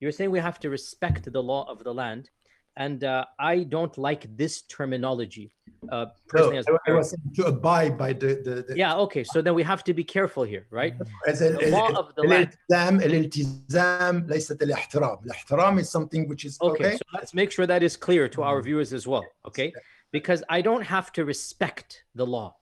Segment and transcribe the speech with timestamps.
[0.00, 2.30] You're saying we have to respect the law of the land.
[2.76, 5.52] And uh, I don't like this terminology.
[5.90, 8.94] Uh, personally, No, as I, I was saying to abide by the, the, the yeah,
[8.96, 9.24] okay.
[9.24, 10.94] So then we have to be careful here, right?
[11.26, 12.56] as ال- the law ال- of the land.
[12.70, 17.66] الالتزام الالتزام ليست الاحترام الاحترام is something which is Okay, okay, so let's make sure
[17.66, 18.64] that is clear to our Mhm.
[18.64, 19.24] viewers as well.
[19.46, 19.72] Okay,
[20.12, 22.56] because I don't have to respect the law,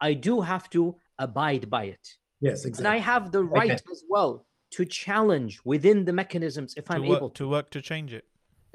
[0.00, 0.82] I do have to
[1.18, 2.04] abide by it,
[2.40, 4.32] yes and exactly I have the right as well
[4.76, 7.44] to challenge within the mechanisms if to, I'm work, able to.
[7.44, 8.24] to work to change it.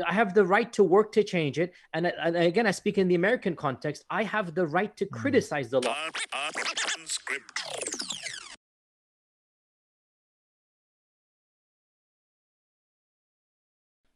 [0.08, 3.10] I have the right to work to change it, and, and again, I speak in
[3.10, 4.06] the American context.
[4.10, 5.96] I have the right to criticize the law.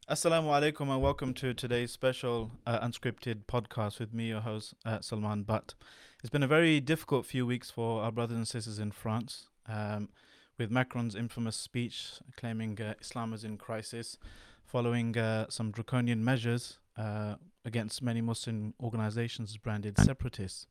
[0.08, 5.00] Assalamu alaikum and welcome to today's special uh, unscripted podcast with me, your host, uh,
[5.00, 5.74] Salman Butt.
[6.20, 10.10] It's been a very difficult few weeks for our brothers and sisters in France, um,
[10.58, 14.18] with Macron's infamous speech claiming uh, Islam is in crisis,
[14.64, 20.66] following uh, some draconian measures uh, against many Muslim organizations branded separatists.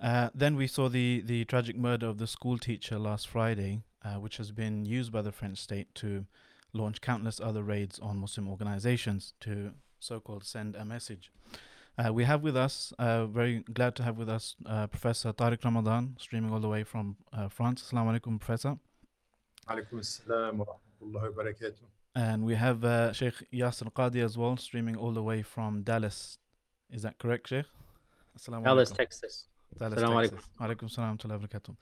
[0.00, 4.14] Uh, then we saw the, the tragic murder of the school teacher last Friday, uh,
[4.14, 6.26] which has been used by the French state to
[6.72, 11.30] launch countless other raids on Muslim organizations to so called send a message.
[11.98, 15.64] Uh, we have with us, uh, very glad to have with us uh, Professor Tariq
[15.64, 17.82] Ramadan, streaming all the way from uh, France.
[17.82, 18.76] Assalamu alaikum, Professor.
[19.66, 21.86] Alaikum assalam wa rahmatullahi wa barakatuh.
[22.14, 26.36] And we have uh, Sheikh Yasir Qadhi as well, streaming all the way from Dallas.
[26.92, 27.64] Is that correct, Sheikh?
[28.46, 28.96] Dallas, alaikum.
[28.96, 29.46] Texas.
[29.78, 30.20] Dallas, alaikum.
[30.20, 30.48] Texas.
[30.60, 30.76] Alaikum.
[30.76, 31.76] Alaikum salam barakatuh.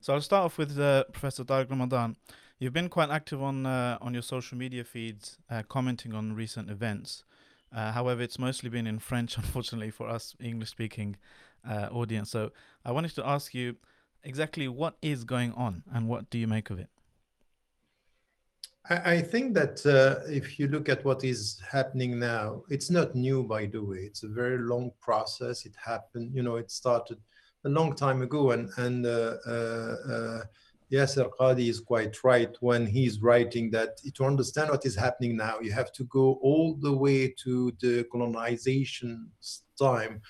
[0.00, 2.16] So I'll start off with uh, Professor Tariq Ramadan.
[2.58, 5.36] You've been quite active on on your social media feeds,
[5.68, 7.24] commenting on recent events.
[7.72, 11.16] Uh, however, it's mostly been in French, unfortunately, for us English-speaking
[11.68, 12.30] uh, audience.
[12.30, 12.50] So
[12.84, 13.76] I wanted to ask you
[14.24, 16.88] exactly what is going on and what do you make of it?
[18.90, 23.42] I, think that uh, if you look at what is happening now, it's not new,
[23.42, 23.98] by the way.
[23.98, 25.66] It's a very long process.
[25.66, 27.18] It happened, you know, it started
[27.66, 30.42] a long time ago, and and uh, uh,
[30.92, 35.58] Yasir Qadhi is quite right when he's writing that to understand what is happening now,
[35.60, 39.30] you have to go all the way to the colonization
[39.78, 40.22] time,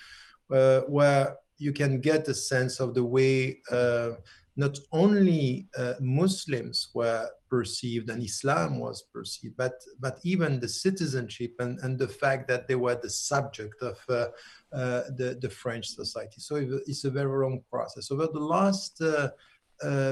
[0.51, 4.11] uh, where you can get a sense of the way uh,
[4.55, 11.53] not only uh, Muslims were perceived and Islam was perceived, but but even the citizenship
[11.59, 14.27] and, and the fact that they were the subject of uh,
[14.73, 16.39] uh, the the French society.
[16.39, 16.55] So
[16.85, 18.11] it's a very long process.
[18.11, 19.29] Over the last uh,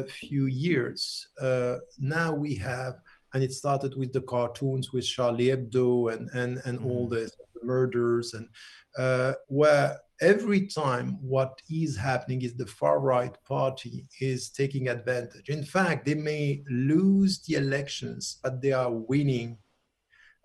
[0.07, 2.95] few years, uh, now we have,
[3.33, 7.29] and it started with the cartoons with Charlie Hebdo and and and all the
[7.63, 8.47] murders and
[8.97, 15.49] uh, where every time what is happening is the far right party is taking advantage.
[15.49, 19.57] In fact, they may lose the elections, but they are winning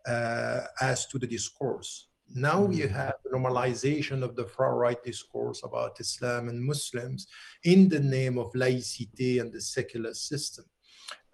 [0.07, 2.09] uh, as to the discourse.
[2.35, 7.27] Now you have normalization of the far right discourse about Islam and Muslims
[7.65, 10.65] in the name of laicite and the secular system.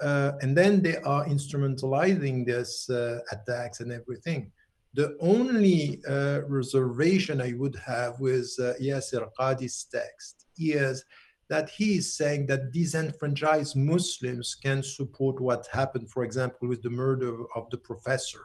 [0.00, 4.50] Uh, and then they are instrumentalizing this uh, attacks and everything.
[4.94, 11.04] The only uh, reservation I would have with uh, Yasir Qadhi's text is
[11.48, 16.90] that he is saying that disenfranchised Muslims can support what happened, for example, with the
[16.90, 18.44] murder of the professor.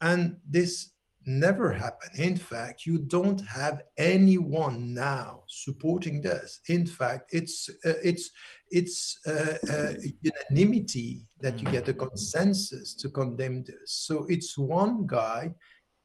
[0.00, 0.90] And this
[1.26, 2.18] never happened.
[2.18, 6.60] In fact, you don't have anyone now supporting this.
[6.68, 8.30] In fact, it's uh, it's
[8.70, 9.92] it's uh, uh,
[10.22, 13.92] unanimity that you get a consensus to condemn this.
[14.06, 15.52] So it's one guy,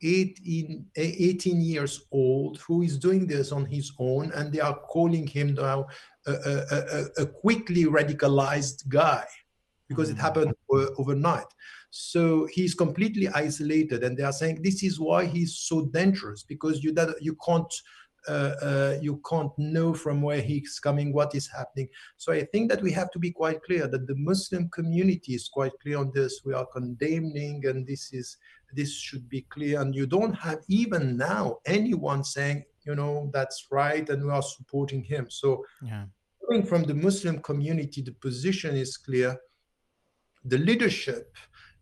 [0.02, 5.28] 18, 18 years old, who is doing this on his own, and they are calling
[5.28, 5.86] him now
[6.26, 9.26] a, a, a, a quickly radicalized guy
[9.88, 11.46] because it happened uh, overnight.
[11.98, 16.84] So he's completely isolated, and they are saying this is why he's so dangerous because
[16.84, 17.74] you that you can't
[18.28, 21.88] uh, uh, you can't know from where he's coming, what is happening.
[22.18, 25.48] So I think that we have to be quite clear that the Muslim community is
[25.48, 26.42] quite clear on this.
[26.44, 28.36] We are condemning, and this is
[28.74, 29.80] this should be clear.
[29.80, 34.44] And you don't have even now anyone saying, you know, that's right, and we are
[34.44, 35.30] supporting him.
[35.30, 36.08] So Yeah.
[36.46, 39.38] coming from the Muslim community, the position is clear.
[40.44, 41.36] The leadership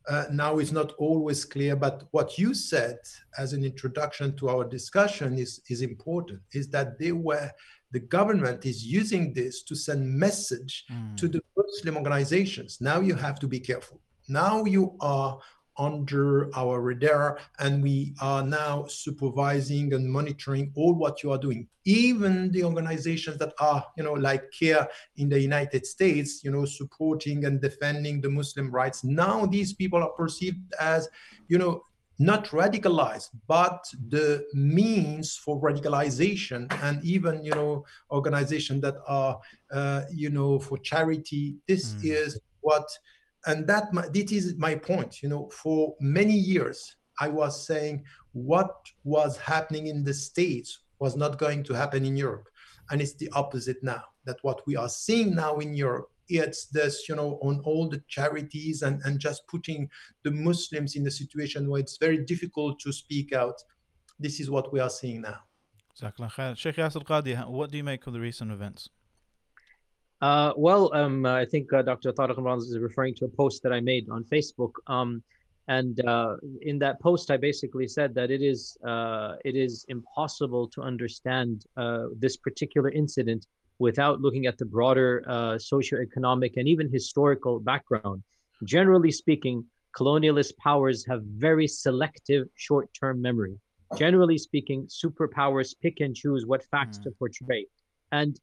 [0.07, 2.97] uh, now is not always clear, but what you said
[3.37, 7.49] as an introduction to our discussion is, is important, is that they were,
[7.91, 11.15] the government is using this to send message Mm.
[11.17, 12.79] to the Muslim organizations.
[12.81, 13.99] Now you have to be careful.
[14.27, 15.39] Now you are
[15.77, 21.67] under our radar and we are now supervising and monitoring all what you are doing.
[21.85, 24.87] Even the organizations that are you know like CAIR
[25.17, 29.03] in the united states you know supporting and defending the muslim rights.
[29.03, 31.09] Now these people are perceived as
[31.47, 31.83] you know
[32.19, 39.39] not radicalized but the means for radicalization and even you know organizations that are
[39.71, 41.55] uh, you know for charity.
[41.67, 42.05] This mm.
[42.05, 42.87] is what
[43.45, 48.75] and that this is my point you know for many years i was saying what
[49.03, 52.47] was happening in the states was not going to happen in europe.
[52.91, 57.07] And it's the opposite now that what we are seeing now in europe it's this
[57.09, 59.89] you know on all the charities and and just putting
[60.23, 63.57] the muslims in a situation where it's very difficult to speak out
[64.19, 65.39] this is what we are seeing now.
[66.55, 68.89] Sheikh Yasir Qadhi, what do you make of the recent events?
[70.21, 72.13] Uh, well, um, I think uh, Dr.
[72.13, 74.71] Tariq Imran is referring to a post that I made on Facebook.
[74.87, 75.23] Um,
[75.67, 80.67] and uh, in that post, I basically said that it is uh, it is impossible
[80.69, 83.45] to understand uh, this particular incident
[83.79, 88.23] without looking at the broader uh, socioeconomic and even historical background.
[88.65, 89.65] Generally speaking,
[89.95, 93.57] colonialist powers have very selective short-term memory.
[93.97, 97.03] Generally speaking, superpowers pick and choose what facts mm.
[97.03, 97.65] to portray.
[98.11, 98.39] And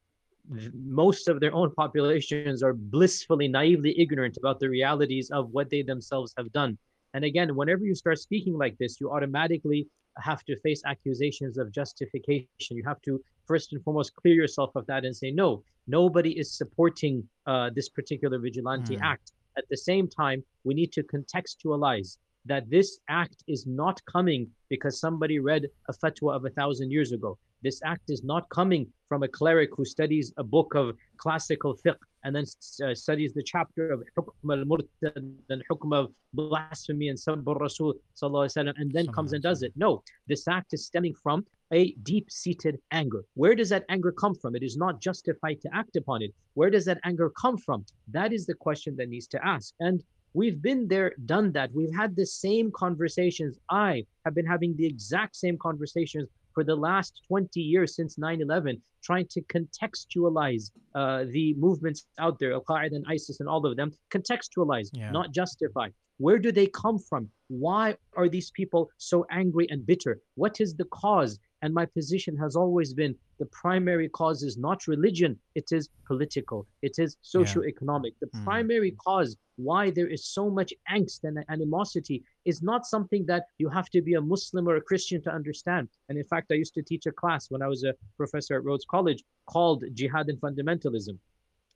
[0.74, 5.82] most of their own populations are blissfully, naively ignorant about the realities of what they
[5.82, 6.76] themselves have done.
[7.14, 9.88] And again, whenever you start speaking like this, you automatically
[10.18, 12.46] have to face accusations of justification.
[12.70, 16.56] You have to first and foremost clear yourself of that and say, no, nobody is
[16.56, 19.02] supporting uh, this particular vigilante mm.
[19.02, 19.32] act.
[19.56, 22.16] At the same time, we need to contextualize
[22.46, 27.12] that this act is not coming because somebody read a fatwa of a thousand years
[27.12, 27.38] ago.
[27.62, 31.96] This act is not coming from a cleric who studies a book of classical fiqh
[32.24, 32.44] and then
[32.84, 35.16] uh, studies the chapter of hukm al-murtad
[35.50, 39.72] and hukm of blasphemy and sabb rasul and then comes and does it.
[39.76, 43.22] No, this act is stemming from a deep-seated anger.
[43.34, 44.56] Where does that anger come from?
[44.56, 46.32] It is not justified to act upon it.
[46.54, 47.84] Where does that anger come from?
[48.08, 49.74] That is the question that needs to ask.
[49.80, 50.02] And
[50.32, 51.72] We've been there, done that.
[51.74, 53.58] We've had the same conversations.
[53.68, 58.80] I have been having the exact same conversations for the last 20 years since 9-11
[59.02, 63.92] trying to contextualize uh, the movements out there al-qaeda and isis and all of them
[64.12, 65.10] contextualize yeah.
[65.10, 65.88] not justify.
[66.18, 67.30] Where do they come from?
[67.48, 70.20] Why are these people so angry and bitter?
[70.34, 74.86] What is the cause and my position has always been the primary cause is not
[74.86, 78.14] religion, it is political, it is socio-economic.
[78.20, 78.44] The mm.
[78.44, 83.68] primary cause why there is so much angst and animosity is not something that you
[83.68, 85.88] have to be a Muslim or a Christian to understand.
[86.08, 88.64] And in fact, I used to teach a class when I was a professor at
[88.64, 91.18] Rhodes College called Jihad and Fundamentalism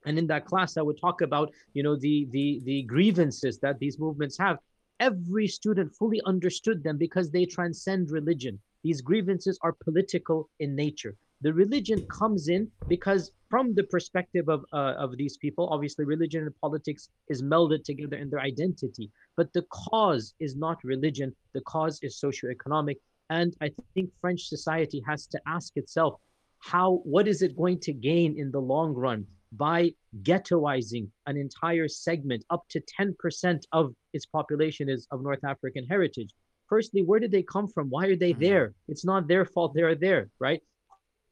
[0.05, 3.79] and in that class i would talk about you know the the the grievances that
[3.79, 4.59] these movements have
[4.99, 11.15] every student fully understood them because they transcend religion these grievances are political in nature.
[11.41, 16.43] The religion comes in because, from the perspective of, uh, of these people, obviously religion
[16.43, 19.09] and politics is melded together in their identity.
[19.37, 22.97] But the cause is not religion, the cause is socioeconomic.
[23.31, 26.21] And I think French society has to ask itself
[26.59, 31.87] how, what is it going to gain in the long run by ghettoizing an entire
[31.87, 36.35] segment up to 10% of its population is of North African heritage
[36.67, 37.89] firstly, where did they come from?
[37.89, 38.41] Why are they mm-hmm.
[38.41, 38.73] there?
[38.87, 40.61] It's not their fault they're there, right?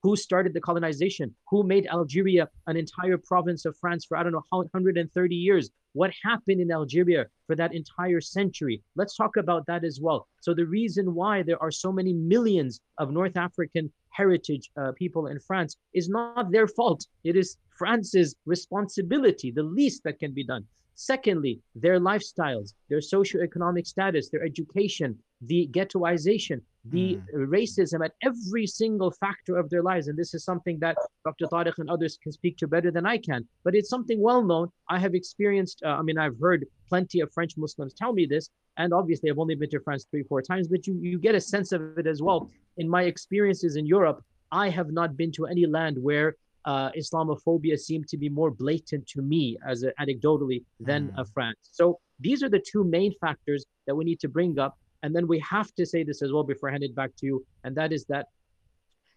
[0.04, 1.34] Who started the colonization?
[1.50, 5.70] Who made Algeria an entire province of France for, I don't know, 130 years?
[5.94, 8.84] What happened in Algeria for that entire century?
[8.96, 10.28] Let's talk about that as well.
[10.42, 15.28] So, the reason why there are so many millions of North African heritage uh, people
[15.28, 17.06] in France is not their fault.
[17.24, 20.66] It is France's responsibility, the least that can be done.
[20.96, 27.48] Secondly, their lifestyles, their socioeconomic status, their education, the ghettoization, the mm.
[27.48, 30.08] racism at every single factor of their lives.
[30.08, 31.46] And this is something that Dr.
[31.48, 33.48] Tariq and others can speak to better than I can.
[33.64, 34.70] But it's something well known.
[34.90, 38.50] I have experienced, uh, I mean, I've heard plenty of French Muslims tell me this.
[38.78, 41.42] And obviously, I've only been to France three, four times, but you, you get a
[41.42, 42.50] sense of it as well.
[42.78, 46.36] In my experiences in Europe, I have not been to any land where
[46.66, 51.34] uh, Islamophobia seemed to be more blatant to me as a, anecdotally than mm.
[51.34, 51.58] France.
[51.72, 54.78] So these are the two main factors that we need to bring up.
[55.04, 57.26] And then we have to say this as well before I hand it back to
[57.26, 57.46] you.
[57.64, 58.28] And that is that,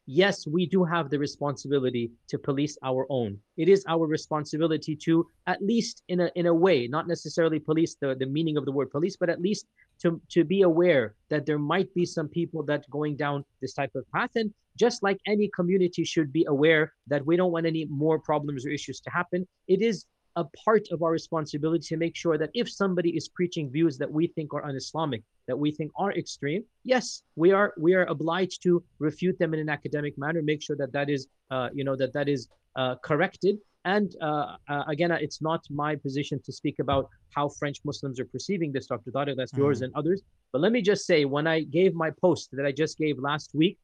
[0.07, 3.39] yes, we do have the responsibility to police our own.
[3.57, 7.97] It is our responsibility to, at least in a, in a way, not necessarily police
[8.01, 9.67] the, the meaning of the word police, but at least
[10.03, 13.95] to, to be aware that there might be some people that going down this type
[13.95, 14.31] of path.
[14.35, 18.67] And just like any community should be aware that we don't want any more problems
[18.67, 20.05] or issues to happen, it is
[20.37, 24.11] a part of our responsibility to make sure that if somebody is preaching views that
[24.11, 28.63] we think are un-Islamic, that we think are extreme, yes, we are we are obliged
[28.63, 31.97] to refute them in an academic manner, make sure that that is uh, you know
[31.97, 33.57] that that is uh, corrected.
[33.85, 38.21] And uh, uh again, uh, it's not my position to speak about how French Muslims
[38.21, 39.11] are perceiving this, Dr.
[39.11, 39.37] Tariq.
[39.37, 39.59] That's mm.
[39.59, 40.23] yours and others.
[40.53, 43.51] But let me just say, when I gave my post that I just gave last
[43.55, 43.79] week,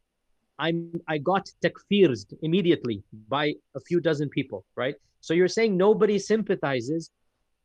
[0.58, 4.94] I'm I got takfirs immediately by a few dozen people, right?
[5.20, 7.10] So you're saying nobody sympathizes.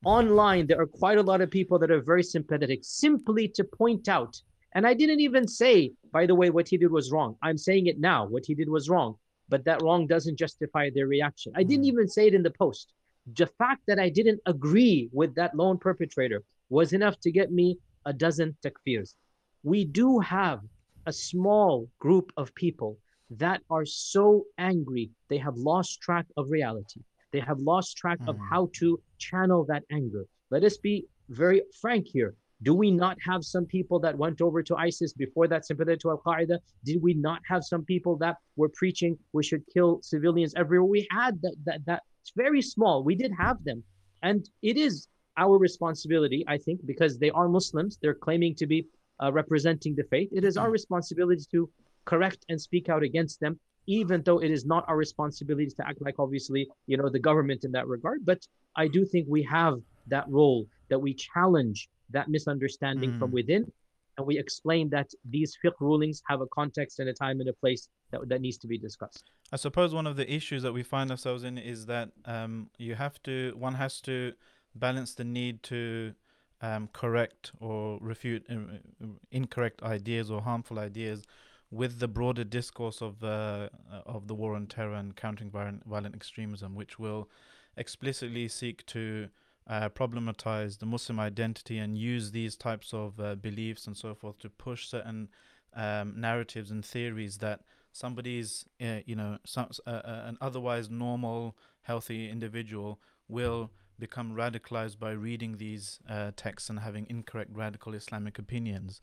[0.05, 4.07] Online, there are quite a lot of people that are very sympathetic simply to point
[4.07, 4.39] out.
[4.75, 7.35] And I didn't even say, by the way, what he did was wrong.
[7.41, 8.27] I'm saying it now.
[8.27, 9.15] What he did was wrong.
[9.49, 11.51] But that wrong doesn't justify their reaction.
[11.55, 11.93] I didn't hmm.
[11.93, 12.93] even say it in the post.
[13.35, 17.79] The fact that I didn't agree with that lone perpetrator was enough to get me
[18.05, 19.15] a dozen takfirs.
[19.63, 20.61] We do have
[21.07, 22.97] a small group of people
[23.29, 28.29] that are so angry they have lost track of reality they have lost track mm.
[28.29, 28.45] of hmm.
[28.49, 30.25] how to channel that anger.
[30.49, 32.35] Let us be very frank here.
[32.63, 36.09] Do we not have some people that went over to ISIS before that sympathetic to
[36.09, 36.57] Al Qaeda?
[36.83, 40.89] Did we not have some people that were preaching we should kill civilians everywhere?
[40.89, 43.03] We had that, that, that it's very small.
[43.03, 43.83] We did have them.
[44.23, 48.87] And it is our responsibility, I think, because they are Muslims, they're claiming to be
[49.21, 50.29] uh, representing the faith.
[50.31, 50.73] It is our hmm.
[50.73, 51.69] responsibility to
[52.05, 56.01] correct and speak out against them even though it is not our responsibility to act
[56.01, 58.39] like obviously you know the government in that regard but
[58.75, 63.19] i do think we have that role that we challenge that misunderstanding mm.
[63.19, 63.69] from within
[64.17, 67.53] and we explain that these fiqh rulings have a context and a time and a
[67.53, 70.83] place that, that needs to be discussed i suppose one of the issues that we
[70.83, 74.33] find ourselves in is that um, you have to one has to
[74.75, 76.13] balance the need to
[76.61, 81.23] um, correct or refute uh, incorrect ideas or harmful ideas
[81.69, 83.69] with the broader discourse of uh,
[84.05, 87.29] of the war on terror and countering violent, violent extremism, which will
[87.75, 89.29] explicitly seek to
[89.67, 94.39] uh, problematize the Muslim identity and use these types of uh, beliefs and so forth
[94.39, 95.27] to push certain
[95.75, 97.61] um, narratives and theories that
[97.91, 104.99] somebody's, uh, you know, some, uh, uh, an otherwise normal, healthy individual will become radicalized
[104.99, 105.99] by reading these
[106.35, 109.01] texts and having incorrect radical Islamic opinions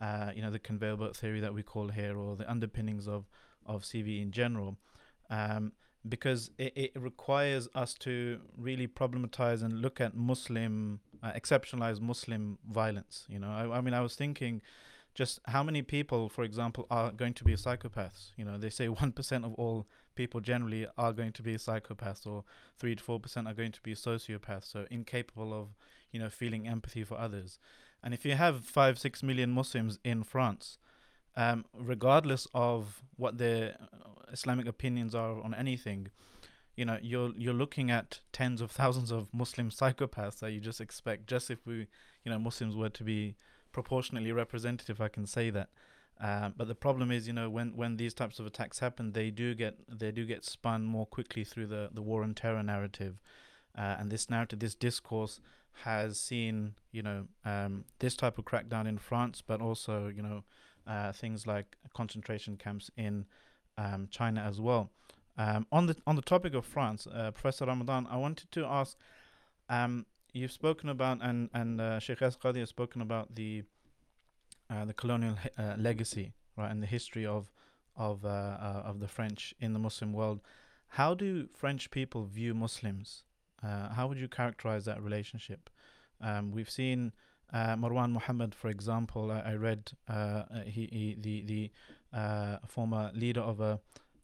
[0.00, 3.26] uh, you know, the conveyor belt theory that we call here, or the underpinnings of
[3.64, 4.76] of CVE in general,
[5.30, 5.72] um,
[6.08, 11.30] because it, it requires us to really problematize and look at Muslim, uh,
[12.00, 13.24] Muslim violence.
[13.28, 14.60] You know, I, I mean, I was thinking
[15.14, 18.32] just how many people, for example, are going to be psychopaths.
[18.36, 22.44] You know, they say 1% of all people generally are going to be psychopaths, or
[22.78, 25.68] 3 to 4% are going to be sociopaths, so incapable of,
[26.10, 27.58] you know, feeling empathy for others.
[28.02, 30.78] And if you have five, six million Muslims in France,
[31.36, 33.76] um, regardless of what their
[34.32, 36.08] Islamic opinions are on anything,
[36.76, 40.80] you know, you're you're looking at tens of thousands of Muslim psychopaths that you just
[40.80, 41.26] expect.
[41.26, 41.86] Just if we,
[42.24, 43.36] you know, Muslims were to be
[43.72, 45.68] proportionately representative, I can say that.
[46.22, 49.30] Um, but the problem is, you know, when, when these types of attacks happen, they
[49.30, 53.16] do get they do get spun more quickly through the, the war on terror narrative,
[53.76, 55.40] uh, and this narrative, this discourse,
[55.82, 60.44] has seen you know um, this type of crackdown in France, but also you know
[60.86, 63.26] uh, things like concentration camps in
[63.76, 64.92] um, China as well.
[65.36, 68.96] Um, on the on the topic of France, uh, Professor Ramadan, I wanted to ask.
[69.68, 73.64] Um, you've spoken about and and uh, Sheikh Yasir Qadhi has spoken about the
[74.72, 77.50] uh, the colonial uh, legacy, right, and the history of
[77.96, 80.40] of uh, of the French in the Muslim world.
[80.88, 83.24] How do French people view Muslims?
[83.62, 85.70] Uh, how would you characterize that relationship?
[86.20, 87.12] Um, we've seen
[87.52, 89.30] uh, Marwan Muhammad, for example.
[89.30, 91.70] I, I read uh, uh he, he, the the
[92.16, 93.80] uh, former leader of a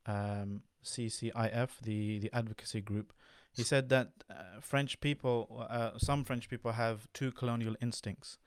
[0.07, 3.13] um, CCIF, the the advocacy group.
[3.55, 8.39] He said that uh, French people, some French people, have two colonial instincts.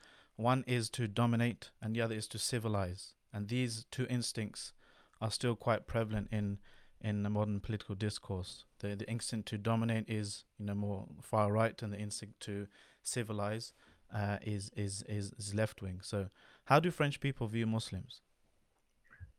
[0.42, 3.14] One is to dominate, and the other is to civilize.
[3.32, 4.72] And these two instincts
[5.20, 6.58] are still quite prevalent in
[7.00, 8.64] in the modern political discourse.
[8.80, 12.66] The the instinct to dominate is you know more far right, and the instinct to
[13.02, 13.72] civilize
[14.12, 16.00] uh, is, is is is left wing.
[16.02, 16.28] So,
[16.64, 18.20] how do French people view Muslims?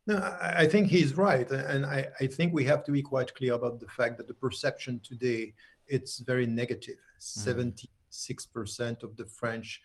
[0.08, 3.54] No, I think he's right, and I, I think we have to be quite clear
[3.54, 5.54] about the fact that the perception today
[5.88, 6.96] it's very negative.
[6.96, 7.44] Mm.
[7.48, 9.82] Seventy-six percent of the French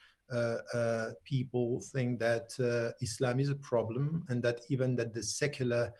[1.25, 5.93] people think that uh, Islam is a problem, and that even that the secular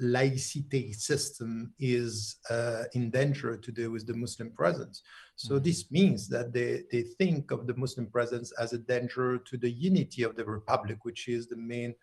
[0.00, 5.02] laicite system is uh, in danger today with the Muslim presence.
[5.36, 5.64] So mm-hmm.
[5.64, 9.70] this means that they, they think of the Muslim presence as a danger to the
[9.70, 11.94] unity of the republic, which is the main,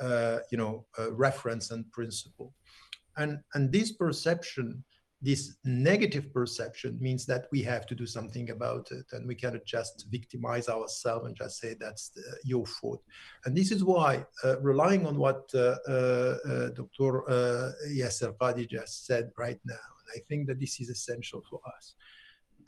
[0.00, 2.54] uh, you know, uh, reference and principle.
[3.18, 4.82] And, and this perception
[5.22, 9.64] this negative perception means that we have to do something about it and we cannot
[9.64, 13.00] just victimize ourselves and just say that's the, your fault.
[13.44, 18.68] And this is why uh, relying on what uh, uh, uh dr uh, yasir qadhi
[18.68, 19.86] just said right now
[20.16, 21.94] i think that this is essential for us.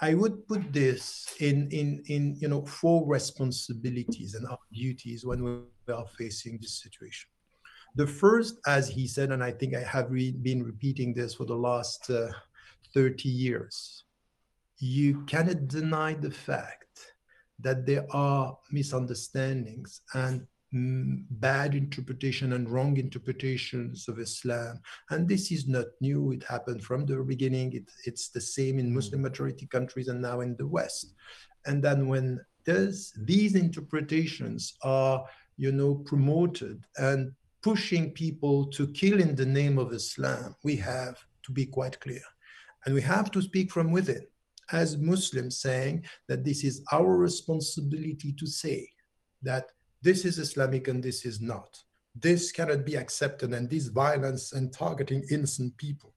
[0.00, 5.40] I would put this in in in you know four responsibilities and our duties when
[5.44, 7.30] we are facing this situation
[7.94, 11.44] the first, as he said, and I think I have re been repeating this for
[11.44, 12.28] the last uh,
[12.92, 14.04] 30 years,
[14.78, 17.14] you cannot deny the fact
[17.60, 24.80] that there are misunderstandings and mm, bad interpretation and wrong interpretations of Islam.
[25.10, 26.32] And this is not new.
[26.32, 27.72] It happened from the beginning.
[27.74, 31.14] It, it's the same in Muslim majority countries and now in the West.
[31.66, 35.24] And then when this, these interpretations are,
[35.56, 37.32] you know, promoted and
[37.64, 42.20] pushing people to kill in the name of Islam, we have to be quite clear.
[42.84, 44.26] And we have to speak from within
[44.72, 48.86] as Muslims, saying that this is our responsibility to say
[49.42, 49.70] that
[50.02, 51.82] this is Islamic and this is not.
[52.14, 56.13] This cannot be accepted, and this violence and targeting innocent people.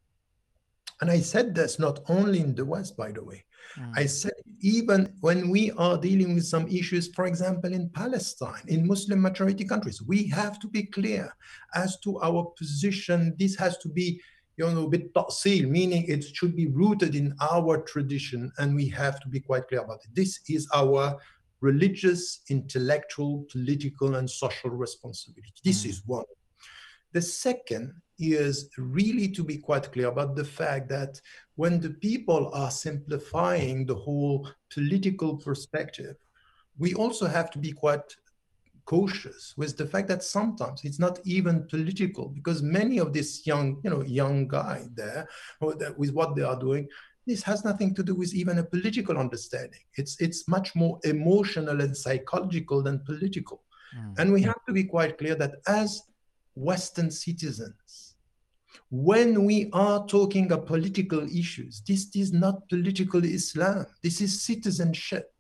[1.02, 3.46] And I said this not only in the West, by the way.
[3.78, 3.92] Mm.
[3.96, 8.88] I said even when we are dealing with some issues, for example, in Palestine, in
[8.88, 11.32] Muslim majority countries, we have to be clear
[11.76, 13.36] as to our position.
[13.38, 14.20] This has to be,
[14.58, 18.88] you know, a bit ta'sil, meaning it should be rooted in our tradition, and we
[18.90, 20.16] have to be quite clear about it.
[20.16, 21.18] This is our
[21.62, 25.54] religious, intellectual, political, and social responsibility.
[25.64, 25.90] This mm.
[25.90, 26.26] is one.
[27.14, 31.22] The second is really to be quite clear about the fact that
[31.56, 36.16] when the people are simplifying the whole political perspective,
[36.78, 38.16] we also have to be quite
[38.86, 43.82] cautious with the fact that sometimes it's not even political because many of this young
[43.84, 45.28] you know young guy there
[45.98, 46.88] with what they are doing
[47.28, 49.82] this has nothing to do with even a political understanding.
[49.96, 53.62] It's it's much more emotional and psychological than political.
[53.98, 54.20] Mm.
[54.20, 56.02] and we have to be quite clear that as
[56.56, 58.07] western citizens
[58.90, 63.86] when we are talking of political issues, this is not political Islam.
[64.04, 65.32] This is citizenship,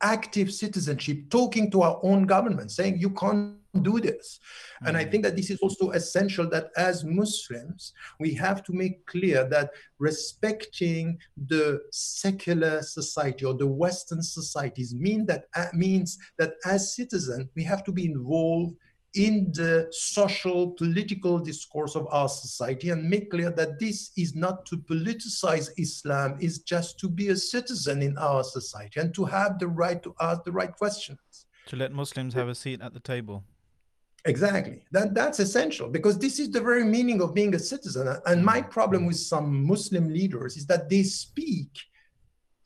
[0.00, 4.40] active citizenship, talking to our own government, saying you can't do this.
[4.76, 4.86] Mm-hmm.
[4.88, 5.10] And I mm.
[5.10, 9.70] think that this is also essential that as Muslims, we have to make clear that
[9.98, 17.48] respecting the secular society or the Western societies mean that uh, means that as citizens,
[17.54, 18.74] we have to be involved
[19.16, 24.66] in the social political discourse of our society and make clear that this is not
[24.66, 29.58] to politicize Islam, is just to be a citizen in our society and to have
[29.58, 31.18] the right to ask the right questions.
[31.66, 33.42] To let Muslims have a seat at the table.
[34.26, 34.82] Exactly.
[34.92, 38.08] That, that's essential because this is the very meaning of being a citizen.
[38.26, 41.70] And my problem with some Muslim leaders is that they speak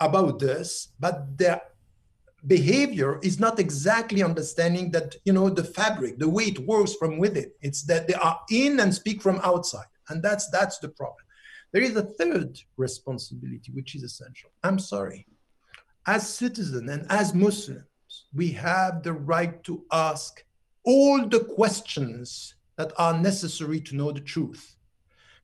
[0.01, 1.61] about this, but they're
[2.47, 7.19] behavior is not exactly understanding that you know the fabric the way it works from
[7.19, 7.51] within.
[7.61, 9.87] It's that they are in and speak from outside.
[10.09, 11.25] And that's that's the problem.
[11.73, 14.51] There is a third responsibility which is essential.
[14.65, 15.27] I'm sorry.
[16.07, 17.85] As citizens and as muslims
[18.35, 20.45] we have the right to ask
[20.85, 24.77] all the questions that are necessary to know the truth.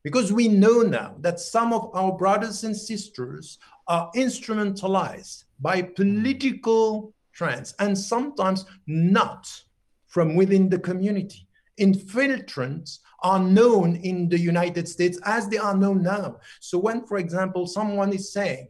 [0.02, 7.14] Because we know now that some of our brothers and sisters are instrumentalized by political
[7.32, 9.46] trends and sometimes not
[10.06, 11.46] from within the community.
[11.78, 16.36] Infiltrants are known in the United States as they are known now.
[16.60, 18.68] So when, for example, someone is saying,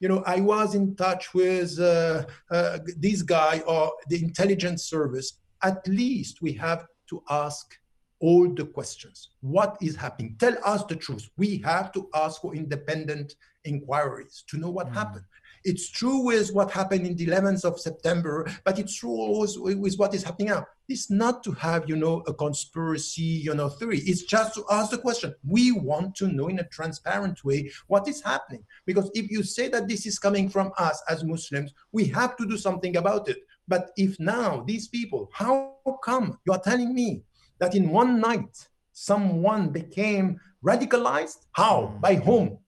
[0.00, 5.38] you know, I was in touch with uh, uh, this guy or the intelligence service,
[5.62, 7.78] at least we have to ask
[8.20, 9.30] all the questions.
[9.40, 10.36] What is happening?
[10.38, 11.28] Tell us the truth.
[11.36, 14.94] We have to ask for independent inquiries to know what mm.
[14.94, 15.24] happened.
[15.64, 19.96] It's true with what happened in the 11th of September, but it's true also with
[19.96, 20.66] what is happening now.
[20.88, 24.00] It's not to have, you know, a conspiracy, you know, theory.
[24.00, 25.34] It's just to ask the question.
[25.42, 28.64] We want to know in a transparent way what is happening.
[28.84, 32.46] Because if you say that this is coming from us as Muslims, we have to
[32.46, 33.38] do something about it.
[33.66, 37.22] But if now these people, how come you are telling me
[37.58, 41.46] that in one night someone became radicalized?
[41.52, 41.86] How?
[41.86, 42.00] Hmm.
[42.00, 42.58] By whom?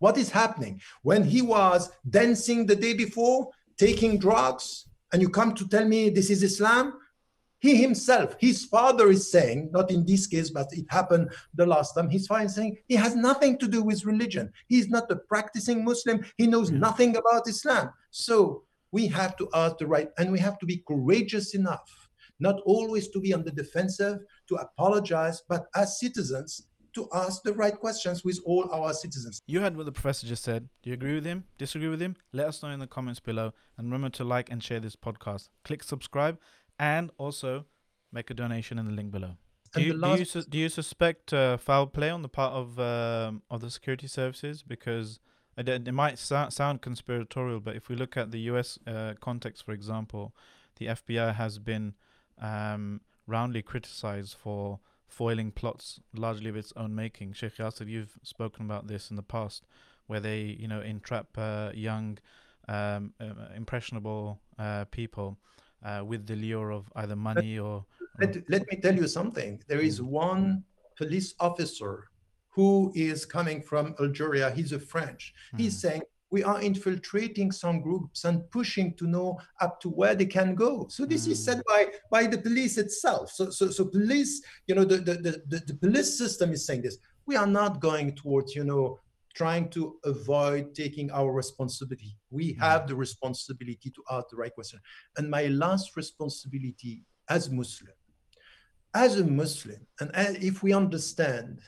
[0.00, 0.80] What is happening?
[1.02, 6.10] When he was dancing the day before, taking drugs, and you come to tell me
[6.10, 6.94] this is Islam?
[7.60, 11.92] He himself, his father is saying, not in this case, but it happened the last
[11.94, 14.50] time, his father is saying he has nothing to do with religion.
[14.66, 16.24] He's not a practicing Muslim.
[16.38, 17.90] He knows nothing about Islam.
[18.10, 22.08] So we have to ask the right, and we have to be courageous enough,
[22.40, 27.52] not always to be on the defensive, to apologize, but as citizens, to ask the
[27.54, 29.40] right questions with all our citizens.
[29.46, 30.68] You heard what the professor just said.
[30.82, 31.44] Do you agree with him?
[31.58, 32.16] Disagree with him?
[32.32, 33.52] Let us know in the comments below.
[33.76, 35.48] And remember to like and share this podcast.
[35.64, 36.38] Click subscribe
[36.78, 37.66] and also
[38.12, 39.36] make a donation in the link below.
[39.72, 42.28] Do you, the do, you, last- sus- do you suspect uh, foul play on the
[42.28, 44.62] part of um, of the security services?
[44.62, 45.20] Because
[45.56, 48.78] it, it might so- sound conspiratorial, but if we look at the U.S.
[48.86, 50.34] Uh, context, for example,
[50.76, 51.94] the FBI has been
[52.40, 57.32] um, roundly criticized for foiling plots largely of its own making.
[57.32, 59.64] Sheikh Yasir, you've spoken about this in the past,
[60.06, 62.18] where they, you know, entrap uh, young,
[62.68, 65.36] um, uh, impressionable uh, people
[65.84, 67.84] uh, with the lure of either money or.
[68.20, 69.62] Let, let me tell you something.
[69.66, 70.64] There is one
[70.96, 72.08] police officer
[72.50, 74.50] who is coming from Algeria.
[74.50, 75.34] He's a French.
[75.56, 80.26] He's saying, we are infiltrating some groups and pushing to know up to where they
[80.26, 80.86] can go.
[80.88, 83.32] So this is said by, by the police itself.
[83.32, 86.82] So, so, so police, you know, the, the, the, the, the police system is saying
[86.82, 86.98] this.
[87.26, 89.00] We are not going towards, you know,
[89.34, 92.16] trying to avoid taking our responsibility.
[92.30, 94.80] We have the responsibility to ask the right question.
[95.16, 97.94] And my last responsibility as Muslim,
[98.94, 101.60] as a Muslim, and as- if we understand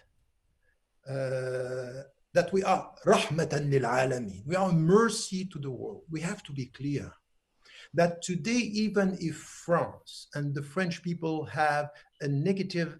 [1.08, 2.02] uh,
[2.34, 6.52] that we are rahmatan lil alamin, we are mercy to the world, we have to
[6.52, 7.12] be clear
[7.94, 11.90] that today, even if France and the French people have
[12.22, 12.98] a negative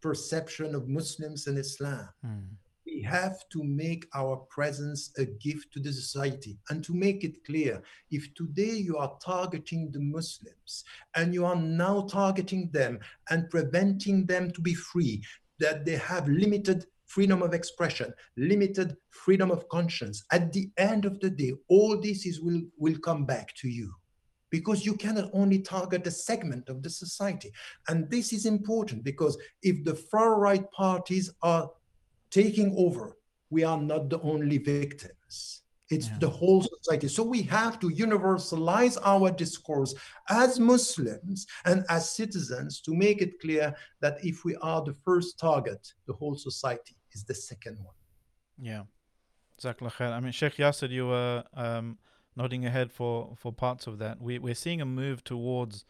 [0.00, 2.44] perception of Muslims and Islam, Hmm.
[2.86, 6.56] we have to make our presence a gift to the society.
[6.70, 11.56] And to make it clear if today you are targeting the muslims and you are
[11.56, 12.98] now targeting them
[13.30, 15.22] and preventing them to be free
[15.58, 21.18] that they have limited freedom of expression limited freedom of conscience at the end of
[21.20, 23.92] the day all this is will will come back to you
[24.50, 27.50] because you cannot only target a segment of the society
[27.88, 31.68] and this is important because if the far right parties are
[32.30, 33.16] taking over,
[33.50, 35.62] we are not the only victims.
[35.90, 36.18] It's Yeah.
[36.18, 37.08] the whole society.
[37.08, 39.94] So we have to universalize our discourse
[40.28, 45.38] as Muslims and as citizens to make it clear that if we are the first
[45.38, 47.94] target, the whole society is the second one.
[48.60, 48.82] Yeah.
[49.60, 50.12] Jazakallah khair.
[50.12, 51.98] I mean, Sheikh Yasir, you were um,
[52.36, 54.20] nodding ahead for, for parts of that.
[54.20, 55.84] We, we're seeing a move towards,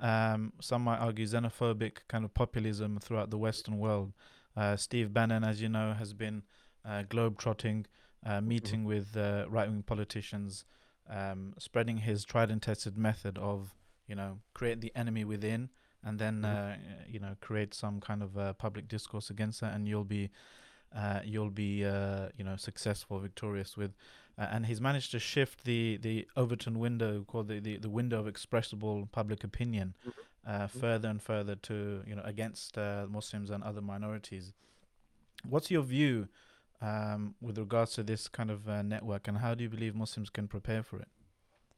[0.00, 4.12] um, some might argue, xenophobic kind of populism throughout the Western world.
[4.56, 6.42] Uh, Steve Bannon, as you know, has been
[6.84, 7.86] uh, globe-trotting,
[8.24, 10.64] uh, meeting with uh, right-wing politicians,
[11.08, 13.74] um, spreading his tried and tested method of,
[14.06, 15.70] you know, create the enemy within
[16.06, 16.76] and then, uh,
[17.10, 20.30] you know, create some kind of uh, public discourse against that, and you'll be
[20.94, 23.92] uh, you'll be uh, you know successful, victorious with.
[24.38, 28.20] Uh, and he's managed to shift the the Overton window, called the, the, the window
[28.20, 29.94] of expressible public opinion,
[30.46, 34.52] uh, further and further to you know against uh, Muslims and other minorities.
[35.48, 36.28] What's your view
[36.80, 40.30] um, with regards to this kind of uh, network, and how do you believe Muslims
[40.30, 41.08] can prepare for it?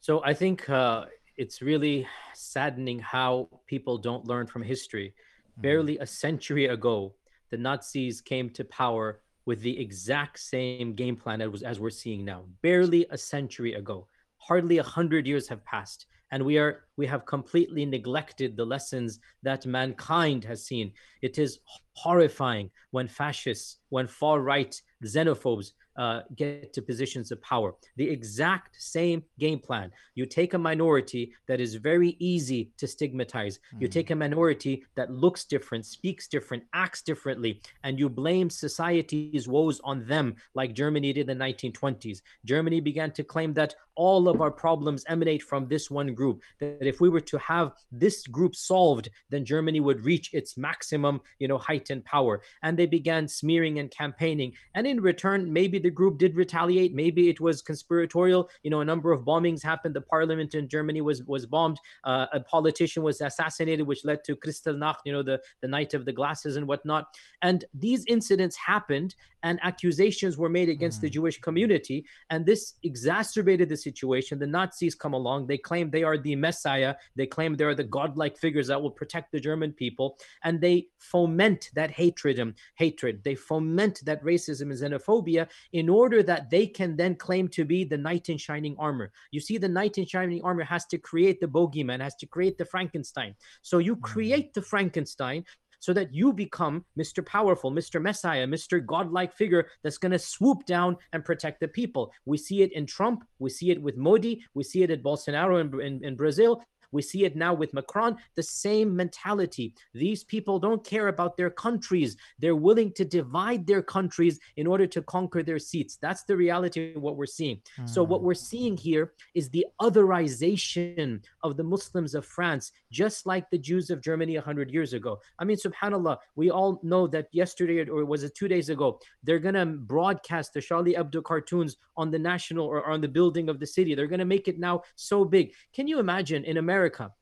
[0.01, 1.07] So I think uh,
[1.39, 5.15] it's really saddening how people don't learn from history.
[5.55, 5.63] Hmm.
[5.63, 7.15] Barely a century ago,
[7.51, 12.25] the Nazis came to power with the exact same game plan as, as we're seeing
[12.25, 12.45] now.
[12.61, 17.25] Barely a century ago, hardly a hundred years have passed, and we are we have
[17.25, 20.93] completely neglected the lessons that mankind has seen.
[21.23, 21.61] It is
[21.95, 24.75] horrifying when fascists, when far right
[25.05, 27.75] xenophobes uh, get to positions of power.
[27.97, 29.91] The exact same game plan.
[30.15, 33.59] You take a minority that is very easy to stigmatize.
[33.79, 39.49] You take a minority that looks different, speaks different, acts differently, and you blame society's
[39.49, 42.23] woes on them, like Germany did in the 1920s.
[42.45, 46.41] Germany began to claim that all of our problems emanate from this one group.
[46.61, 51.21] That if we were to have this group solved, then Germany would reach its maximum,
[51.41, 52.41] you know, height and power.
[52.63, 54.53] And they began smearing and campaigning.
[54.77, 56.95] And in return, maybe the group did retaliate.
[56.95, 58.49] Maybe it was conspiratorial.
[58.63, 59.95] You know, a number of bombings happened.
[59.95, 61.79] The parliament in Germany was was bombed.
[62.05, 66.05] Uh, a politician was assassinated, which led to Kristallnacht, you know, the, the night of
[66.05, 67.05] the glasses and whatnot.
[67.43, 72.05] And these incidents happened, and accusations were made against the Jewish community.
[72.31, 74.39] And this exacerbated the situation.
[74.39, 75.47] The Nazis come along.
[75.47, 76.95] They claim they are the Messiah.
[77.17, 80.07] They claim they are the godlike figures that will protect the German people.
[80.45, 83.15] And they foment that hatred and hatred.
[83.25, 87.85] They foment that racism and xenophobia in order that they can then claim to be
[87.85, 89.11] the knight in shining armor.
[89.31, 92.59] You see, the knight in shining armor has to create the bogeyman, has to create
[92.59, 93.35] the Frankenstein.
[93.63, 94.03] So you mm.
[94.03, 95.45] create the Frankenstein
[95.81, 97.25] so that you become Mr.
[97.25, 98.01] Powerful, Mr.
[98.01, 98.85] Messiah, Mr.
[98.85, 102.13] Godlike figure that's going to swoop down and protect the people.
[102.25, 105.61] We see it in Trump, we see it with Modi, we see it at Bolsonaro
[105.61, 106.63] in, in, in Brazil.
[106.93, 109.75] We see it now with Macron, the same mentality.
[109.95, 112.17] These people don't care about their countries.
[112.39, 115.99] They're willing to divide their countries in order to conquer their seats.
[116.01, 117.61] That's the reality of what we're seeing.
[117.79, 117.89] Mm.
[117.89, 118.27] So, what hmm.
[118.27, 123.91] we're seeing here is the otherization of the Muslims of France, just like the Jews
[123.91, 125.21] of Germany 100 years ago.
[125.39, 129.39] I mean, subhanAllah, we all know that yesterday or was it two days ago, they're
[129.39, 133.61] going to broadcast the Charlie Hebdo cartoons on the national or on the building of
[133.61, 133.95] the city.
[133.95, 135.53] They're going to make it now so big.
[135.75, 136.78] Can you imagine in America?
[136.79, 137.13] America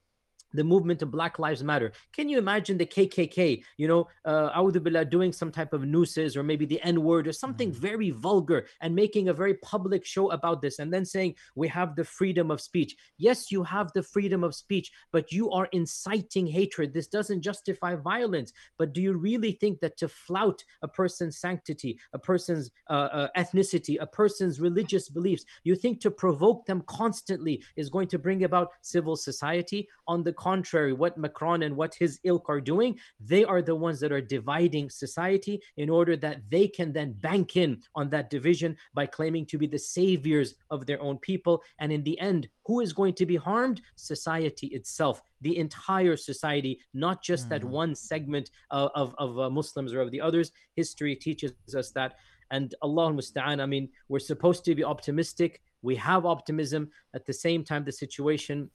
[0.53, 1.93] the movement of Black Lives Matter.
[2.13, 6.67] Can you imagine the KKK, you know, uh, doing some type of nooses or maybe
[6.67, 7.81] the N word or something mm-hmm.
[7.81, 11.97] very vulgar and making a very public show about this and then saying, we have
[11.97, 12.97] the freedom of speech.
[13.19, 16.93] Yes, you have the freedom of speech, but you are inciting hatred.
[16.93, 18.53] This doesn't justify violence.
[18.79, 23.29] But do you really think that to flout a person's sanctity, a person's uh, uh,
[23.37, 28.45] ethnicity, a person's religious beliefs, you think to provoke them constantly is going to bring
[28.45, 29.89] about civil society?
[30.09, 33.99] On the contrary, what Macron and what his ilk are doing, they are the ones
[34.01, 38.77] that are dividing society in order that they can then bank in on that division
[38.95, 41.63] by claiming to be the saviors of their own people.
[41.81, 43.81] And in the end, who is going to be harmed?
[43.97, 47.51] Society itself, the entire society, not just mm.
[47.51, 50.53] that one segment of, of, of uh, Muslims or of the others.
[50.75, 52.17] History teaches us that.
[52.51, 55.61] And Allah musta'an, I mean, we're supposed to be optimistic.
[55.83, 56.91] We have optimism.
[57.15, 58.71] At the same time, the situation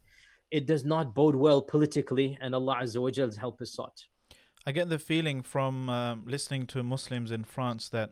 [0.51, 4.05] it does not bode well politically, and Allah Azza wa Jall's help is sought.
[4.65, 8.11] I get the feeling from um, listening to Muslims in France that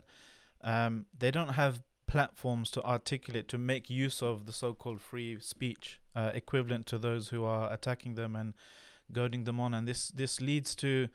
[0.62, 6.00] um, they don't have platforms to articulate to make use of the so-called free speech
[6.16, 8.54] uh, equivalent to those who are attacking them and
[9.12, 11.08] goading them on, and this this leads to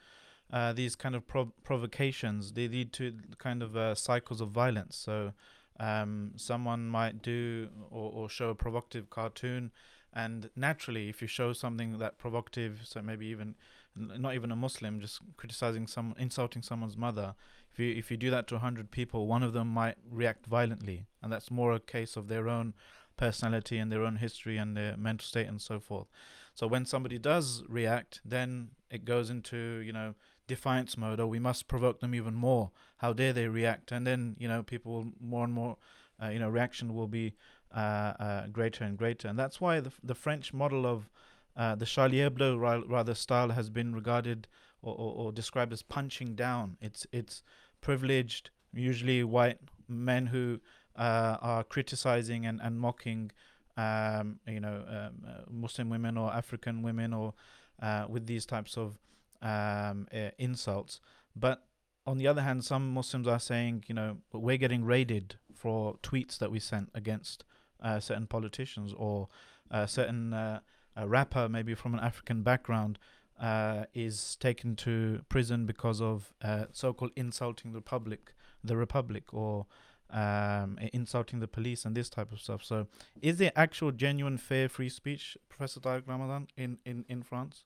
[0.54, 2.54] uh, these kind of prov- provocations.
[2.54, 4.96] They lead to kind of uh, cycles of violence.
[4.96, 5.34] So
[5.80, 9.72] um, someone might do or, or show a provocative cartoon
[10.16, 13.56] and naturally, if you show something that provocative, so maybe even
[13.96, 17.36] not even a Muslim, just criticizing some, insulting someone's mother,
[17.72, 21.08] if you if you do that to hundred people, one of them might react violently,
[21.22, 22.74] and that's more a case of their own
[23.18, 26.08] personality and their own history and their mental state and so forth.
[26.54, 30.16] So when somebody does react, then it goes into you know
[30.48, 32.72] defiance mode, or we must provoke them even more.
[32.98, 33.92] How dare they react?
[33.92, 35.78] And then you know people will more and more,
[36.24, 37.34] uh, you know, reaction will be
[37.74, 39.28] greater and greater.
[39.28, 41.10] And that's why the, the French model of
[41.58, 44.48] uh, the Charlie Hebdo rather style has been regarded
[44.82, 46.78] or, or, or, described as punching down.
[46.82, 47.44] It's it's
[47.82, 50.60] privileged, usually white men who
[50.98, 53.32] uh, are criticizing and, and mocking,
[53.78, 57.34] um, you know, um, uh, Muslim women or African women or
[57.82, 58.98] uh, with these types of
[59.42, 61.00] um, insults.
[61.36, 61.64] But
[62.06, 66.38] on the other hand, some Muslims are saying, you know, we're getting raided for tweets
[66.40, 67.44] that we sent against
[67.86, 69.30] uh, certain politicians or
[69.72, 70.60] a certain uh,
[70.96, 72.98] a rapper, maybe from an African background,
[73.40, 79.66] uh, is taken to prison because of uh, so-called insulting the public, the republic, or
[80.10, 82.64] um, insulting the police and this type of stuff.
[82.64, 82.88] So,
[83.22, 87.66] is there actual, genuine, fair, free speech, Professor Tariq Ramadan, in in in France?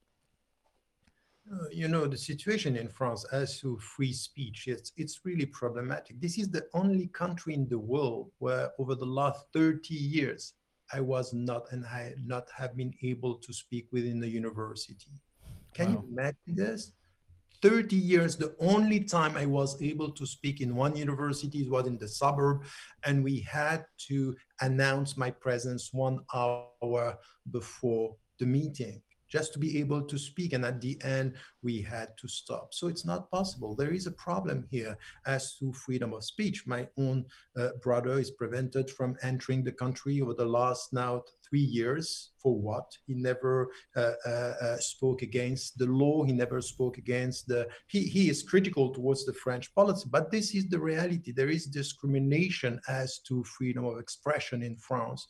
[1.52, 6.22] Uh, you know the situation in France as to free speech it's it's really problematic.
[6.22, 10.54] This is the only country in the world where over the last 30 years
[10.94, 15.12] i was not and i not have been able to speak within the university.
[15.74, 16.04] Can wow.
[16.04, 16.92] you imagine this?
[17.64, 21.98] 30 years the only time i was able to speak in one university was in
[21.98, 22.64] the suburb
[23.06, 27.18] and we had to announce my presence one hour
[27.52, 30.54] before the meeting just to be able to speak.
[30.54, 32.74] And at the end, we had to stop.
[32.74, 33.76] So it's not possible.
[33.76, 36.66] There is a problem here as to freedom of speech.
[36.66, 37.26] My own
[37.58, 42.32] uh, brother is prevented from entering the country over the last now three years.
[42.42, 42.86] For what?
[43.06, 46.24] He never uh, uh, uh, spoke against the law.
[46.24, 47.68] He never spoke against the.
[47.88, 51.34] He, he is critical towards the French policy, but this is the reality.
[51.34, 55.28] There is discrimination as to freedom of expression in France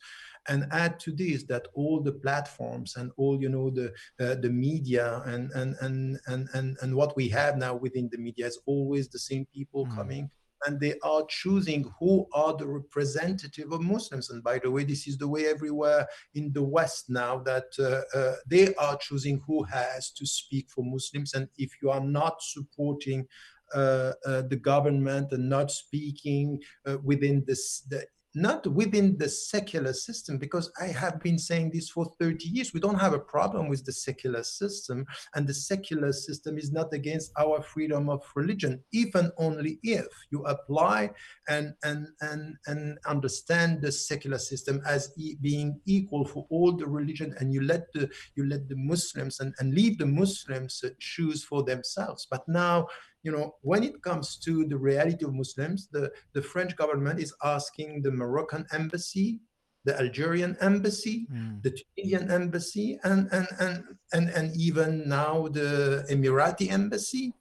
[0.48, 4.48] and add to this that all the platforms and all you know the uh, the
[4.48, 8.58] media and, and and and and and what we have now within the media is
[8.66, 9.94] always the same people mm.
[9.94, 10.30] coming
[10.66, 14.30] and they are choosing who are the representative of Muslims.
[14.30, 18.18] And by the way, this is the way everywhere in the West now that uh,
[18.18, 21.34] uh, they are choosing who has to speak for Muslims.
[21.34, 23.26] And if you are not supporting
[23.72, 29.92] uh, uh the government and not speaking uh, within this, the not within the secular
[29.92, 32.72] system, because I have been saying this for 30 years.
[32.72, 36.92] We don't have a problem with the secular system, and the secular system is not
[36.92, 41.10] against our freedom of religion, even only if you apply
[41.48, 46.86] and and and and understand the secular system as e- being equal for all the
[46.86, 50.90] religion, and you let the you let the Muslims and, and leave the Muslims uh,
[50.98, 52.26] choose for themselves.
[52.30, 52.86] But now
[53.22, 57.34] you know, when it comes to the reality of Muslims, the, the French government is
[57.44, 59.40] asking the Moroccan embassy,
[59.84, 61.62] the Algerian embassy, mm.
[61.62, 67.32] the Tunisian embassy, and, and, and, and, and even now the Emirati embassy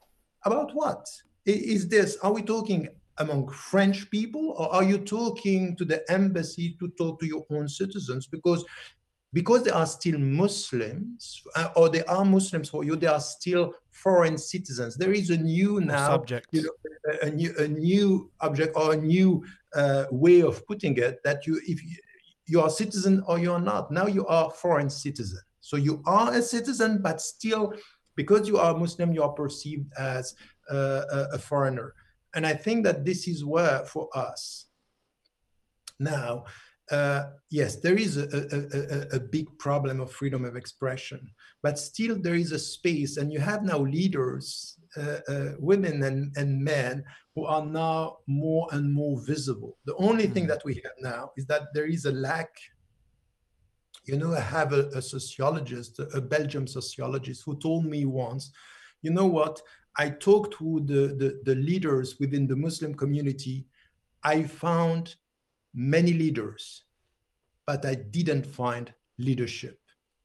[0.46, 1.06] about what?
[1.46, 6.78] Is this, are we talking among French people or are you talking to the embassy
[6.80, 8.28] to talk to your own citizens?
[8.28, 8.64] Because
[9.32, 13.74] because they are still Muslims, uh, or they are Muslims for you, they are still
[13.92, 14.96] foreign citizens.
[14.96, 16.48] There is a new now, subject.
[16.52, 16.72] you know,
[17.22, 19.44] a, a, new a new object or a new
[19.76, 21.98] uh, way of putting it that you, if you,
[22.48, 25.40] you are citizen or you are not, now you are foreign citizen.
[25.62, 27.74] So you are a citizen, but still,
[28.16, 30.34] because you are Muslim, you are perceived as
[30.72, 31.94] uh, a, a foreigner.
[32.34, 34.66] And I think that this is where for us
[36.00, 36.46] now
[36.92, 41.30] uh, yes, there is a, a, a, a, big problem of freedom of expression,
[41.62, 46.36] but still there is a space, and you have now leaders, uh, uh, women and,
[46.36, 47.04] and men,
[47.36, 49.78] who are now more and more visible.
[49.86, 50.34] The only mm.
[50.34, 50.50] thing hmm.
[50.50, 52.50] that we have now is that there is a lack.
[54.06, 58.52] You know, I have a, sociologist, a Belgian sociologist, who told me once,
[59.04, 59.62] you know what?
[59.98, 63.68] I talked to the, the, the leaders within the Muslim community.
[64.24, 65.16] I found
[65.74, 66.84] many leaders,
[67.66, 69.80] but I didn't find leadership.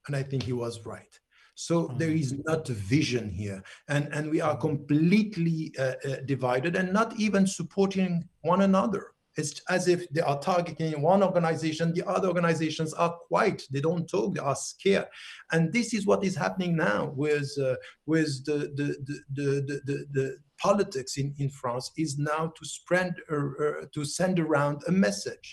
[0.06, 1.18] And I think he was right.
[1.54, 1.98] So mm.
[1.98, 6.92] there is not a vision here, and and we are completely uh, uh, divided and
[6.92, 9.12] not even supporting one another.
[9.36, 13.64] It's as if they are targeting one organization, the other organizations are quiet.
[13.70, 14.34] They don't talk.
[14.34, 15.06] They are scared,
[15.52, 17.76] and this is what is happening now with uh,
[18.06, 20.36] with the the, the the the the
[20.68, 25.48] politics in in France is now to spread uh, uh, to send around a message.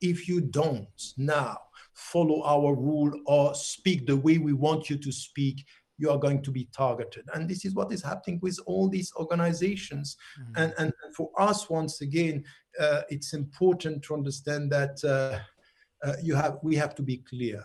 [0.00, 1.56] If you don't now
[2.12, 5.56] follow our rule or speak the way we want you to speak,
[6.00, 7.24] you are going to be targeted.
[7.34, 10.16] And this is what is happening with all these organizations.
[10.16, 10.62] Mm-hmm.
[10.62, 12.44] And, and for us, once again,
[12.80, 15.38] uh, it's important to understand that uh,
[16.06, 17.62] uh, you have we have to be clear.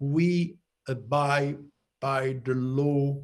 [0.00, 0.56] We
[0.88, 1.58] abide
[2.00, 3.20] by the law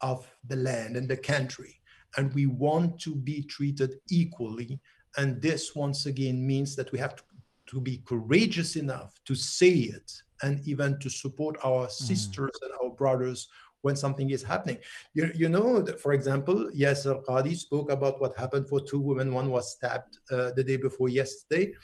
[0.00, 1.77] of the land and the country,
[2.18, 4.78] and we want to be treated equally.
[5.16, 7.22] And this, once again, means that we have to
[7.68, 10.10] to be courageous enough to say it
[10.42, 11.90] and even to support our mm.
[11.90, 12.62] sisters mm.
[12.64, 13.48] and our brothers
[13.82, 14.78] when something is happening.
[15.14, 19.32] You, you know, for example, Yasir Qadhi spoke about what happened for two women.
[19.32, 21.74] One was stabbed uh, the day before yesterday.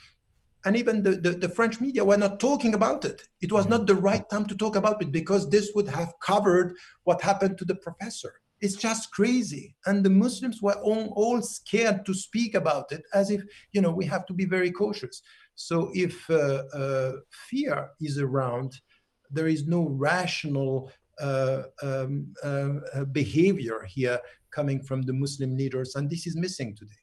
[0.65, 3.21] And even the, the, the, French media were not talking about it.
[3.39, 6.75] It was not the right time to talk about it because this would have covered
[7.03, 8.33] what happened to the professor.
[8.61, 9.75] It's just crazy.
[9.85, 13.91] And the Muslims were all, all scared to speak about it as if, you know,
[13.91, 15.21] we have to be very cautious.
[15.55, 17.11] So if uh, uh,
[17.49, 18.73] fear is around,
[19.29, 24.19] there is no rational uh, um, uh, behavior here
[24.51, 27.01] coming from the Muslim leaders, and this is missing today.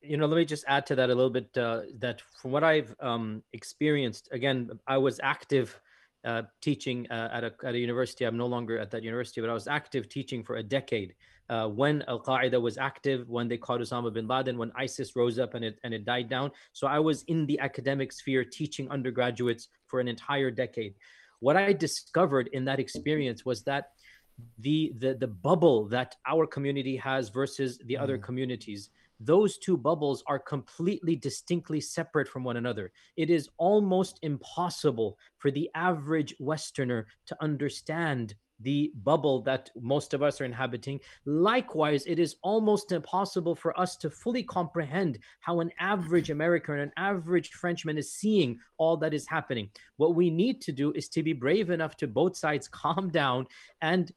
[0.00, 1.56] You know, let me just add to that a little bit.
[1.56, 5.78] Uh, that from what I've um, experienced, again, I was active
[6.24, 8.24] uh, teaching at a at a university.
[8.24, 11.14] I'm no longer at that university, but I was active teaching for a decade
[11.48, 15.38] uh, when Al Qaeda was active, when they caught Osama bin Laden, when ISIS rose
[15.38, 16.50] up and it and it died down.
[16.72, 20.94] So I was in the academic sphere teaching undergraduates for an entire decade.
[21.40, 23.90] What I discovered in that experience was that
[24.60, 28.02] the the the bubble that our community has versus the mm.
[28.02, 28.90] other communities
[29.24, 32.92] those two bubbles are completely distinctly separate from one another.
[33.16, 40.22] It is almost impossible for the average Westerner to understand the bubble that most of
[40.22, 41.00] us are inhabiting.
[41.24, 46.92] Likewise, it is almost impossible for us to fully comprehend how an average American, an
[46.96, 49.68] average Frenchman is seeing all that is happening.
[49.96, 53.46] What we need to do is to be brave enough to both sides calm down
[53.80, 54.12] and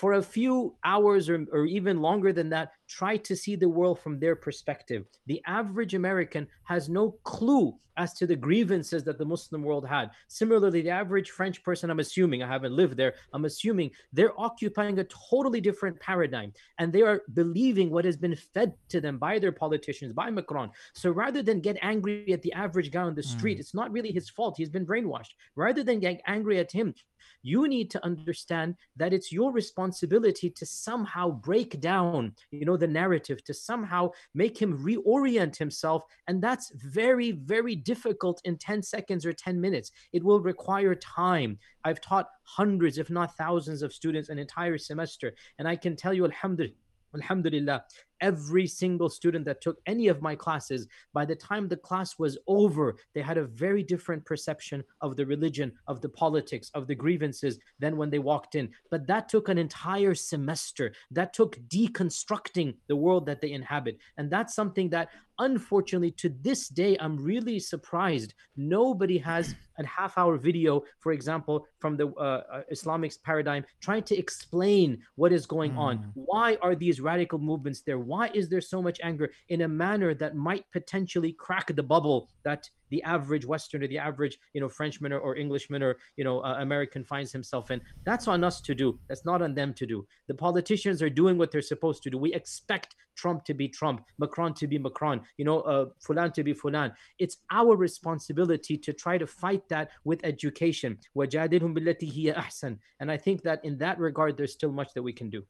[0.00, 4.00] for a few hours or, or even longer than that, try to see the world
[4.00, 5.06] from their perspective.
[5.26, 10.10] The average American has no clue as to the grievances that the Muslim world had.
[10.28, 14.98] Similarly, the average French person, I'm assuming, I haven't lived there, I'm assuming they're occupying
[14.98, 19.38] a totally different paradigm and they are believing what has been fed to them by
[19.38, 20.70] their politicians, by Macron.
[20.94, 23.60] So rather than get angry at the average guy on the street, mm.
[23.60, 24.54] it's not really his fault.
[24.56, 25.34] He's been brainwashed.
[25.54, 26.94] Rather than get angry at him,
[27.42, 32.86] you need to understand that it's your responsibility to somehow break down, you know, the
[32.86, 36.02] narrative, to somehow make him reorient himself.
[36.26, 39.92] And that's very, very difficult in 10 seconds or 10 minutes.
[40.12, 41.58] It will require time.
[41.84, 45.32] I've taught hundreds, if not thousands, of students an entire semester.
[45.58, 46.74] And I can tell you, Alhamdulillah,
[47.14, 47.84] Alhamdulillah,
[48.20, 52.38] every single student that took any of my classes, by the time the class was
[52.46, 56.94] over, they had a very different perception of the religion, of the politics, of the
[56.94, 58.70] grievances than when they walked in.
[58.90, 60.92] But that took an entire semester.
[61.10, 63.98] That took deconstructing the world that they inhabit.
[64.16, 65.08] And that's something that
[65.40, 71.66] unfortunately to this day i'm really surprised nobody has a half hour video for example
[71.78, 75.78] from the uh, uh islamic paradigm trying to explain what is going mm.
[75.78, 76.10] on hmm.
[76.14, 80.12] why are these radical movements there why is there so much anger in a manner
[80.14, 85.12] that might potentially crack the bubble that the average Westerner, the average you know Frenchman
[85.12, 87.80] or, or Englishman or you know uh, American finds himself in?
[88.04, 88.98] That's on us to do.
[89.08, 90.06] That's not on them to do.
[90.26, 92.18] The politicians are doing what they're supposed to do.
[92.18, 96.42] We expect Trump to be Trump, Macron to be Macron, you know, uh, Fulan to
[96.42, 96.92] be Fulan.
[97.18, 100.98] It's our responsibility to try to fight that with education.
[101.14, 105.44] And I think that in that regard, there's still much that we can do.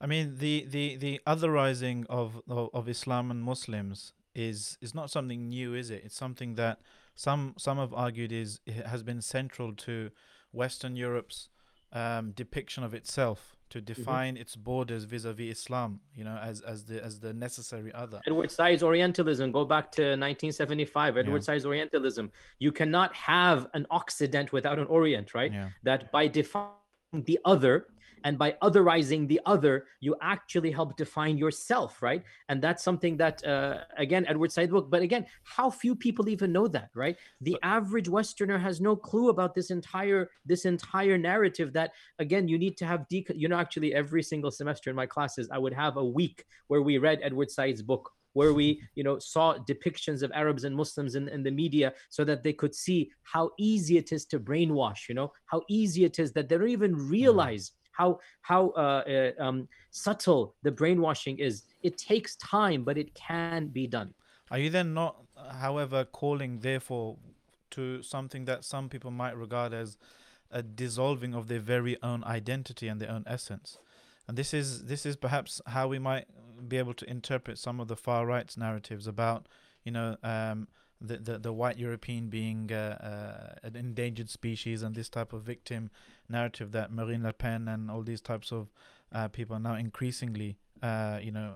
[0.00, 5.10] I mean, the, the, the otherizing of, of, of Islam and Muslims is is not
[5.10, 6.02] something new, is it?
[6.04, 6.78] It's something that
[7.14, 10.10] some some have argued is has been central to
[10.52, 11.48] Western Europe's
[11.92, 13.86] um, depiction of itself to mm-hmm.
[13.86, 14.42] define mm-hmm.
[14.42, 18.20] its borders vis-a-vis Islam, you know, as as the as the necessary other.
[18.26, 19.50] Edward Said's Orientalism.
[19.50, 21.16] Go back to 1975.
[21.16, 21.40] Edward yeah.
[21.40, 22.30] Said's Orientalism.
[22.58, 25.52] You cannot have an Occident without an Orient, right?
[25.52, 25.70] Yeah.
[25.82, 26.72] That by defining
[27.24, 27.86] the other
[28.26, 32.22] and by otherizing the other you actually help define yourself right?
[32.48, 36.52] And that's something that uh, again edward said book but again how few people even
[36.52, 37.16] know that right?
[37.40, 42.58] The average westerner has no clue about this entire this entire narrative that again you
[42.58, 45.72] need to have de- you know actually every single semester in my classes i would
[45.84, 50.22] have a week where we read edward said's book where we you know saw depictions
[50.22, 53.96] of arabs and muslims in, in the media so that they could see how easy
[53.96, 55.32] it is to brainwash you know?
[55.46, 57.10] How easy it is that they don't even mm-hmm.
[57.96, 61.64] How how uh, uh, um, subtle the brainwashing is.
[61.82, 64.12] It takes time, but it can be done.
[64.50, 65.16] Are you then not,
[65.60, 67.16] however, calling therefore
[67.72, 69.96] to something that some people might regard as
[70.50, 73.78] a dissolving of their very own identity and their own essence?
[74.28, 76.26] And this is this is perhaps how we might
[76.68, 79.46] be able to interpret some of the far right's narratives about,
[79.84, 80.68] you know, um,
[81.00, 85.42] the, the, the white European being uh, uh, an endangered species and this type of
[85.42, 85.90] victim
[86.28, 88.68] narrative that Marine Le Pen and all these types of
[89.12, 91.54] uh, people are now increasingly, uh, you know,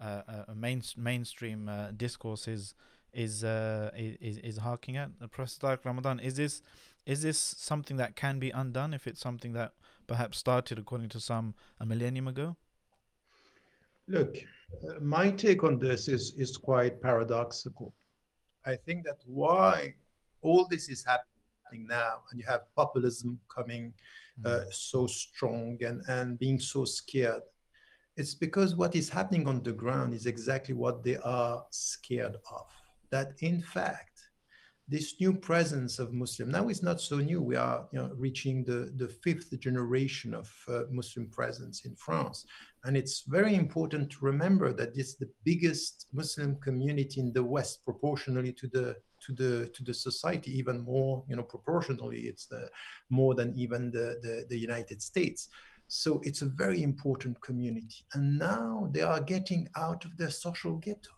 [0.00, 2.74] uh, uh, main, mainstream discourse is
[3.12, 5.10] is, is is harking at.
[5.30, 6.62] Professor Ramadan, is this
[7.06, 9.72] is this something that can be undone if it's something that
[10.06, 12.56] perhaps started, according to some, a millennium ago?
[14.08, 14.36] Look,
[15.00, 17.94] my take on this is is quite paradoxical
[18.68, 19.94] I think that why
[20.42, 23.94] all this is happening now, and you have populism coming
[24.44, 24.72] uh, mm.
[24.72, 27.42] so strong and, and being so scared,
[28.18, 32.66] it's because what is happening on the ground is exactly what they are scared of.
[33.10, 34.17] That in fact,
[34.88, 37.42] this new presence of Muslim now is not so new.
[37.42, 42.46] We are you know, reaching the, the fifth generation of uh, Muslim presence in France.
[42.84, 47.84] And it's very important to remember that is the biggest Muslim community in the West
[47.84, 52.70] proportionally to the to the to the society, even more, you know, proportionally, it's the
[53.10, 55.48] more than even the, the, the United States.
[55.88, 58.04] So it's a very important community.
[58.14, 61.10] And now they are getting out of their social ghetto.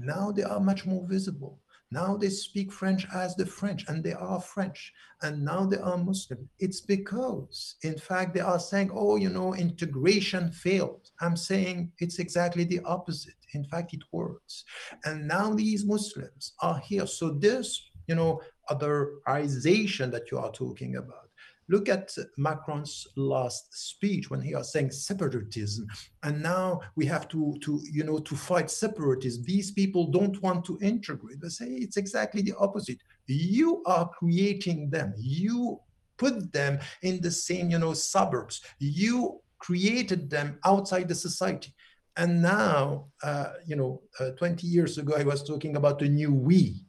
[0.00, 1.58] Now they are much more visible
[1.90, 5.96] now they speak French as the French, and they are French, and now they are
[5.96, 6.48] Muslim.
[6.58, 11.10] It's because, in fact, they are saying, oh, you know, integration failed.
[11.20, 13.34] I'm saying it's exactly the opposite.
[13.54, 14.64] In fact, it works.
[15.04, 17.06] And now these Muslims are here.
[17.06, 21.27] So this, you know, otherization that you are talking about
[21.68, 25.86] Look at Macron's last speech when he was saying separatism,
[26.22, 29.44] and now we have to, to you know, to fight separatism.
[29.44, 31.40] These people don't want to integrate.
[31.40, 32.98] They say it's exactly the opposite.
[33.26, 35.12] You are creating them.
[35.18, 35.80] You
[36.16, 38.62] put them in the same, you know, suburbs.
[38.78, 41.74] You created them outside the society.
[42.16, 46.34] And now, uh, you know, uh, 20 years ago, I was talking about the new
[46.34, 46.84] we.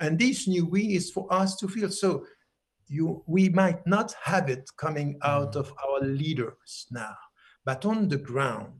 [0.00, 1.90] And this new we is for us to feel.
[1.90, 2.26] So
[2.88, 5.60] you, we might not have it coming out mm.
[5.60, 7.16] of our leaders now,
[7.64, 8.72] but on the ground,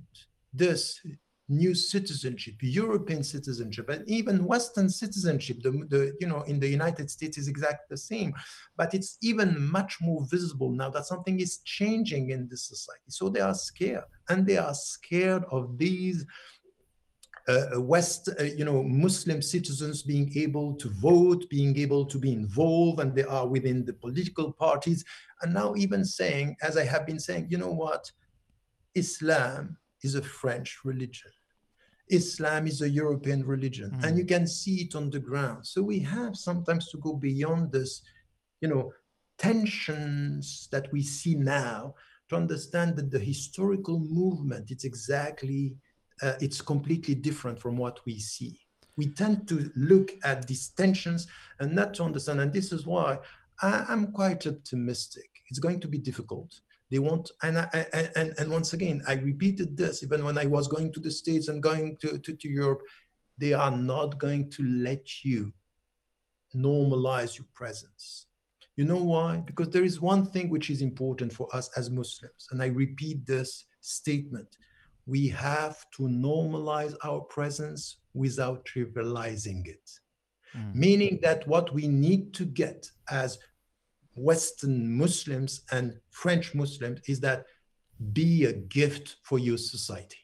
[0.52, 1.00] this
[1.48, 5.62] new citizenship, European citizenship, and even Western citizenship.
[5.62, 8.34] The, the, you know in the United States is exactly the same,
[8.76, 13.08] but it's even much more visible now that something is changing in this society.
[13.08, 16.24] So they are scared, and they are scared of these.
[17.48, 22.32] Uh, West, uh, you know, Muslim citizens being able to vote, being able to be
[22.32, 25.04] involved, and they are within the political parties,
[25.42, 28.10] and now even saying, as I have been saying, you know what,
[28.96, 31.30] Islam is a French religion.
[32.08, 34.04] Islam is a European religion, mm.
[34.04, 35.66] and you can see it on the ground.
[35.66, 38.02] So we have sometimes to go beyond this,
[38.60, 38.92] you know,
[39.38, 41.94] tensions that we see now
[42.28, 45.74] to understand that the historical movement it's exactly
[46.22, 48.58] uh, it's completely different from what we see.
[48.96, 51.26] We tend to look at these tensions
[51.60, 53.18] and not to understand, and this is why
[53.60, 55.28] I, I'm quite optimistic.
[55.50, 56.60] It's going to be difficult
[56.90, 60.68] they want, and, I, and, and once again, I repeated this even when I was
[60.68, 62.82] going to the States and going to, to, to Europe,
[63.38, 65.52] they are not going to let you
[66.54, 68.26] normalize your presence.
[68.76, 69.38] You know why?
[69.38, 73.26] Because there is one thing which is important for us as Muslims, and I repeat
[73.26, 74.56] this statement.
[75.06, 79.90] We have to normalize our presence without trivializing it.
[80.56, 80.74] Mm.
[80.74, 83.38] Meaning that what we need to get as
[84.14, 87.44] Western Muslims and French Muslims is that
[88.12, 90.18] be a gift for your society.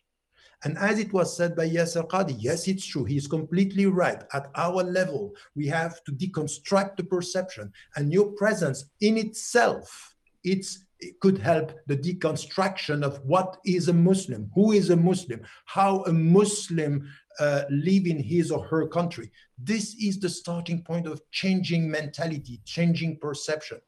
[0.65, 3.05] And as it was said by Yasir Qadhi, yes, it's true.
[3.05, 4.23] He's completely right.
[4.33, 7.73] At our level, we have to deconstruct the perception.
[7.97, 10.15] And your presence in itself,
[10.45, 15.41] it's, it could help the deconstruction of what is a Muslim, who is a Muslim,
[15.67, 17.09] how a Muslim
[17.41, 19.31] uh, live in his or her country.
[19.59, 23.81] This is the starting point of changing mentality, changing perception.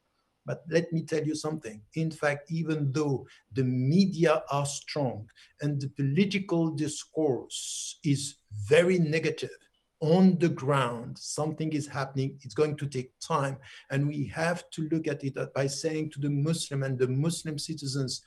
[0.45, 1.81] But let me tell you something.
[1.95, 5.27] In fact, even though the media are strong
[5.61, 8.35] and the political discourse is
[8.67, 9.57] very negative,
[10.05, 12.37] on the ground, something is happening.
[12.43, 13.57] It's going to take time.
[13.89, 17.57] And we have to look at it by saying to the Muslim and the Muslim
[17.57, 18.23] citizens,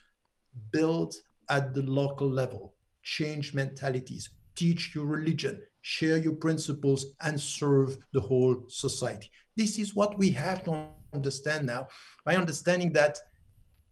[0.73, 1.15] build
[1.49, 8.21] at the local level, change mentalities, teach your religion, share your principles, and serve the
[8.21, 9.31] whole society.
[9.57, 11.87] This is what we have to understand now
[12.25, 13.19] by understanding that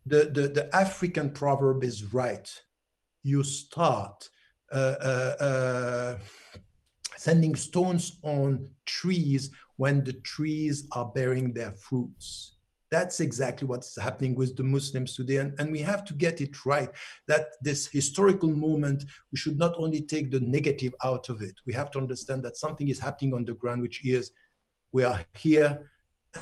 [0.05, 2.49] the, the, the African proverb is right.
[3.23, 4.29] You start
[4.73, 6.19] uh, uh, uh,
[7.17, 12.57] sending stones on trees when the trees are bearing their fruits.
[12.91, 15.39] That's exactly what's happening with the Muslims today.
[15.39, 16.89] And, and we have to get it right
[17.27, 21.73] that this historical moment, we should not only take the negative out of it, we
[21.73, 24.31] have to understand that something is happening on the ground, which is
[24.93, 25.91] we are here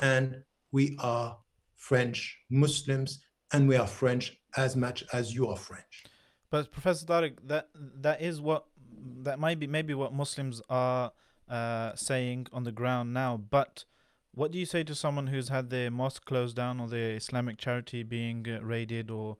[0.01, 1.37] and we are
[1.77, 6.03] French Muslims and we are French as much as you are French.
[6.51, 7.69] But Professor Tariq, that
[8.01, 8.65] that is what
[9.05, 11.11] that might be maybe what Muslims are
[11.49, 13.37] uh, saying on the ground now.
[13.37, 13.85] But
[14.33, 17.57] what do you say to someone who's had their mosque closed down or their Islamic
[17.57, 19.37] charity being uh, raided or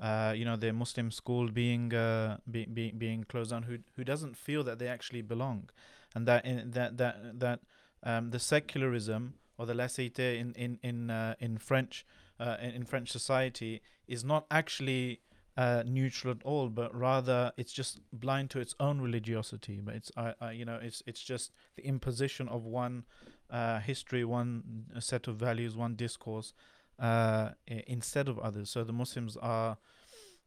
[0.00, 4.04] uh, you know their Muslim school being uh, be, be, being closed down who who
[4.04, 5.68] doesn't feel that they actually belong
[6.14, 7.60] and that in, that that that
[8.02, 12.04] um, the secularism or the laicité in in in uh, in French
[12.40, 15.20] uh, in, in, French society is not actually
[15.56, 19.80] uh, neutral at all, but rather it's just blind to its own religiosity.
[19.82, 23.04] But it's I, you know it's it's just the imposition of one
[23.50, 26.54] uh, history, one set of values, one discourse
[26.98, 28.70] uh, instead of others.
[28.70, 29.76] So the Muslims are,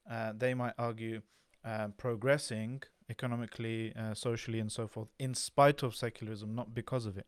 [0.09, 1.21] uh, they might argue,
[1.63, 7.17] uh, progressing economically, uh, socially, and so forth, in spite of secularism, not because of
[7.17, 7.27] it.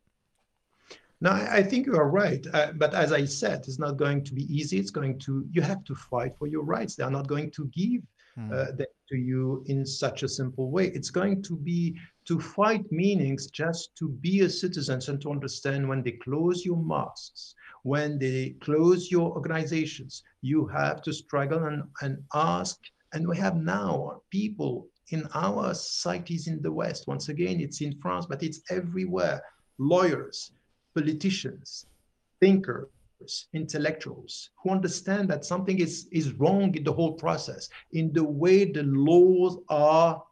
[1.19, 2.45] No, I think you are right.
[2.53, 4.77] Uh, but as I said, it's not going to be easy.
[4.77, 6.95] It's going to, you have to fight for your rights.
[6.95, 8.01] They are not going to give
[8.37, 8.51] mm.
[8.51, 10.87] uh, them to you in such a simple way.
[10.87, 11.97] It's going to be
[12.27, 16.77] to fight meanings just to be a citizen and to understand when they close your
[16.77, 22.77] mosques, when they close your organizations, you have to struggle and, and ask.
[23.13, 27.97] And we have now people in our societies in the West, once again, it's in
[28.01, 29.41] France, but it's everywhere,
[29.79, 30.51] lawyers,
[30.97, 31.85] politicians,
[32.41, 32.87] thinkers,
[33.53, 38.65] intellectuals who understand that something is, is wrong in the whole process, in the way
[38.65, 40.23] the laws are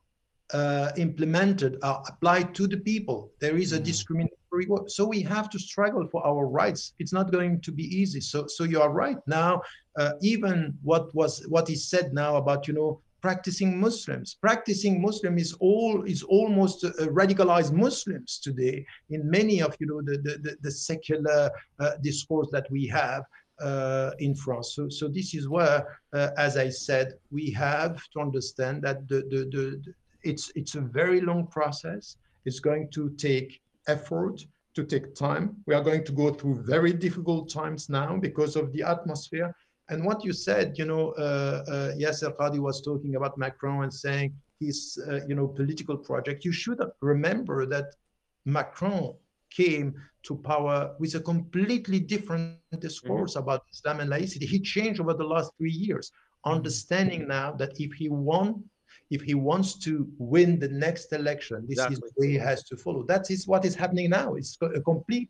[0.53, 3.31] uh, implemented, are applied to the people.
[3.39, 3.83] There is a mm.
[3.83, 4.89] discriminatory work.
[4.89, 6.93] So we have to struggle for our rights.
[6.99, 8.21] It's not going to be easy.
[8.21, 9.17] So, so you are right.
[9.27, 9.61] Now,
[9.99, 14.37] uh, even what was what is said now about you know practicing Muslims.
[14.39, 20.01] Practicing Muslim is all is almost uh, radicalized Muslims today in many of you know
[20.09, 21.49] the the, the secular
[21.79, 23.23] uh, discourse that we have
[23.67, 24.67] uh, in France.
[24.75, 25.77] So so this is where,
[26.13, 27.07] uh, as I said,
[27.37, 29.93] we have to understand that the the, the, the
[30.31, 32.17] it's it's a very long process.
[32.47, 33.49] It's going to take
[33.87, 34.37] effort,
[34.75, 35.45] to take time.
[35.65, 39.49] We are going to go through very difficult times now because of the atmosphere.
[39.89, 43.93] And what you said, you know, uh, uh, Yasir Qadhi was talking about Macron and
[43.93, 46.43] saying his, uh, you know, political project.
[46.43, 47.95] You should remember that
[48.45, 49.13] Macron
[49.51, 53.43] came to power with a completely different discourse mm-hmm.
[53.43, 54.45] about Islam and laicity.
[54.45, 56.55] He changed over the last three years, mm-hmm.
[56.55, 58.63] understanding now that if he won
[59.11, 61.95] if he wants to win the next election, this exactly.
[61.95, 63.03] is the way he has to follow.
[63.03, 64.33] That is what is happening now.
[64.33, 65.29] It's a complete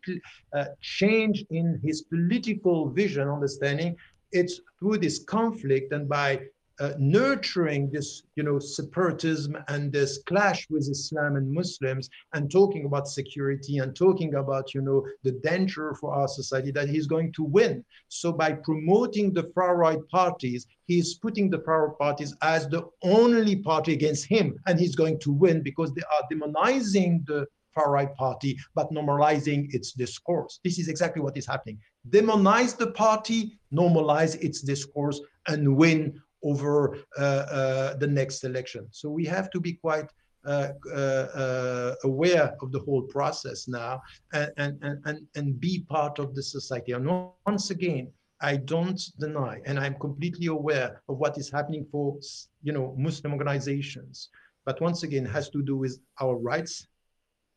[0.56, 3.98] uh, change in his political vision, understanding.
[4.32, 6.42] It's through this conflict and by
[6.80, 12.86] uh, nurturing this, you know, separatism and this clash with Islam and Muslims, and talking
[12.86, 17.32] about security and talking about, you know, the danger for our society that he's going
[17.34, 17.84] to win.
[18.10, 22.84] So by promoting the far right parties, he's putting the far right parties as the
[23.04, 27.92] only party against him, and he's going to win because they are demonizing the far
[27.92, 30.60] right party, but normalizing its discourse.
[30.64, 31.80] This is exactly what is happening.
[32.10, 38.88] Demonize the party, normalize its discourse, and win over uh, uh, the next election.
[38.92, 40.10] So we have to be quite
[40.46, 44.02] uh, uh, aware of the whole process now
[44.34, 46.92] and, and, and, and be part of the society.
[46.92, 47.10] And
[47.48, 52.20] once again, I don't deny, and I'm completely aware of what is happening for
[52.62, 54.30] you know Muslim organizations.
[54.66, 56.88] But once again, has to do with our rights,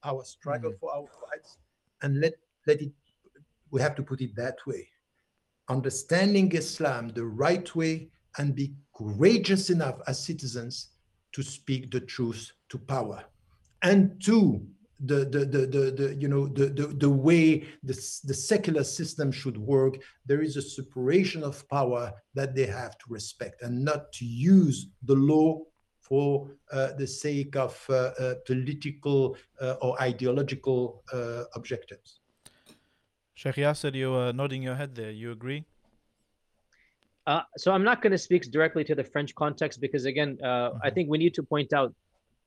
[0.04, 0.78] our struggle mm.
[0.78, 1.58] for our rights,
[2.02, 2.34] and let
[2.66, 2.92] let it.
[3.70, 4.88] We have to put it that way.
[5.68, 10.88] Understanding Islam the right way and be courageous enough as citizens
[11.32, 13.24] to speak the truth to power
[13.82, 14.66] and to
[15.00, 17.94] the, the, the, the, the you know the, the, the way the,
[18.24, 19.94] the secular system should work
[20.26, 24.88] there is a separation of power that they have to respect and not to use
[25.04, 25.60] the law
[26.08, 32.17] for uh, the sake of uh, uh, political uh, or ideological uh, objectives.
[33.38, 35.12] Sheikh Yasir, you're nodding your head there.
[35.12, 35.64] You agree?
[37.24, 40.46] Uh, so I'm not going to speak directly to the French context because, again, uh,
[40.46, 40.78] mm-hmm.
[40.82, 41.94] I think we need to point out,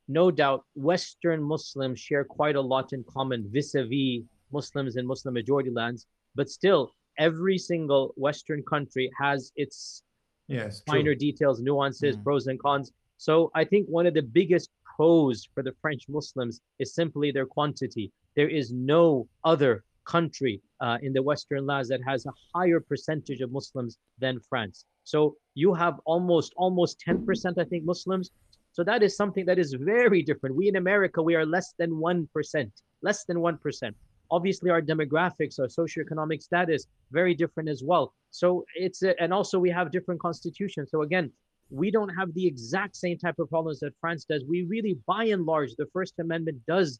[0.09, 5.69] no doubt, Western Muslims share quite a lot in common vis-a-vis Muslims in Muslim majority
[5.69, 10.03] lands, but still, every single Western country has its
[10.49, 12.23] yes, minor details, nuances, mm.
[12.25, 12.91] pros and cons.
[13.15, 17.45] So I think one of the biggest pros for the French Muslims is simply their
[17.45, 18.11] quantity.
[18.35, 23.39] There is no other country uh, in the Western lands that has a higher percentage
[23.41, 24.85] of Muslims than France.
[25.03, 28.31] So you have almost almost 10%, I think, Muslims.
[28.73, 30.55] So that is something that is very different.
[30.55, 33.93] We in America, we are less than 1%, less than 1%.
[34.37, 38.13] Obviously, our demographics, our socioeconomic status, very different as well.
[38.31, 40.89] So it's, a, and also we have different constitutions.
[40.91, 41.31] So again,
[41.69, 44.43] we don't have the exact same type of problems that France does.
[44.47, 46.99] We really, by and large, the First Amendment does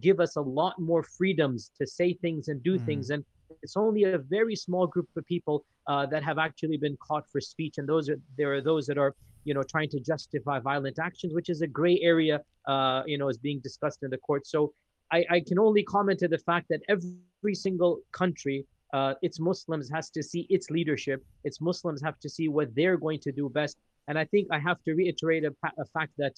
[0.00, 2.86] give us a lot more freedoms to say things and do mm.
[2.86, 3.10] things.
[3.10, 3.24] And
[3.62, 7.40] it's only a very small group of people uh, that have actually been caught for
[7.40, 7.78] speech.
[7.78, 9.14] And those are there are those that are
[9.44, 12.40] you know trying to justify violent actions, which is a gray area.
[12.66, 14.46] Uh, you know, is being discussed in the court.
[14.46, 14.72] So
[15.12, 19.90] I, I can only comment to the fact that every single country uh, its Muslims
[19.90, 21.24] has to see its leadership.
[21.44, 23.78] Its Muslims have to see what they're going to do best.
[24.08, 26.34] And I think I have to reiterate a, a fact that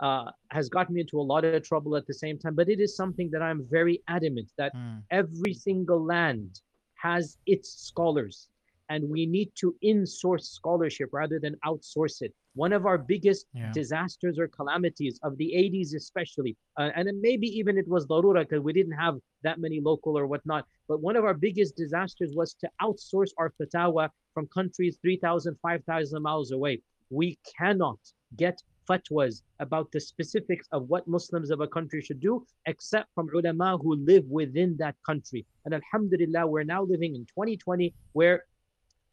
[0.00, 2.54] uh, has gotten me into a lot of trouble at the same time.
[2.54, 5.02] But it is something that I'm very adamant that mm.
[5.10, 6.60] every single land
[6.96, 8.48] has its scholars,
[8.88, 12.32] and we need to in-source scholarship rather than outsource it.
[12.54, 13.70] One of our biggest yeah.
[13.72, 18.48] disasters or calamities of the 80s, especially, uh, and then maybe even it was darura
[18.48, 20.64] because we didn't have that many local or whatnot.
[20.88, 26.22] But one of our biggest disasters was to outsource our fatawa from countries 3,000, 5,000
[26.22, 26.80] miles away.
[27.10, 27.98] We cannot
[28.36, 28.58] get
[28.88, 33.78] fatwas about the specifics of what Muslims of a country should do, except from ulama
[33.78, 35.44] who live within that country.
[35.64, 38.44] And alhamdulillah, we're now living in 2020 where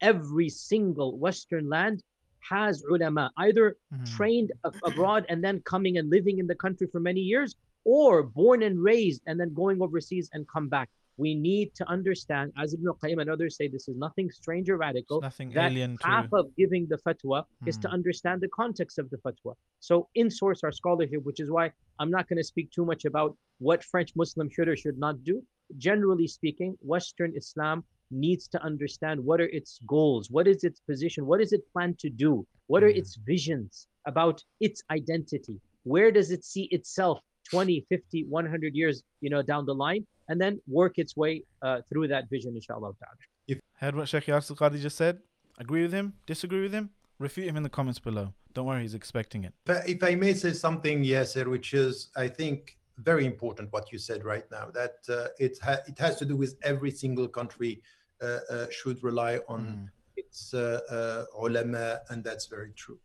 [0.00, 2.02] every single Western land
[2.40, 4.04] has ulama, either mm-hmm.
[4.16, 4.52] trained
[4.84, 8.82] abroad and then coming and living in the country for many years, or born and
[8.82, 13.20] raised and then going overseas and come back we need to understand, as Ibn Qayyim
[13.20, 15.18] and others say, this is nothing strange or radical.
[15.18, 16.36] It's nothing that alien half to...
[16.36, 17.68] of giving the fatwa mm.
[17.68, 17.94] is to hmm.
[17.94, 19.54] understand the context of the fatwa.
[19.80, 23.36] So in-source our scholarship, which is why I'm not going to speak too much about
[23.58, 25.42] what French Muslim should or should not do.
[25.78, 31.26] Generally speaking, Western Islam needs to understand what are its goals, what is its position,
[31.26, 32.96] what is it planned to do, what are mm.
[32.96, 37.20] its visions about its identity, where does it see itself
[37.50, 41.80] 20, 50, 100 years, you know, down the line, and then work its way uh,
[41.88, 43.16] through that vision, inshallah ta'ala.
[43.46, 45.18] If heard what Sheikh Yasir Qadhi just said,
[45.58, 48.32] agree with him, disagree with him, refute him in the comments below.
[48.54, 49.52] Don't worry, he's expecting it.
[49.66, 53.98] If I may say something, yes, sir, which is, I think, very important what you
[53.98, 57.82] said right now, that uh, it, ha- it has to do with every single country
[58.22, 59.88] uh, uh, should rely on Mm.
[60.16, 62.98] its uh, uh, ulama, and that's very true.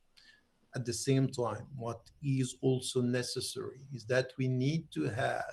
[0.75, 5.43] At the same time, what is also necessary is that we need to have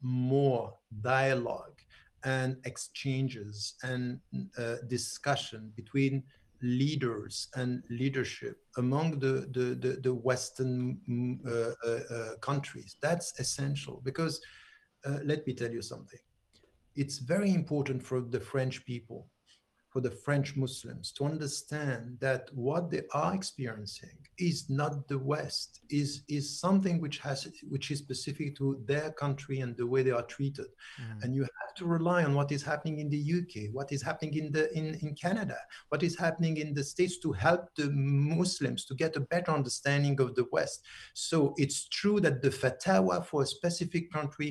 [0.00, 1.80] more dialogue
[2.24, 4.20] and exchanges and
[4.58, 6.22] uh, discussion between
[6.62, 12.96] leaders and leadership among the the the, the Western mm, uh, uh, uh, countries.
[13.02, 14.40] That's essential because
[15.04, 16.20] uh, let me tell you something.
[16.96, 19.26] It's very important for the French people,
[19.94, 25.70] for the French Muslims, to understand that what they are experiencing is not the West,
[25.88, 30.16] is is something which has which is specific to their country and the way they
[30.20, 30.66] are treated
[31.00, 31.22] Mm.
[31.22, 34.34] and you have to rely on what is happening in the UK, what is happening
[34.42, 35.58] in the in, in Canada,
[35.90, 37.88] what is happening in the States to help the
[38.40, 40.78] Muslims to get a better understanding of the West.
[41.28, 44.50] So it's true that the fatwa for a specific country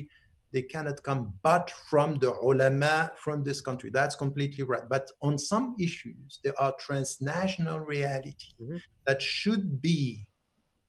[0.54, 3.90] they cannot come but from the ulama from this country.
[3.92, 4.88] That's completely right.
[4.88, 8.80] But on some issues, there are transnational reality Mhm.
[9.06, 10.26] that should be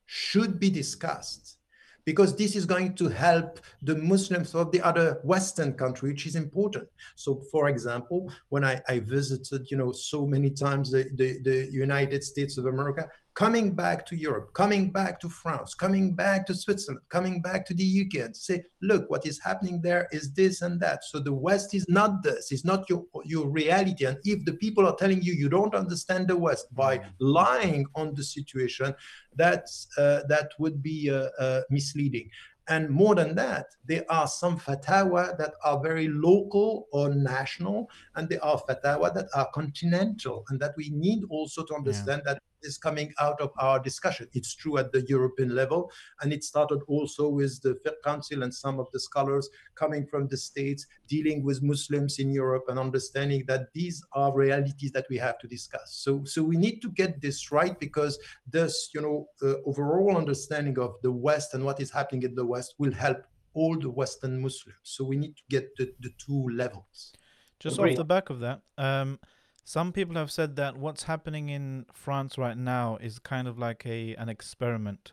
[0.05, 1.57] should be discussed
[2.05, 6.35] because this is going to help the Muslims of the other Western country, which is
[6.35, 6.87] important.
[7.15, 11.67] So, for example, when I, I visited, you know, so many times the, the, the
[11.71, 16.55] United States of America, coming back to Europe, coming back to France, coming back to
[16.55, 20.61] Switzerland, coming back to the UK, and say, look, what is happening there is this
[20.61, 21.03] and that.
[21.03, 24.05] So the West is not this, it's not your your reality.
[24.05, 28.15] And if the people are telling you you don't understand the West by lying on
[28.15, 28.95] the situation,
[29.35, 32.29] that's uh, that would be uh, uh, misleading.
[32.67, 38.27] And more than that, there are some fatwa that are very local or national, and
[38.27, 42.77] there are fatwa that are continental, and that we need also to understand that is
[42.77, 44.27] coming out of our discussion.
[44.33, 45.91] It's true at the European level,
[46.21, 50.37] and it started also with the Council and some of the scholars coming from the
[50.37, 55.37] States dealing with Muslims in Europe and understanding that these are realities that we have
[55.39, 55.97] to discuss.
[56.03, 58.19] So, so we need to get this right because
[58.51, 62.45] this, you know, uh, overall understanding of the West and what is happening in the
[62.45, 64.77] West will help all the Western Muslims.
[64.83, 67.13] So we need to get the, the two levels.
[67.59, 67.91] Just Agreed.
[67.91, 69.19] off the back of that, um,
[69.67, 73.83] some people have said that what's happening in France right now is kind of like
[73.85, 75.11] a an experiment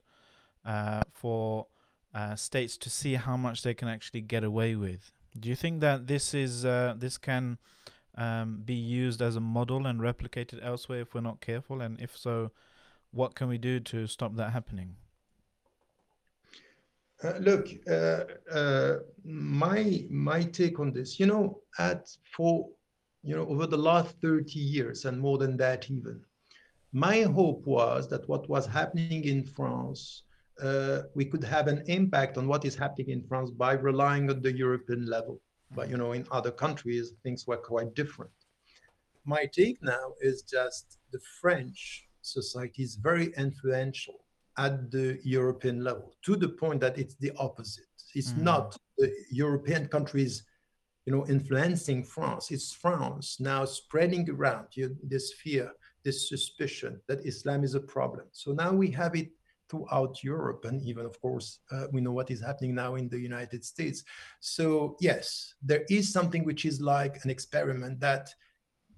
[0.67, 1.67] uh, for
[2.15, 5.11] uh, states to see how much they can actually get away with.
[5.41, 7.57] Do you think that this is uh, this can
[8.19, 11.81] um, be used as a model and replicated elsewhere if we're not careful?
[11.81, 12.51] And if so,
[13.11, 14.97] what can we do to stop that happening?
[17.25, 22.69] Uh, look, uh, uh, my my take on this, you know, at for
[23.23, 26.21] you know over the last 30 years and more than that even,
[26.93, 30.25] my hope was that what was happening in France,
[30.61, 34.43] uh, we could have an impact on what is happening in France by relying on
[34.43, 35.41] the European level.
[35.75, 38.33] But you know, in other countries, things were quite different.
[39.25, 44.19] My take now is just the French society is very influential
[44.59, 47.87] at the European level to the point that it's the opposite.
[48.15, 48.43] It's Mm.
[48.43, 50.45] not the European countries,
[51.07, 52.51] you know, influencing France.
[52.51, 55.73] It's France now spreading around you this fear,
[56.05, 58.27] this suspicion that Islam is a problem.
[58.33, 59.31] So now we have it
[59.69, 63.19] throughout Europe, and even, of course, uh, we know what is happening now in the
[63.19, 64.05] United States.
[64.41, 68.29] So yes, there is something which is like an experiment that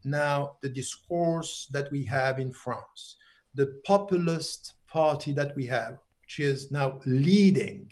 [0.05, 3.17] now the discourse that we have in France,
[3.55, 7.91] the populist party that we have, which is now leading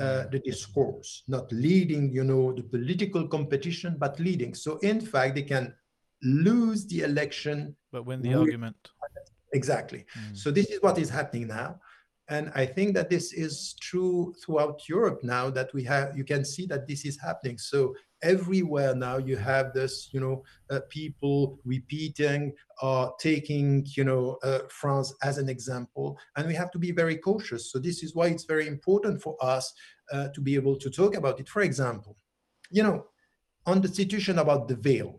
[0.00, 4.54] uh, the discourse, not leading, you know, the political competition, but leading.
[4.54, 5.74] So in fact, they can
[6.22, 8.76] lose the election But win the we- argument.
[9.52, 10.04] exactly.
[10.18, 10.36] Mm.
[10.36, 11.80] So this is what is happening now.
[12.28, 16.44] And I think that this is true throughout Europe now that we have, you can
[16.44, 17.56] see that this is happening.
[17.58, 22.52] So everywhere now you have this, you know, uh, people repeating
[22.82, 26.18] or taking, you know, uh, France as an example.
[26.36, 27.70] And we have to be very cautious.
[27.70, 29.72] So this is why it's very important for us
[30.12, 31.48] uh, to be able to talk about it.
[31.48, 32.16] For example,
[32.70, 33.06] you know,
[33.66, 35.18] on the situation about the veil,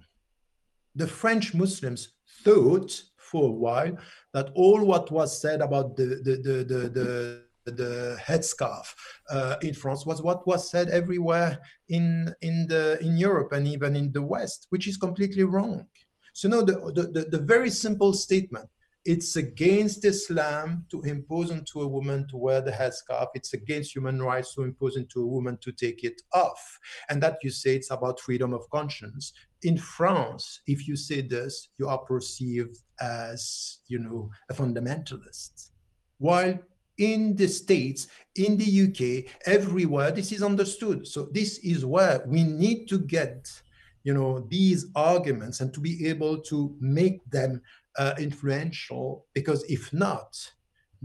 [0.95, 2.09] the French Muslims
[2.43, 3.97] thought for a while
[4.33, 8.87] that all what was said about the the the the, the the headscarf
[9.29, 11.59] uh, in France was what was said everywhere
[11.89, 15.85] in in the in Europe and even in the West, which is completely wrong.
[16.33, 16.75] So no, the
[17.13, 18.69] the, the, very simple statement.
[19.05, 23.27] It's against Islam to impose onto a woman to wear the headscarf.
[23.35, 26.61] It's against human rights to impose into a woman to take it off.
[27.09, 29.31] And that you say it's about freedom of conscience
[29.63, 35.69] in France, if you say this, you are perceived as, you know, a fundamentalist.
[36.19, 36.57] while
[36.97, 41.07] in the States, in the UK, everywhere, this is understood.
[41.07, 43.49] So this is where we need to get,
[44.03, 47.61] you know, these arguments and to be able to make them
[47.97, 50.37] uh, influential, because if not,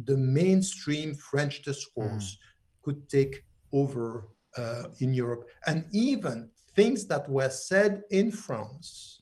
[0.04, 2.82] the mainstream French discourse mm.
[2.82, 5.48] could take over uh, in Europe.
[5.66, 9.21] And even things that were said in France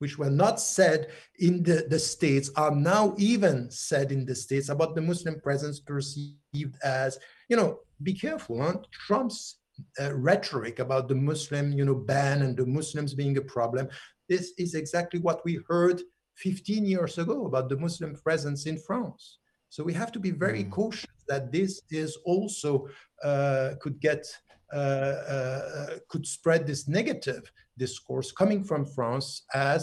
[0.00, 4.68] which were not said in the, the States, are now even said in the States
[4.68, 8.74] about the Muslim presence perceived as, you know, be careful, huh?
[8.90, 9.60] Trump's
[10.00, 13.88] uh, rhetoric about the Muslim, you know, ban and the Muslims being a problem.
[14.28, 16.02] This is exactly what we heard
[16.36, 19.38] 15 years ago about the Muslim presence in France.
[19.68, 20.70] So we have to be very mm.
[20.70, 22.88] cautious that this is also
[23.22, 24.26] uh, could get
[24.72, 27.50] uh, uh, could spread this negative
[27.84, 29.80] discourse coming from France as,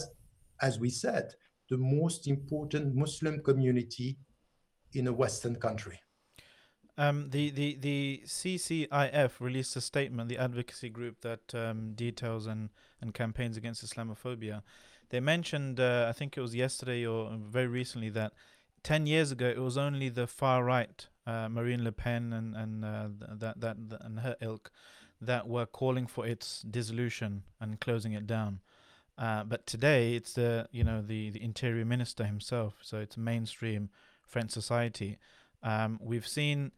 [0.61, 1.25] as we said,
[1.69, 4.09] the most important Muslim community
[4.93, 5.99] in a Western country.
[6.99, 12.69] Um, the, the, the CCIF released a statement, the advocacy group that um, details and,
[13.01, 14.63] and campaigns against Islamophobia.
[15.09, 18.33] They mentioned, uh, I think it was yesterday or very recently, that
[18.83, 22.85] 10 years ago it was only the far right, uh, Marine Le Pen and, and
[22.85, 23.07] uh,
[23.41, 24.71] that, that, and her ilk,
[25.21, 28.59] that were calling for its dissolution and closing it down.
[29.17, 33.89] Uh, but today it's the you know the, the interior minister himself, so it's mainstream
[34.23, 35.17] French society.
[35.63, 36.71] Um, we've seen.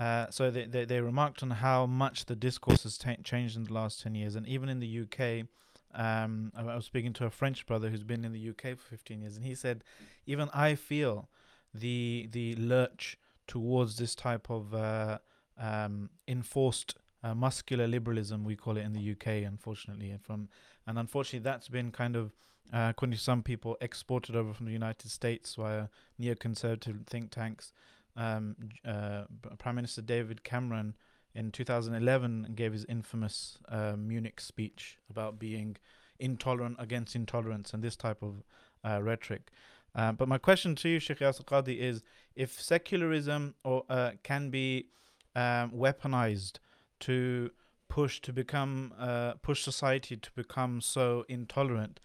[0.00, 3.62] Uh, so they, they, they remarked on how much the discourse has t- changed in
[3.62, 5.46] the last 10 years and even in the UK
[5.94, 9.20] um, I, was speaking to a French brother who's been in the UK for 15
[9.20, 9.84] years and he said
[10.26, 11.28] even I feel
[11.72, 13.16] the the lurch
[13.46, 15.18] towards this type of uh,
[15.58, 20.10] um, enforced uh, muscular liberalism, we call it in the UK, unfortunately.
[20.10, 20.48] And from
[20.86, 22.32] and unfortunately, that's been kind of,
[22.72, 25.88] uh, according to some people, exported over from the United States via
[26.20, 27.72] neoconservative think tanks.
[28.16, 28.54] Um,
[28.86, 29.22] uh,
[29.58, 30.94] Prime Minister David Cameron
[31.34, 35.76] in 2011 gave his infamous uh, Munich speech about being
[36.20, 38.44] intolerant against intolerance and this type of
[38.84, 39.50] uh, rhetoric.
[39.94, 42.02] Uh, but my question to you, Sheikh Yasir is
[42.36, 43.84] if secularism or
[44.22, 44.88] can be
[45.34, 46.58] um, weaponized
[47.00, 47.50] to
[47.88, 52.00] push to become uh, push society to become so intolerant.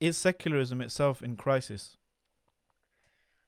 [0.00, 1.96] Is secularism itself in crisis?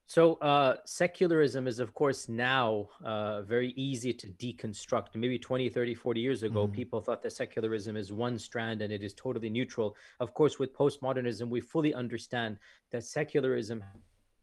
[0.07, 5.15] So uh, secularism is, of course, now uh, very easy to deconstruct.
[5.15, 6.73] Maybe 20, 30, 40 years ago, mm.
[6.73, 9.97] people thought that secularism is one strand and it is totally neutral.
[10.21, 12.59] Of course, with postmodernism, we fully understand
[12.91, 13.83] that secularism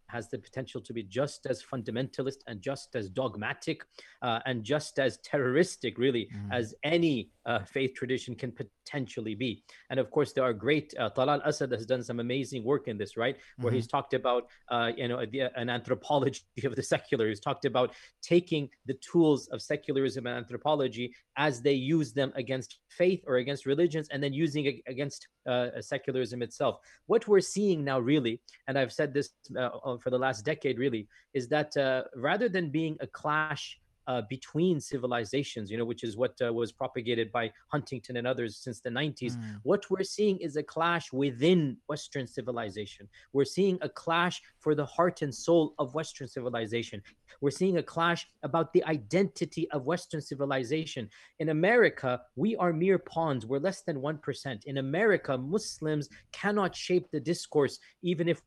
[0.09, 3.83] has the potential to be just as fundamentalist and just as dogmatic
[4.21, 6.53] uh, and just as terroristic, really, mm.
[6.53, 9.63] as any uh, faith tradition can potentially be.
[9.89, 10.93] And of course, there are great.
[10.99, 13.37] Uh, Talal Asad has done some amazing work in this, right?
[13.57, 13.75] Where mm-hmm.
[13.75, 17.27] he's talked about, uh, you know, the, an anthropology of the secular.
[17.27, 22.79] He's talked about taking the tools of secularism and anthropology as they use them against
[22.89, 26.79] faith or against religions, and then using it against uh, secularism itself.
[27.07, 31.07] What we're seeing now, really, and I've said this uh, for the last decade, really,
[31.33, 33.79] is that uh, rather than being a clash
[34.09, 38.57] uh, between civilizations, you know, which is what uh, was propagated by Huntington and others
[38.57, 39.37] since the 90s.
[39.37, 39.59] Mm.
[39.61, 43.07] What we're seeing is a clash within Western civilization.
[43.33, 47.03] We're seeing a clash for the heart and soul of Western civilization.
[47.39, 51.07] We're seeing a clash about the identity of Western civilization.
[51.37, 53.45] In America, we are mere pawns.
[53.45, 54.65] We're less than 1%.
[54.65, 58.41] In America, Muslims cannot shape the discourse, even if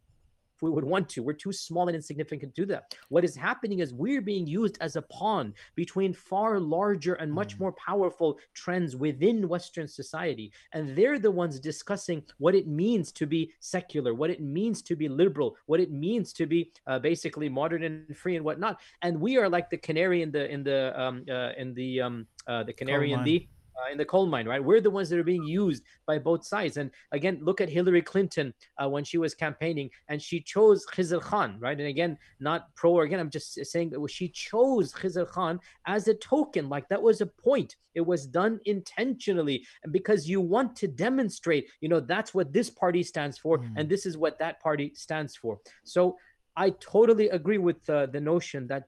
[0.62, 1.22] we would want to.
[1.22, 2.94] We're too small and insignificant to do that.
[3.08, 7.56] What is happening is we're being used as a pawn between far larger and much
[7.56, 7.60] mm.
[7.60, 10.52] more powerful trends within Western society.
[10.72, 14.96] And they're the ones discussing what it means to be secular, what it means to
[14.96, 18.80] be liberal, what it means to be uh, basically modern and free and whatnot.
[19.02, 22.26] And we are like the canary in the in the um, uh, in the um,
[22.46, 24.62] uh, the canary in the uh, in the coal mine, right?
[24.62, 26.76] We're the ones that are being used by both sides.
[26.76, 31.20] And again, look at Hillary Clinton uh, when she was campaigning and she chose Khizr
[31.20, 31.78] Khan, right?
[31.78, 36.08] And again, not pro or again, I'm just saying that she chose Khizr Khan as
[36.08, 37.76] a token, like that was a point.
[37.94, 42.70] It was done intentionally and because you want to demonstrate, you know, that's what this
[42.70, 43.72] party stands for mm.
[43.76, 45.58] and this is what that party stands for.
[45.84, 46.16] So
[46.56, 48.84] I totally agree with uh, the notion that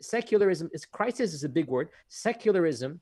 [0.00, 1.88] secularism is crisis is a big word.
[2.08, 3.00] Secularism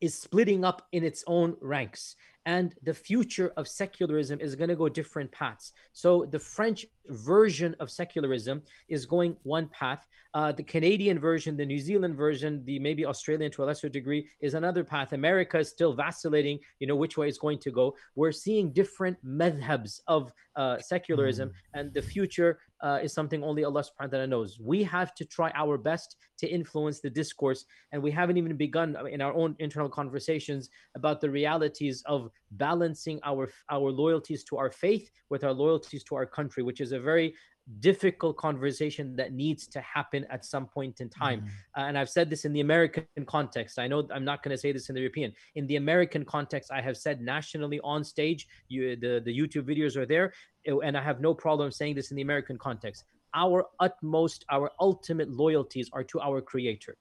[0.00, 2.16] is splitting up in its own ranks.
[2.46, 5.72] And the future of secularism is going to go different paths.
[5.92, 10.06] So the french version of secularism is going one path.
[10.34, 14.28] Uh, the Canadian version, the New Zealand version, the maybe Australian to a lesser degree
[14.40, 15.12] is another path.
[15.12, 17.94] America is still vacillating, you know, which way it's going to go.
[18.16, 23.82] We're seeing different madhabs of uh, secularism, and the future uh, is something only Allah
[23.82, 24.58] subhanahu wa ta'ala knows.
[24.60, 28.96] We have to try our best to influence the discourse, and we haven't even begun
[29.10, 34.70] in our own internal conversations about the realities of balancing our our loyalties to our
[34.70, 37.34] faith with our loyalties to our country, which is a very
[37.80, 41.40] difficult conversation that needs to happen at some point in time.
[41.40, 41.46] Mm.
[41.76, 43.78] Uh, and I've said this in the American context.
[43.78, 45.32] I know I'm not going to say this in the European.
[45.54, 48.46] In the American context, I have said nationally on stage.
[48.68, 50.32] You, the the YouTube videos are there,
[50.68, 53.04] uh, and I have no problem saying this in the American context.
[53.34, 56.96] Our utmost, our ultimate loyalties are to our Creator,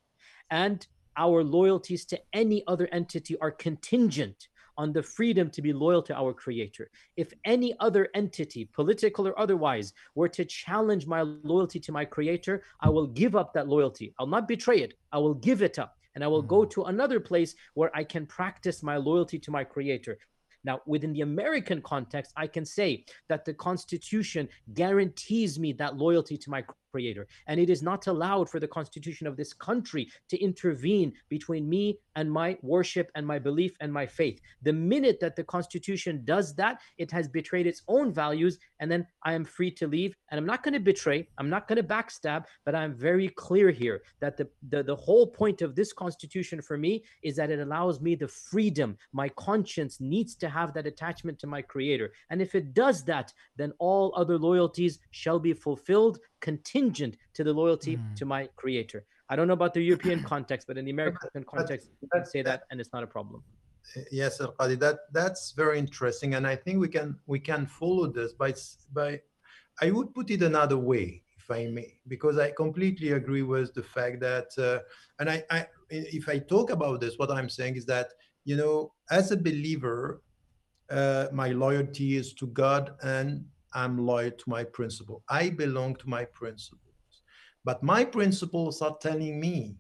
[0.50, 0.86] and
[1.18, 6.16] our loyalties to any other entity are contingent on the freedom to be loyal to
[6.16, 6.90] our creator.
[7.18, 12.64] If any other entity, political or otherwise, were to challenge my loyalty to my creator,
[12.82, 14.14] I will give up that loyalty.
[14.20, 14.96] I'll not betray it.
[15.12, 16.72] I will give it up and I will go mm-hmm.
[16.72, 20.18] to another place where I can practice my loyalty to my creator.
[20.66, 26.38] Now, within the American context, I can say that the Constitution guarantees me that loyalty
[26.38, 26.64] to my
[26.94, 27.26] creator.
[27.48, 31.98] And it is not allowed for the Constitution of this country to intervene between me
[32.16, 34.40] and my worship and my belief and my faith.
[34.62, 38.60] The minute that the Constitution does that, it has betrayed its own values.
[38.80, 40.16] And then I am free to leave.
[40.30, 43.72] And I'm not going to betray, I'm not going to backstab, but I'm very clear
[43.72, 47.60] here that the, the, the whole point of this Constitution for me is that it
[47.60, 48.90] allows me the freedom.
[49.14, 52.08] My conscience needs to have that attachment to my creator.
[52.30, 57.54] And if it does that, then all other loyalties shall be fulfilled contingent to the
[57.62, 58.16] loyalty Mm.
[58.20, 59.02] to my creator.
[59.32, 62.42] I don't know about the European context, but in the American context, you can say
[62.50, 63.40] that and it's not a problem.
[64.12, 68.32] Yes, Al-Qadi, that that's very interesting, and I think we can we can follow this
[68.44, 68.52] by
[69.00, 69.10] by.
[69.86, 71.08] I would put it another way,
[71.42, 74.80] if I may, because I completely agree with the fact that, uh,
[75.20, 78.08] and I, I if I talk about this, what I'm saying is that
[78.50, 78.78] you know,
[79.20, 80.02] as a believer,
[81.00, 82.84] uh, my loyalty is to God,
[83.16, 83.28] and
[83.74, 85.24] I'm loyal to my principle.
[85.30, 86.82] I belong to my principles,
[87.66, 89.78] but my principles are telling me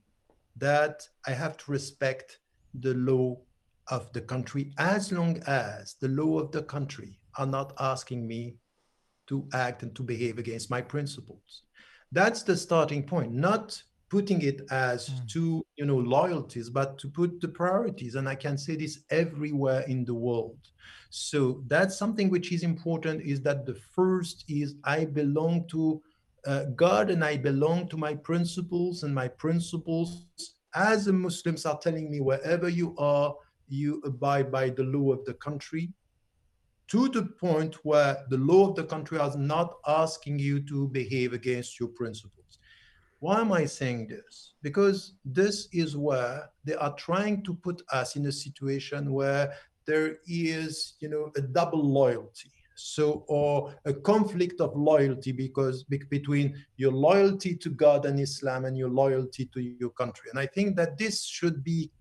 [0.57, 2.39] that I have to respect
[2.73, 3.37] the law
[3.87, 8.55] of the country as long as the law of the country are not asking me
[9.27, 11.63] to act and to behave against my principles
[12.11, 13.81] that's the starting point not
[14.15, 15.27] putting it as Mm.
[15.33, 19.81] two you know loyalties but to put the priorities and i can say this everywhere
[19.93, 20.61] in the world
[21.09, 21.39] so
[21.71, 25.81] that's something which is important is that the first is i belong to
[26.51, 30.09] uh, god and i belong to my principles and my principles
[30.91, 33.29] as the muslims are telling me wherever you are
[33.81, 35.85] you abide by the law of the country
[36.93, 39.69] to the point where the law of the country is not
[40.03, 42.42] asking you to behave against your principles.
[43.23, 44.55] Why am I saying this?
[44.61, 49.53] Because this is where they are trying to put us in a situation where
[49.87, 52.51] there is, you know, a double loyalty.
[52.75, 58.65] So, or a conflict of loyalty because be- between your loyalty to God and Islam
[58.65, 60.29] and your loyalty to your country.
[60.29, 61.91] And I think that this should be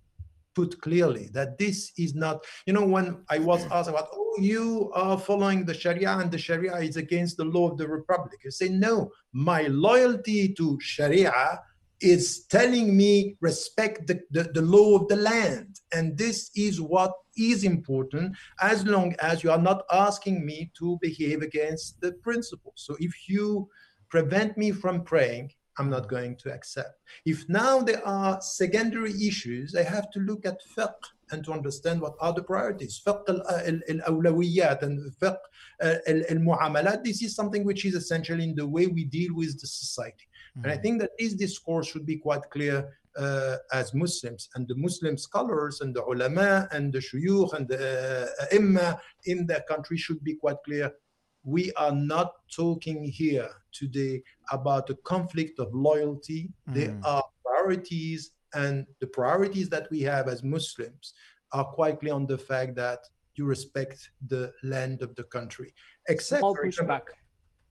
[0.54, 4.90] put clearly that this is not you know when i was asked about oh you
[4.94, 8.50] are following the sharia and the sharia is against the law of the republic you
[8.50, 11.60] say no my loyalty to sharia
[12.02, 15.78] is telling me respect the, the, the law of the land.
[15.92, 20.98] And this is what is important as long as you are not asking me to
[21.00, 23.66] behave against the principles so if you
[24.10, 29.74] prevent me from praying i'm not going to accept if now there are secondary issues,
[29.74, 30.94] I have to look at fiqh
[31.30, 33.00] and to understand what are the priorities.
[33.04, 35.38] Fiqh al-awlawiyat and fiqh
[35.80, 37.04] al-mu'amalat.
[37.04, 40.26] This is something which is essential in the way we deal with the society.
[40.56, 44.74] And I think that this discourse should be quite clear uh, as Muslims and the
[44.74, 49.96] Muslim scholars and the ulama and the shuyukh and the uh, imma in the country
[49.96, 50.92] should be quite clear.
[51.44, 56.52] We are not talking here today about a conflict of loyalty.
[56.66, 57.00] There Mm.
[57.04, 61.14] are priorities, and the priorities that we have as Muslims
[61.52, 63.00] are quite clear on the fact that
[63.34, 65.74] you respect the land of the country.
[66.08, 67.02] Except Small pushback.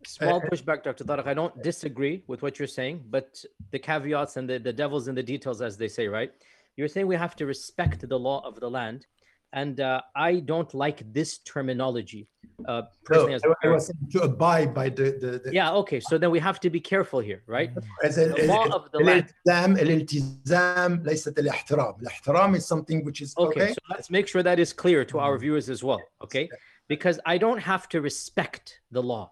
[0.06, 1.04] Small uh, pushback, Dr.
[1.04, 1.28] Tariq.
[1.28, 5.14] I don't disagree with what you're saying, but the caveats and the, the devil's in
[5.16, 6.32] the details, as they say, right?
[6.76, 9.06] You're saying we have to respect the law of the land
[9.53, 12.29] And uh, I don't like this terminology.
[12.67, 13.75] Uh, No, personally, as a I, I parent.
[13.77, 16.01] was saying to abide by the the, the yeah, okay.
[16.01, 17.71] So then we have to be careful here, right?
[18.09, 19.27] as ال- The law ال- of the land.
[19.47, 24.43] الالتزام الالتزام ليست الاحترام الاحترام is something which is Okay, okay, so let's make sure
[24.43, 25.41] that is clear to our Mhm.
[25.45, 26.03] viewers as well.
[26.25, 26.49] Okay,
[26.89, 28.67] because I don't have to respect
[28.97, 29.27] the law.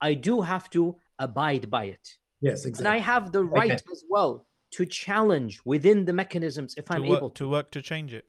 [0.00, 0.82] I do have to
[1.26, 2.06] abide by it.
[2.48, 3.00] Yes, And I exactly.
[3.12, 3.92] have the right Okay.
[3.94, 4.32] as well
[4.76, 8.26] to challenge within the mechanisms if I'm to, work, able to work to change it.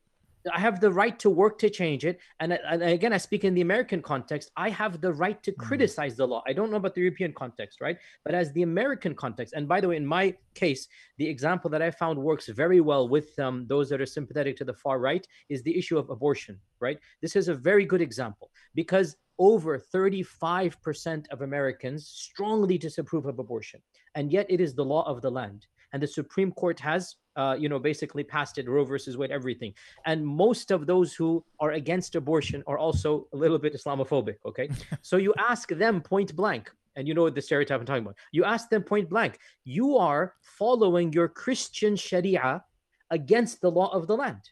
[0.52, 2.18] I have the right to work to change it.
[2.40, 4.50] And, and again, I speak in the American context.
[4.56, 6.42] I have the right to criticize the law.
[6.46, 7.98] I don't know about the European context, right?
[8.24, 10.88] But as the American context, and by the way, in my case,
[11.18, 14.64] the example that I found works very well with um, those that are sympathetic to
[14.64, 16.98] the far right is the issue of abortion, right?
[17.20, 23.80] This is a very good example because over 35% of Americans strongly disapprove of abortion.
[24.14, 25.66] And yet it is the law of the land.
[25.92, 29.72] And the Supreme Court has, uh, you know, basically passed it, Roe versus Wade, everything.
[30.06, 34.68] And most of those who are against abortion are also a little bit islamophobic okay?
[35.02, 38.16] So you ask them point blank and you know what the stereotype i'm talking about.
[38.32, 42.62] You ask them point blank you are following your christian sharia
[43.10, 44.42] against the law of the land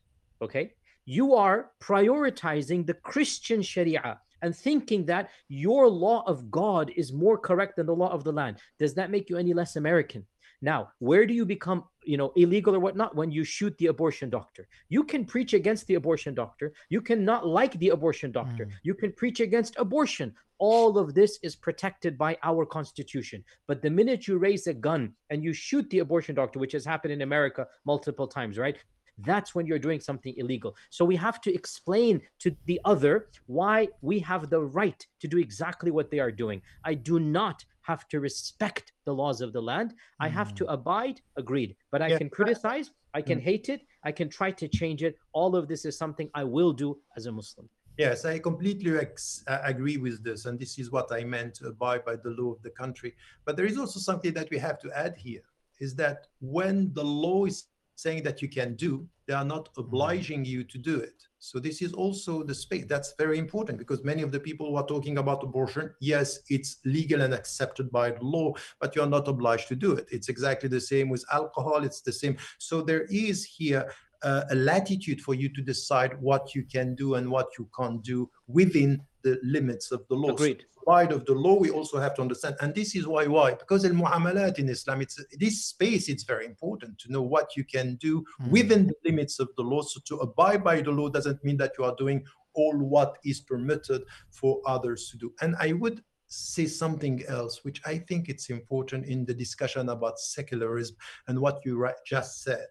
[0.42, 0.72] okay?
[1.04, 7.36] You are prioritizing the christian sharia and thinking that your law of god is more
[7.36, 8.56] correct than the law of the land.
[8.78, 10.26] Does that make you any less american
[10.62, 13.14] now, where do you become, you know, illegal or whatnot?
[13.14, 14.68] When you shoot the abortion doctor.
[14.88, 16.72] You can preach against the abortion doctor.
[16.90, 18.66] You cannot like the abortion doctor.
[18.66, 18.72] Mm.
[18.82, 20.34] You can preach against abortion.
[20.58, 23.42] All of this is protected by our constitution.
[23.66, 26.84] But the minute you raise a gun and you shoot the abortion doctor, which has
[26.84, 28.76] happened in America multiple times, right?
[29.24, 30.76] That's when you're doing something illegal.
[30.90, 35.38] So we have to explain to the other why we have the right to do
[35.38, 36.62] exactly what they are doing.
[36.84, 39.90] I do not have to respect the laws of the land.
[40.26, 40.74] I have to mm.
[40.76, 41.70] abide, agreed.
[41.92, 42.20] But I Yeah.
[42.20, 42.86] can criticize,
[43.18, 43.48] I can mm.
[43.48, 45.14] hate it, I can try to change it.
[45.38, 47.66] All of this is something I will do as a Muslim.
[48.04, 51.58] Yes, I completely ex- uh, agree with this, and this is what I meant uh,
[51.58, 53.10] to abide by the law of the country.
[53.44, 55.46] But there is also something that we have to add here:
[55.86, 56.18] is that
[56.56, 57.58] when the law is
[58.04, 58.92] saying that you can do,
[59.26, 59.78] they are not mm.
[59.82, 61.18] obliging you to do it.
[61.42, 64.76] So this is also the space that's very important because many of the people who
[64.76, 69.08] are talking about abortion, yes, it's legal and accepted by the law, but you are
[69.08, 70.06] not obliged to do it.
[70.12, 71.82] It's exactly the same with alcohol.
[71.82, 72.36] It's the same.
[72.58, 73.90] So there is here
[74.22, 78.02] uh, a latitude for you to decide what you can do and what you can't
[78.04, 80.28] do within the limits of the law.
[80.28, 80.64] So Agreed.
[80.88, 83.84] Side of the law, we also have to understand, and this is why why because
[83.84, 86.08] al muamalat in Islam, it's this space.
[86.08, 88.50] It's very important to know what you can do Mm.
[88.50, 89.82] within the limits of the law.
[89.82, 93.40] So to abide by the law doesn't mean that you are doing all what is
[93.40, 95.32] permitted for others to do.
[95.42, 100.18] And I would say something else, which I think it's important in the discussion about
[100.18, 100.96] secularism
[101.28, 102.66] and what you just said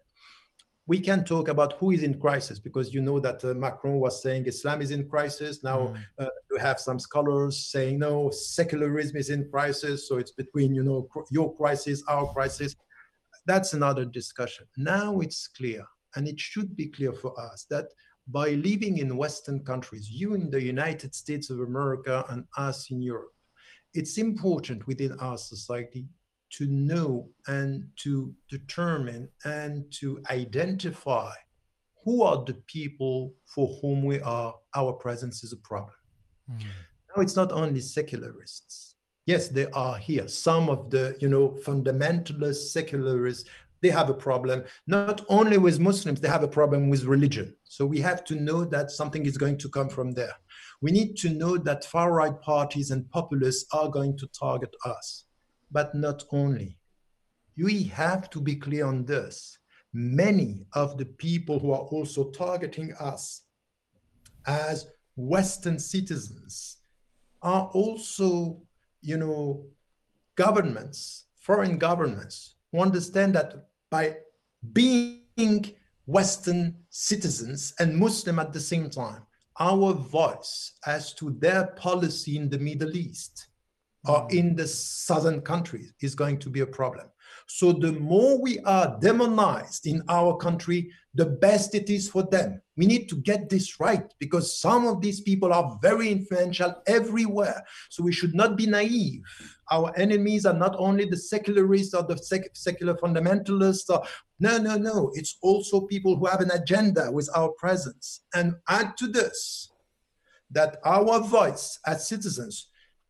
[0.90, 4.24] we can talk about who is in crisis because you know that uh, Macron was
[4.24, 5.64] saying Islam is in crisis.
[5.64, 5.98] Now Mm.
[6.22, 9.98] uh, you have some scholars saying no, secularism is in crisis.
[10.08, 12.72] So it's between you know cr- your crisis, our crisis.
[13.52, 14.66] That's another discussion.
[14.96, 15.84] Now it's clear,
[16.16, 17.88] and it should be clear for us that
[18.40, 23.00] by living in Western countries, you in the United States of America and us in
[23.14, 23.36] Europe,
[24.00, 26.04] it's important within our society
[26.52, 31.32] to know and to determine and to identify
[32.04, 35.96] who are the people for whom we are our presence is a problem.
[36.52, 36.64] Mm.
[37.16, 38.96] now it's not only secularists.
[39.26, 40.28] Yes they are here.
[40.28, 43.48] Some of the you know fundamentalist secularists
[43.82, 44.64] they have a problem.
[44.88, 47.56] Not only with muslims they have a problem with religion.
[47.64, 50.36] So we have to know that something is going to come from there.
[50.82, 55.26] We need to know that far right parties and populists are going to target us
[55.72, 56.78] but not only.
[57.58, 59.58] We have to be clear on this.
[59.94, 63.42] Many of the people who are also targeting us
[64.46, 66.78] as Western citizens
[67.42, 68.62] are also,
[69.02, 69.66] you know,
[70.36, 74.18] governments, foreign governments, who understand that by
[74.74, 79.24] being Western citizens and Muslim at the same time,
[79.60, 83.49] our voice as to their policy in the Middle East
[84.08, 84.32] or mm.
[84.34, 87.08] in the southern countries is going to be a problem.
[87.52, 92.62] So the more we are demonized in our country, the best it is for them.
[92.78, 97.64] We need to get this right because some of these people are very influential everywhere.
[97.90, 99.24] So we should not be naive.
[99.72, 103.90] Our enemies are not only the secularists or the sec- secular fundamentalists.
[103.90, 104.04] Or,
[104.40, 105.12] no, no, no.
[105.16, 108.22] It's also people who have an agenda with our presence.
[108.36, 109.72] And add to this
[110.52, 112.70] that our voice as citizens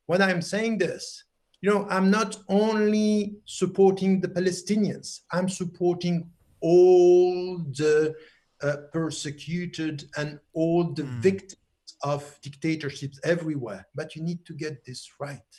[0.09, 1.25] when I'm saying this,
[1.61, 6.31] you know, I'm not only supporting the Palestinians, I'm supporting
[6.61, 8.15] all the
[8.63, 11.21] uh, persecuted and all the Mm.
[11.21, 11.61] victims
[12.01, 13.85] of dictatorships everywhere.
[13.93, 15.51] But you need to get this right.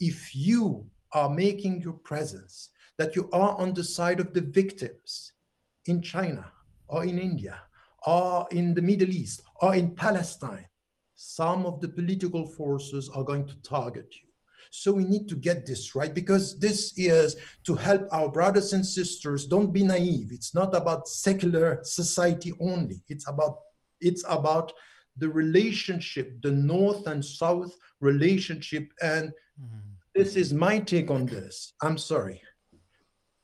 [0.00, 5.32] If you are making your presence that you are on the side of the victims
[5.86, 6.44] in China
[6.88, 7.56] or in India
[8.04, 10.66] or in the Middle East or in Palestine,
[11.24, 14.28] some of the political forces are going to target you.
[14.70, 18.84] So we need to get this right because this is to help our brothers and
[18.84, 19.46] sisters.
[19.46, 20.32] Don't be naive.
[20.32, 23.04] It's not about secular society only.
[23.08, 23.58] It's about
[24.00, 24.72] it's about
[25.16, 28.92] the relationship, the North and South relationship.
[29.00, 29.30] And
[29.62, 29.80] mm.
[30.14, 31.74] this is my take on this.
[31.82, 32.42] I'm sorry.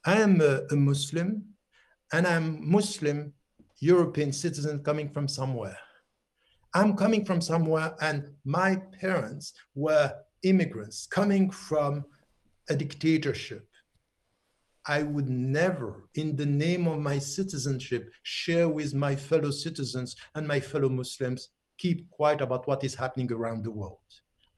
[0.05, 1.45] I am a, a Muslim
[2.13, 3.35] and I'm Muslim
[3.81, 5.79] European citizen coming from somewhere.
[6.75, 10.13] I'm coming from somewhere, and my parents were
[10.43, 12.05] immigrants coming from
[12.69, 13.67] a dictatorship.
[14.87, 20.49] I would never, in the name of my citizenship, share with my fellow citizens and
[20.49, 23.99] my fellow Muslims, keep quiet about what is happening around the world.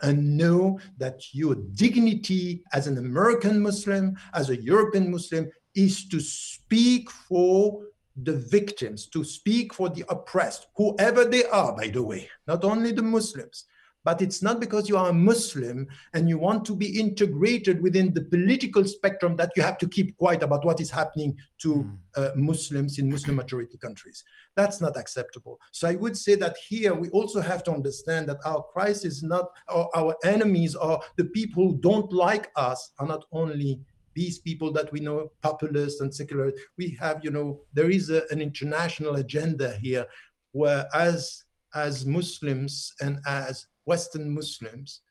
[0.02, 6.20] And know that your dignity as an American Muslim, as a European Muslim, is to
[6.20, 7.82] speak for
[8.16, 12.92] the victims, to speak for the oppressed, whoever they are, by the way, not only
[12.92, 13.66] the Muslims.
[14.02, 18.14] But it's not because you are a Muslim and you want to be integrated within
[18.14, 22.30] the political spectrum that you have to keep quiet about what is happening to uh,
[22.34, 24.24] Muslims in Muslim majority countries.
[24.56, 25.60] That's not acceptable.
[25.72, 29.22] So I would say that here we also have to understand that our crisis is
[29.22, 33.80] not, our enemies or the people who don't like us are not only
[34.15, 38.23] these people that we know populists and secular we have you know there is a,
[38.31, 40.05] an international agenda here
[40.51, 41.43] where as
[41.73, 45.01] as muslims and as western muslims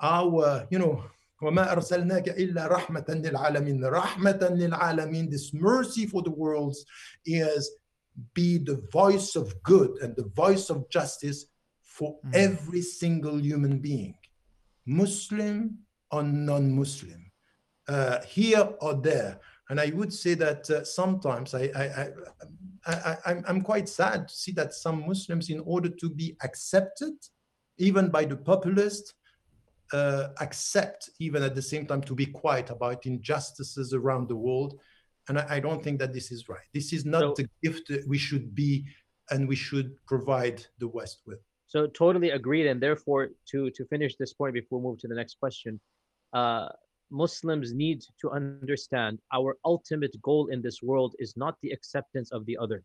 [0.00, 1.02] our you know
[1.42, 6.84] وما أرسلناك إلا رحمة للعالمين رحمة للعالمين this mercy for the worlds
[7.26, 7.68] is
[8.34, 11.46] be the voice of good and the voice of justice
[11.82, 12.34] for mm.
[12.34, 14.14] every single human being
[14.86, 15.78] Muslim
[16.10, 17.25] or non-Muslim
[17.87, 19.39] Uh, here or there.
[19.69, 22.07] And I would say that uh, sometimes I, I,
[22.85, 27.13] I, I, am quite sad to see that some Muslims, in order to be accepted,
[27.77, 29.13] even by the populist,
[29.93, 34.79] uh, accept even at the same time to be quiet about injustices around the world.
[35.27, 36.67] And I, I don't think that this is right.
[36.73, 38.85] This is not so, the gift that we should be
[39.29, 41.39] and we should provide the West with.
[41.67, 42.67] So totally agreed.
[42.67, 45.81] And therefore, to to finish this point before we move to the next question,
[46.33, 46.69] uh,
[47.09, 52.45] Muslims need to understand our ultimate goal in this world is not the acceptance of
[52.45, 52.83] the other.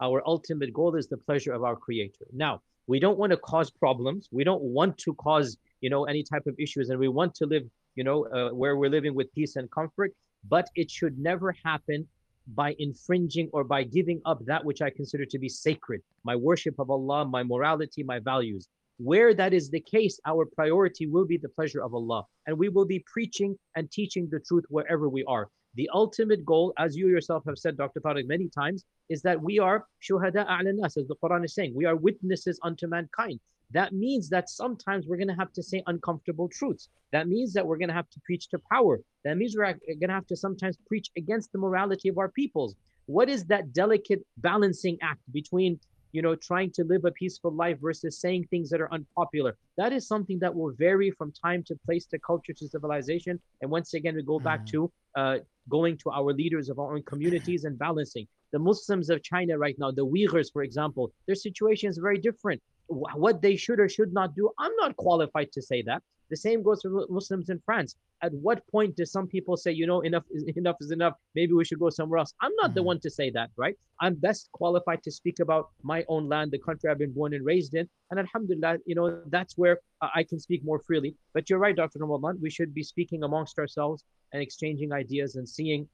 [0.00, 2.26] Our ultimate goal is the pleasure of our creator.
[2.32, 4.28] Now, we don't want to cause problems.
[4.30, 7.46] We don't want to cause, you know, any type of issues and we want to
[7.46, 7.64] live,
[7.94, 10.12] you know, uh, where we're living with peace and comfort,
[10.48, 12.06] but it should never happen
[12.54, 16.78] by infringing or by giving up that which I consider to be sacred, my worship
[16.78, 18.68] of Allah, my morality, my values.
[18.98, 22.24] Where that is the case, our priority will be the pleasure of Allah.
[22.46, 25.48] And we will be preaching and teaching the truth wherever we are.
[25.74, 28.00] The ultimate goal, as you yourself have said, Dr.
[28.00, 31.72] Tariq, many times, is that we are shuhada nas, as the Quran is saying.
[31.74, 33.40] We are witnesses unto mankind.
[33.72, 36.88] That means that sometimes we're going to have to say uncomfortable truths.
[37.10, 39.00] That means that we're going to have to preach to power.
[39.24, 42.76] That means we're going to have to sometimes preach against the morality of our peoples.
[43.06, 45.80] What is that delicate balancing act between
[46.14, 49.56] you know, trying to live a peaceful life versus saying things that are unpopular.
[49.76, 53.40] That is something that will vary from time to place to culture to civilization.
[53.60, 54.70] And once again, we go back mm.
[54.70, 55.38] to uh,
[55.68, 58.28] going to our leaders of our own communities and balancing.
[58.52, 62.62] The Muslims of China right now, the Uyghurs, for example, their situation is very different.
[62.86, 66.00] What they should or should not do, I'm not qualified to say that.
[66.30, 67.96] The same goes for Muslims in France.
[68.22, 71.14] At what point do some people say, you know, enough is enough is enough?
[71.34, 72.32] Maybe we should go somewhere else.
[72.40, 72.74] I'm not mm-hmm.
[72.74, 73.76] the one to say that, right?
[74.00, 77.44] I'm best qualified to speak about my own land, the country I've been born and
[77.44, 81.14] raised in, and Alhamdulillah, you know, that's where uh, I can speak more freely.
[81.32, 82.00] But you're right, Dr.
[82.00, 82.40] Ramadan.
[82.40, 85.88] We should be speaking amongst ourselves and exchanging ideas and seeing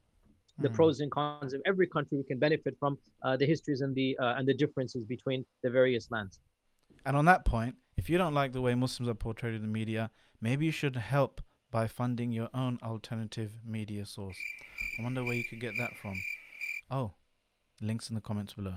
[0.61, 0.75] the mm.
[0.75, 4.17] pros and cons of every country we can benefit from uh, the histories and the
[4.19, 6.41] uh, and the differences between the various lands
[7.07, 9.69] and on that point if you don't like the way Muslims are portrayed in the
[9.69, 10.11] media,
[10.41, 14.39] maybe you should help by funding your own alternative media source.
[14.99, 16.15] I wonder where you could get that from.
[16.91, 17.13] Oh,
[17.83, 18.77] links in the comments below.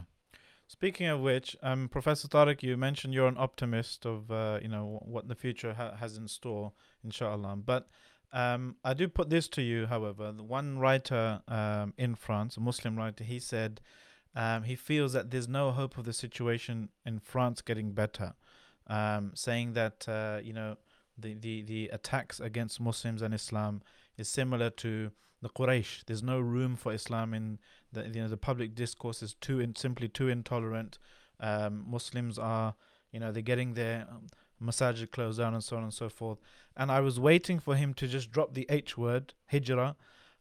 [0.68, 5.00] Speaking of which, um, Professor Tariq, you mentioned you're an optimist of uh, you know
[5.06, 7.56] what the future ha- has in store, inshallah.
[7.66, 7.88] But
[8.34, 10.34] um, I do put this to you, however.
[10.34, 13.80] One writer um, in France, a Muslim writer, he said
[14.36, 18.34] um, he feels that there's no hope of the situation in France getting better
[18.88, 20.78] um, saying that uh, you know
[21.18, 23.82] the, the the attacks against Muslims and Islam
[24.18, 25.12] is similar to
[25.42, 26.06] the Quraysh.
[26.06, 27.60] There's no room for Islam in
[27.92, 30.98] the you know the public discourse is too in, simply too intolerant.
[31.40, 32.76] Um, Muslims are
[33.12, 34.28] you know they're getting their um,
[34.62, 36.40] masajid closed down and so on and so forth.
[36.76, 39.96] And I was waiting for him to just drop the H word, hijrah,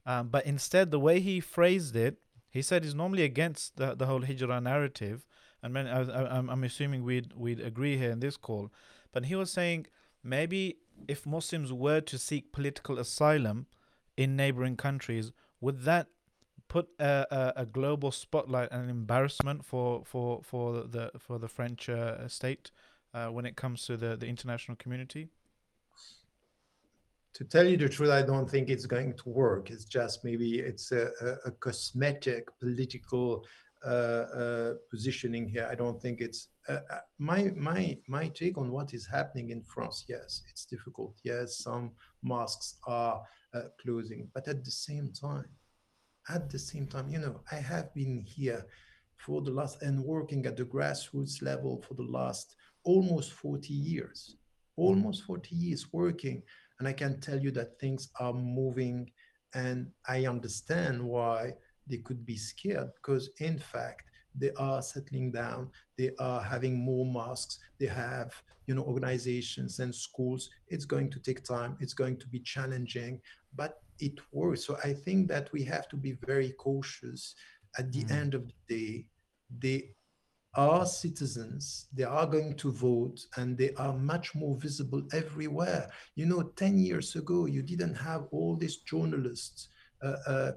[0.07, 2.19] um, but instead the way he phrased it,
[2.51, 5.27] he said he's normally against the the whole hijrah narrative,
[5.63, 8.71] and I, am assuming we'd we'd agree here in this call,
[9.13, 9.87] but he was saying
[10.23, 10.79] maybe
[11.09, 13.67] if Muslims were to seek political asylum
[14.17, 16.09] in neighboring countries, would that
[16.69, 21.89] put a, a, a global spotlight and embarrassment for for for the for the French
[21.89, 22.71] uh, state
[23.15, 25.29] uh, when it comes to the the international community?
[27.35, 29.71] To tell you the truth, I don't think it's going to work.
[29.71, 33.47] It's just maybe it's a, a, a cosmetic political
[34.91, 35.69] positioning here.
[35.71, 39.63] I don't think it's uh, uh, my my my take on what is happening in
[39.63, 40.05] France.
[40.09, 41.15] Yes, it's difficult.
[41.25, 41.93] Yes, some
[42.23, 43.23] mosques are
[43.55, 45.49] uh, closing, but at the same time,
[46.29, 48.67] at the same time, you know, I have been here
[49.17, 54.37] for the last and working at the grassroots level for the last almost 40 years,
[54.77, 56.43] almost 40 years working
[56.83, 59.09] and I can tell you that things are moving,
[59.55, 61.55] and I understand why
[61.87, 65.71] they could be scared because, in fact, they are settling down.
[65.99, 67.59] They are having more mosques.
[67.79, 68.33] They have,
[68.67, 70.49] you know, organizations and schools.
[70.69, 71.77] It's going to take time.
[71.81, 73.21] It's going to be challenging,
[73.55, 74.65] but it works.
[74.65, 77.35] So I think that we have to be very cautious.
[77.79, 78.11] At the mm.
[78.11, 79.07] end of the day,
[79.59, 79.91] they
[80.55, 85.91] are citizens, they are going to vote, and they are much more visible everywhere.
[86.15, 89.69] You know, 10 years ago, you didn't have all these journalists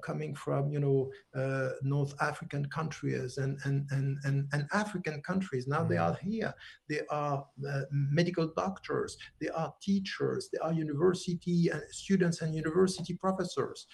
[0.02, 1.10] coming from, you know,
[1.40, 5.66] uh, North African countries and, and, and, and, and African countries.
[5.66, 5.88] Now mm.
[5.88, 6.52] they are here.
[6.88, 13.14] They are uh, medical doctors, they are teachers, they are university and students and university
[13.14, 13.86] professors.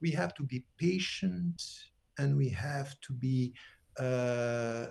[0.00, 1.62] We have to be patient
[2.18, 3.54] and we have to be
[3.98, 4.86] uh,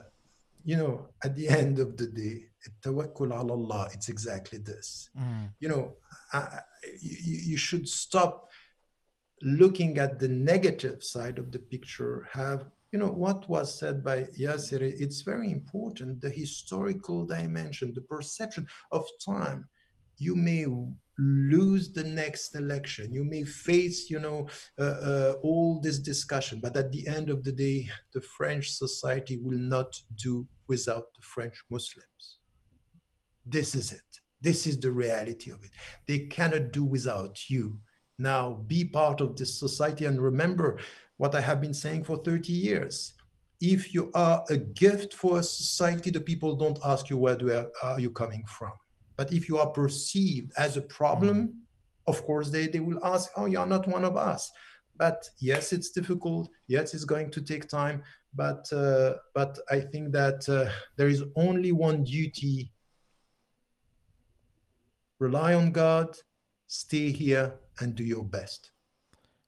[0.67, 2.47] you know, at the end of the day,
[2.81, 5.09] tawakkul ala Allah, it's exactly this.
[5.17, 5.53] Mm.
[5.61, 5.93] You know,
[6.33, 6.59] I,
[7.01, 8.49] you, you should stop
[9.41, 14.23] looking at the negative side of the picture, have you know what was said by
[14.39, 19.67] Yasir, it's very important the historical dimension, the perception of time.
[20.17, 20.65] You may
[21.19, 23.13] lose the next election.
[23.13, 24.47] You may face, you know,
[24.79, 29.37] uh, uh, all this discussion, but at the end of the day, the French society
[29.37, 32.37] will not do without the French Muslims.
[33.45, 34.01] This is it.
[34.41, 35.71] This is the reality of it.
[36.07, 37.79] They cannot do without you.
[38.19, 40.79] Now, be part of this society and remember
[41.17, 43.13] what I have been saying for 30 years.
[43.59, 47.65] If you are a gift for a society, the people don't ask you where do,
[47.81, 48.71] are you coming from
[49.17, 51.57] but if you are perceived as a problem, mm-hmm.
[52.07, 54.51] of course, they, they will ask, oh, you're not one of us.
[54.95, 56.49] But yes, it's difficult.
[56.67, 58.03] Yes, it's going to take time.
[58.33, 62.71] But, uh, but I think that uh, there is only one duty
[65.19, 66.15] rely on God,
[66.67, 68.71] stay here, and do your best.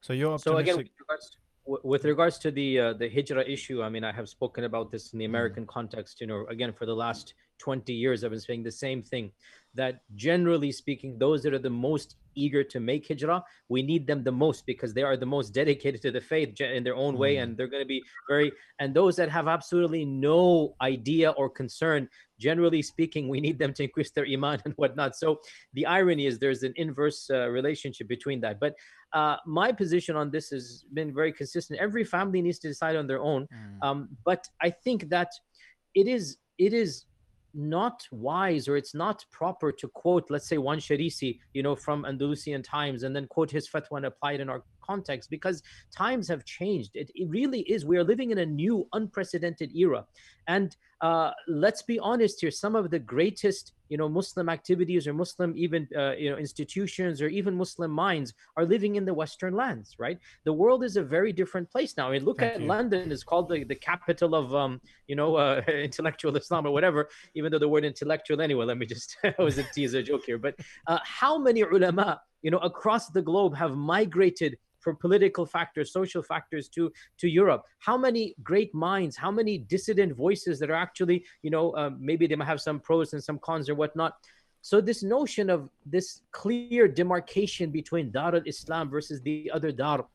[0.01, 0.53] So you're optimistic.
[0.53, 4.03] So again, with regards, to, with regards to the uh, the hijrah issue, I mean,
[4.03, 5.35] I have spoken about this in the mm-hmm.
[5.35, 5.68] American mm.
[5.68, 6.22] context.
[6.22, 9.31] You know, again, for the last 20 years, I've been saying the same thing
[9.76, 14.24] that generally speaking, those that are the most eager to make hijrah, we need them
[14.24, 17.36] the most because they are the most dedicated to the faith in their own way.
[17.36, 17.44] Mm.
[17.44, 22.08] And they're going to be very, and those that have absolutely no idea or concern,
[22.40, 25.16] generally speaking, we need them to increase their iman and whatnot.
[25.16, 25.40] So
[25.74, 28.60] the irony is there's an inverse uh, relationship between that.
[28.60, 28.76] But
[29.14, 31.80] uh, my position on this has been very consistent.
[31.80, 33.48] Every family needs to decide on their own.
[33.54, 33.88] Mm.
[33.88, 35.32] Um, but I think that
[35.96, 37.06] it is, it is
[37.53, 42.61] not wise or it's not proper to quote, let's say, Wansharisi, you know, from Andalusian
[42.61, 45.61] times and then quote his fatwa and apply it in our context because
[45.95, 46.91] times have changed.
[46.93, 47.85] It, it really is.
[47.85, 50.06] We are living in a new, unprecedented era.
[50.47, 55.14] And uh, let's be honest here, some of the greatest you know muslim activities or
[55.14, 59.53] muslim even uh, you know institutions or even muslim minds are living in the western
[59.53, 62.61] lands right the world is a very different place now i mean look Thank at
[62.61, 62.68] you.
[62.68, 67.10] london is called the, the capital of um you know uh, intellectual islam or whatever
[67.35, 70.38] even though the word intellectual anyway let me just i was a teaser joke here
[70.38, 70.56] but
[70.88, 76.24] uh, how many ulama you know across the globe have migrated for political factors, social
[76.24, 77.64] factors to to Europe.
[77.80, 82.28] How many great minds, how many dissident voices that are actually, you know, uh, maybe
[82.28, 84.14] they might have some pros and some cons or whatnot.
[84.61, 90.06] So this notion of this clear demarcation between Dar al-Islam versus the other Dar,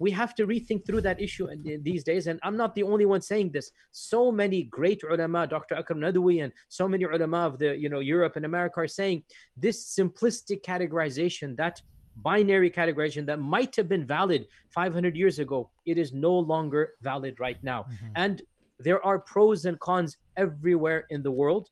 [0.00, 1.48] we have to rethink through that issue
[1.82, 2.26] these days.
[2.26, 3.70] And I'm not the only one saying this.
[3.92, 5.74] So many great ulama, Dr.
[5.74, 9.24] Akram Nadwi, and so many ulama of the, you know, Europe and America are saying
[9.56, 11.80] this simplistic categorization that
[12.16, 17.40] binary categorization that might have been valid 500 years ago, it is no longer valid
[17.40, 17.82] right now.
[17.82, 18.06] Mm-hmm.
[18.16, 18.42] And
[18.78, 21.68] there are pros and cons everywhere in the world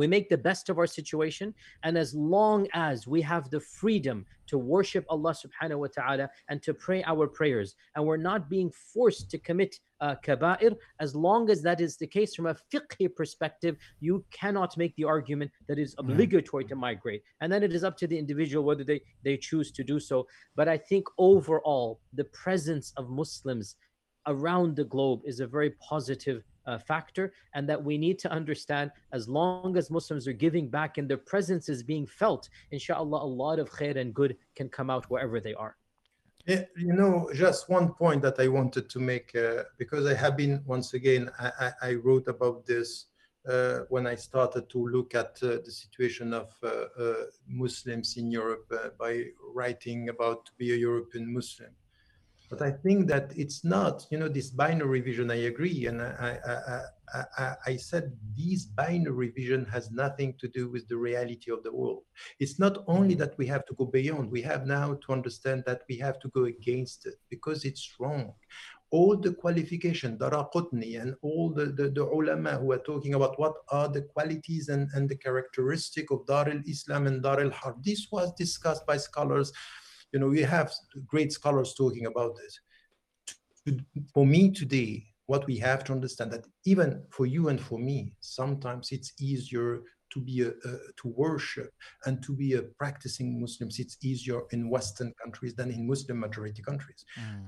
[0.00, 1.54] we make the best of our situation
[1.84, 6.62] and as long as we have the freedom to worship allah subhanahu wa ta'ala and
[6.62, 11.50] to pray our prayers and we're not being forced to commit uh, kaba'ir as long
[11.50, 15.78] as that is the case from a fiqh perspective you cannot make the argument that
[15.78, 17.22] it's obligatory to migrate.
[17.40, 20.26] And then it is up to the individual whether they they choose to do so.
[20.56, 23.76] But i think overall the presence of muslims
[24.26, 28.90] around the globe is a very positive uh, factor, and that we need to understand
[29.12, 33.32] as long as Muslims are giving back and their presence is being felt, inshallah, a
[33.44, 35.76] lot of khair and good can come out wherever they are.
[36.46, 40.36] Yeah, you know, just one point that I wanted to make, uh, because I have
[40.36, 43.06] been, once again, I, I, I wrote about this
[43.48, 46.68] uh, when I started to look at uh, the situation of uh,
[46.98, 47.14] uh,
[47.48, 49.24] Muslims in Europe by
[49.54, 51.70] writing about to be a European Muslim.
[52.50, 55.30] But I think that it's not, you know, this binary vision.
[55.30, 56.36] I agree, and I,
[57.14, 61.62] I, I, I, said this binary vision has nothing to do with the reality of
[61.62, 62.02] the world.
[62.40, 65.82] It's not only that we have to go beyond; we have now to understand that
[65.88, 68.34] we have to go against it because it's wrong.
[68.90, 73.54] All the qualification, Daraqutni, and all the, the, the ulama who are talking about what
[73.68, 77.84] are the qualities and, and the characteristic of Dar al-Islam and Dar al-Harb.
[77.84, 79.52] This was discussed by scholars
[80.12, 80.72] you know, we have
[81.06, 82.60] great scholars talking about this.
[84.14, 88.14] For me today, what we have to understand that even for you and for me,
[88.20, 89.82] sometimes it's easier
[90.12, 91.72] to be a, a, to worship
[92.04, 93.78] and to be a practicing Muslims.
[93.78, 97.04] It's easier in Western countries than in Muslim majority countries.
[97.16, 97.46] Mm.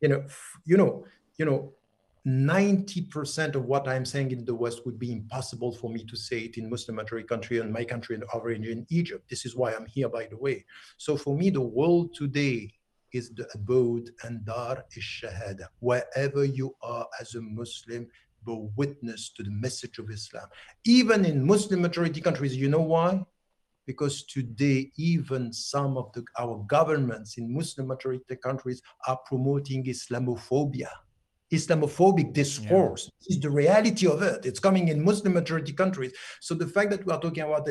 [0.00, 0.24] You know,
[0.64, 1.04] you know,
[1.38, 1.72] you know,
[2.30, 6.40] 90% of what I'm saying in the West would be impossible for me to say
[6.40, 9.28] it in Muslim majority country and my country and origin in Egypt.
[9.28, 10.64] This is why I'm here, by the way.
[10.96, 12.72] So for me, the world today
[13.12, 15.66] is the abode and dar ash-shahada.
[15.80, 18.06] Wherever you are as a Muslim,
[18.46, 20.46] be witness to the message of Islam.
[20.84, 23.22] Even in Muslim majority countries, you know why?
[23.86, 30.90] Because today, even some of the, our governments in Muslim majority countries are promoting Islamophobia
[31.52, 33.10] Islamophobic discourse.
[33.10, 33.34] Yeah.
[33.34, 34.46] is the reality of it.
[34.46, 36.12] It's coming in Muslim majority countries.
[36.40, 37.68] So the fact that we are talking about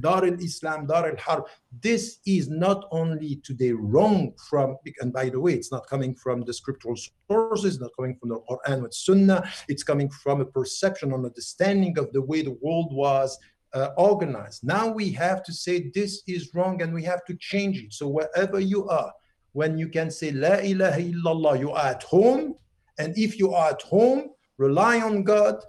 [0.00, 1.44] Dar al-Islam, Dar al-Harb,
[1.80, 6.42] this is not only today wrong from, and by the way, it's not coming from
[6.42, 6.96] the scriptural
[7.30, 11.98] sources, not coming from the Quran with Sunnah, it's coming from a perception, an understanding
[11.98, 13.38] of the way the world was
[13.74, 14.64] uh, organized.
[14.64, 17.92] Now we have to say this is wrong and we have to change it.
[17.92, 19.12] So wherever you are,
[19.52, 22.54] when you can say La ilaha illallah, you are at home,
[22.98, 25.62] and if you are at home, rely on God,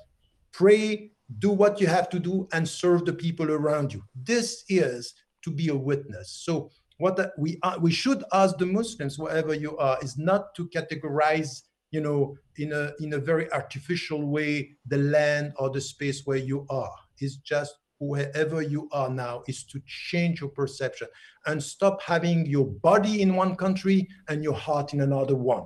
[0.52, 4.04] pray, do what you have to do, and serve the people around you.
[4.16, 5.14] This is
[5.44, 6.42] to be a witness.
[6.44, 10.70] So, what we are, we should ask the Muslims, wherever you are, is not to
[10.70, 16.22] categorize, you know, in a in a very artificial way, the land or the space
[16.26, 16.96] where you are.
[17.20, 21.08] It's just wherever you are now is to change your perception
[21.46, 25.66] and stop having your body in one country and your heart in another one.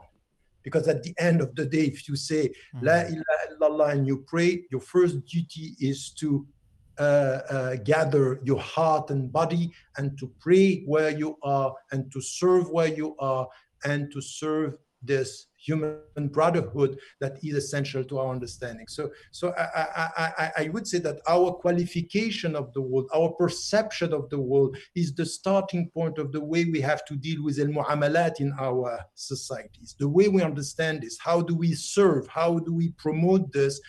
[0.67, 2.85] Because at the end of the day, if you say mm-hmm.
[2.87, 6.45] La ilaha illallah and you pray, your first duty is to
[6.99, 12.19] uh, uh, gather your heart and body and to pray where you are and to
[12.19, 13.47] serve where you are
[13.85, 18.87] and to serve this human brotherhood that is essential to our understanding.
[18.87, 24.13] So, so I, I, I, would say that our qualification of the world, our perception
[24.13, 27.59] of the world, is the starting point of the way we have to deal with
[27.59, 29.95] al muamalat in our societies.
[29.99, 33.81] The way we understand this, how do we serve, how do we promote this,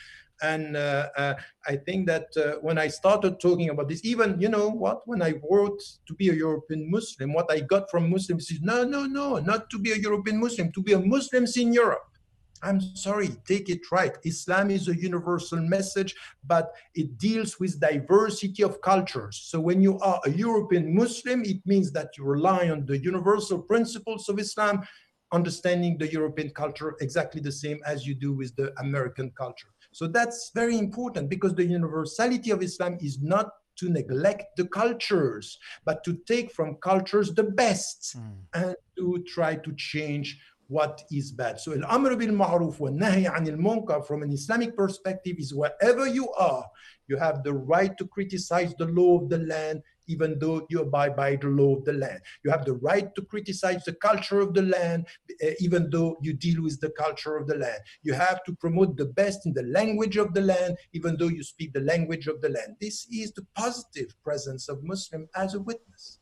[0.43, 1.35] and uh, uh,
[1.67, 5.23] I think that uh, when I started talking about this, even, you know what, when
[5.23, 9.07] I wrote to be a European Muslim, what I got from Muslims is no, no,
[9.07, 12.05] no, not to be a European Muslim, to be a Muslim in Europe.
[12.63, 14.17] I'm sorry, take it right.
[14.25, 19.41] Islam is a universal message, but it deals with diversity of cultures.
[19.45, 23.61] So when you are a European Muslim, it means that you rely on the universal
[23.61, 24.83] principles of Islam,
[25.33, 29.69] understanding the European culture exactly the same as you do with the American culture.
[29.93, 35.59] So that's very important because the universality of Islam is not to neglect the cultures,
[35.85, 38.33] but to take from cultures the best mm.
[38.55, 41.59] and to try to change what is bad.
[41.59, 46.31] So al-amr bil ma'ruf wa nahy anil munkar from an Islamic perspective is wherever you
[46.33, 46.65] are,
[47.09, 51.15] you have the right to criticize the law of the land even though you abide
[51.15, 52.21] by the law of the land.
[52.45, 55.07] You have the right to criticize the culture of the land,
[55.45, 57.81] uh, even though you deal with the culture of the land.
[58.03, 61.43] You have to promote the best in the language of the land, even though you
[61.43, 62.77] speak the language of the land.
[62.81, 66.19] This is the positive presence of Muslim as a witness.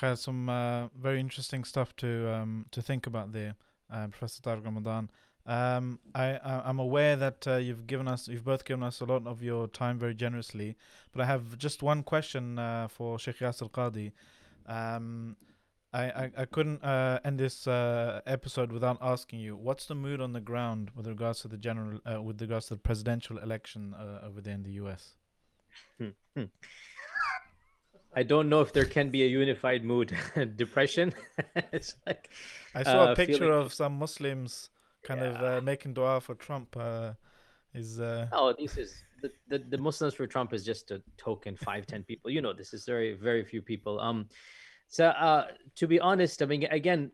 [0.00, 3.54] Has some uh, very interesting stuff to um, to think about there,
[3.92, 5.08] uh, Professor Tariq Ramadan.
[5.44, 9.04] Um, I, I am aware that uh, you've given us you've both given us a
[9.04, 10.76] lot of your time very generously,
[11.12, 14.12] but I have just one question uh, for Sheikh Yasir Qadhi.
[14.66, 15.36] Um,
[15.92, 20.20] I, I, I couldn't uh, end this uh, episode without asking you what's the mood
[20.20, 23.94] on the ground with regards to the general uh, with regards to the presidential election
[23.94, 25.16] uh, over there in the U.S.
[25.98, 26.44] Hmm, hmm.
[28.14, 30.16] I don't know if there can be a unified mood.
[30.56, 31.14] Depression.
[31.72, 32.30] it's like
[32.74, 33.54] I saw a picture feeling...
[33.54, 34.70] of some Muslims
[35.02, 35.26] kind yeah.
[35.26, 36.76] of uh, making dua for Trump.
[36.76, 37.12] Uh,
[37.74, 38.28] is uh...
[38.32, 42.02] oh, this is the, the, the Muslims for Trump is just a token five ten
[42.02, 42.30] people.
[42.30, 44.00] You know, this is very very few people.
[44.00, 44.28] Um,
[44.88, 45.46] so uh,
[45.76, 47.10] to be honest, I mean, again,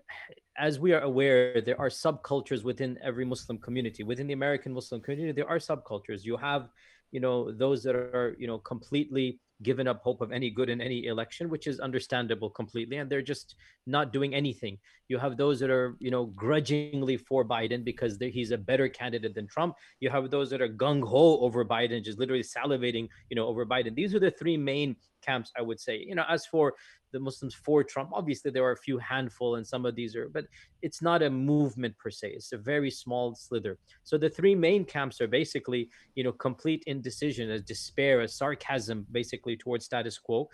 [0.58, 4.02] as we are aware, there are subcultures within every Muslim community.
[4.02, 6.24] Within the American Muslim community, there are subcultures.
[6.24, 6.68] You have,
[7.12, 10.80] you know, those that are you know completely given up hope of any good in
[10.80, 13.56] any election, which is understandable completely, and they're just
[13.86, 14.78] not doing anything.
[15.08, 19.34] You have those that are, you know, grudgingly for Biden because he's a better candidate
[19.34, 19.74] than Trump.
[20.00, 23.66] You have those that are gung ho over Biden, just literally salivating, you know, over
[23.66, 23.94] Biden.
[23.94, 25.98] These are the three main camps, I would say.
[25.98, 26.74] You know, as for
[27.12, 28.10] the Muslims for Trump.
[28.12, 30.46] Obviously, there are a few handful, and some of these are, but
[30.82, 32.32] it's not a movement per se.
[32.34, 33.78] It's a very small slither.
[34.04, 39.06] So the three main camps are basically, you know, complete indecision, a despair, a sarcasm,
[39.10, 40.48] basically towards status quo,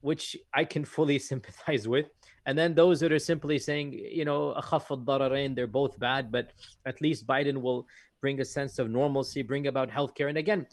[0.00, 2.06] which I can fully sympathize with.
[2.46, 4.54] And then those that are simply saying, you know,
[5.54, 6.52] they're both bad, but
[6.86, 7.86] at least Biden will
[8.20, 10.28] bring a sense of normalcy, bring about healthcare.
[10.28, 10.66] And again,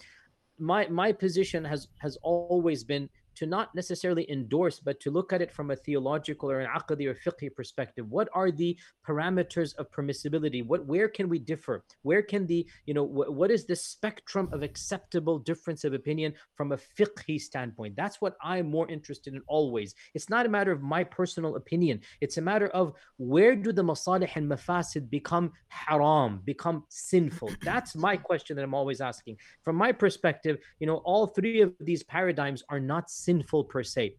[0.59, 3.09] my my position has has always been
[3.39, 7.07] to not necessarily endorse, but to look at it from a theological or an aqdi
[7.07, 8.05] or fiqh perspective.
[8.09, 10.65] What are the parameters of permissibility?
[10.65, 11.85] What where can we differ?
[12.01, 16.33] Where can the you know wh- what is the spectrum of acceptable difference of opinion
[16.55, 17.95] from a fiqh standpoint?
[17.95, 19.95] That's what I'm more interested in always.
[20.13, 22.01] It's not a matter of my personal opinion.
[22.19, 27.51] It's a matter of where do the masalih and mafasid become haram, become sinful?
[27.63, 29.37] That's my question that I'm always asking.
[29.63, 33.83] From my perspective, you know, all three of these paradigms are not sinful sinful per
[33.83, 34.15] se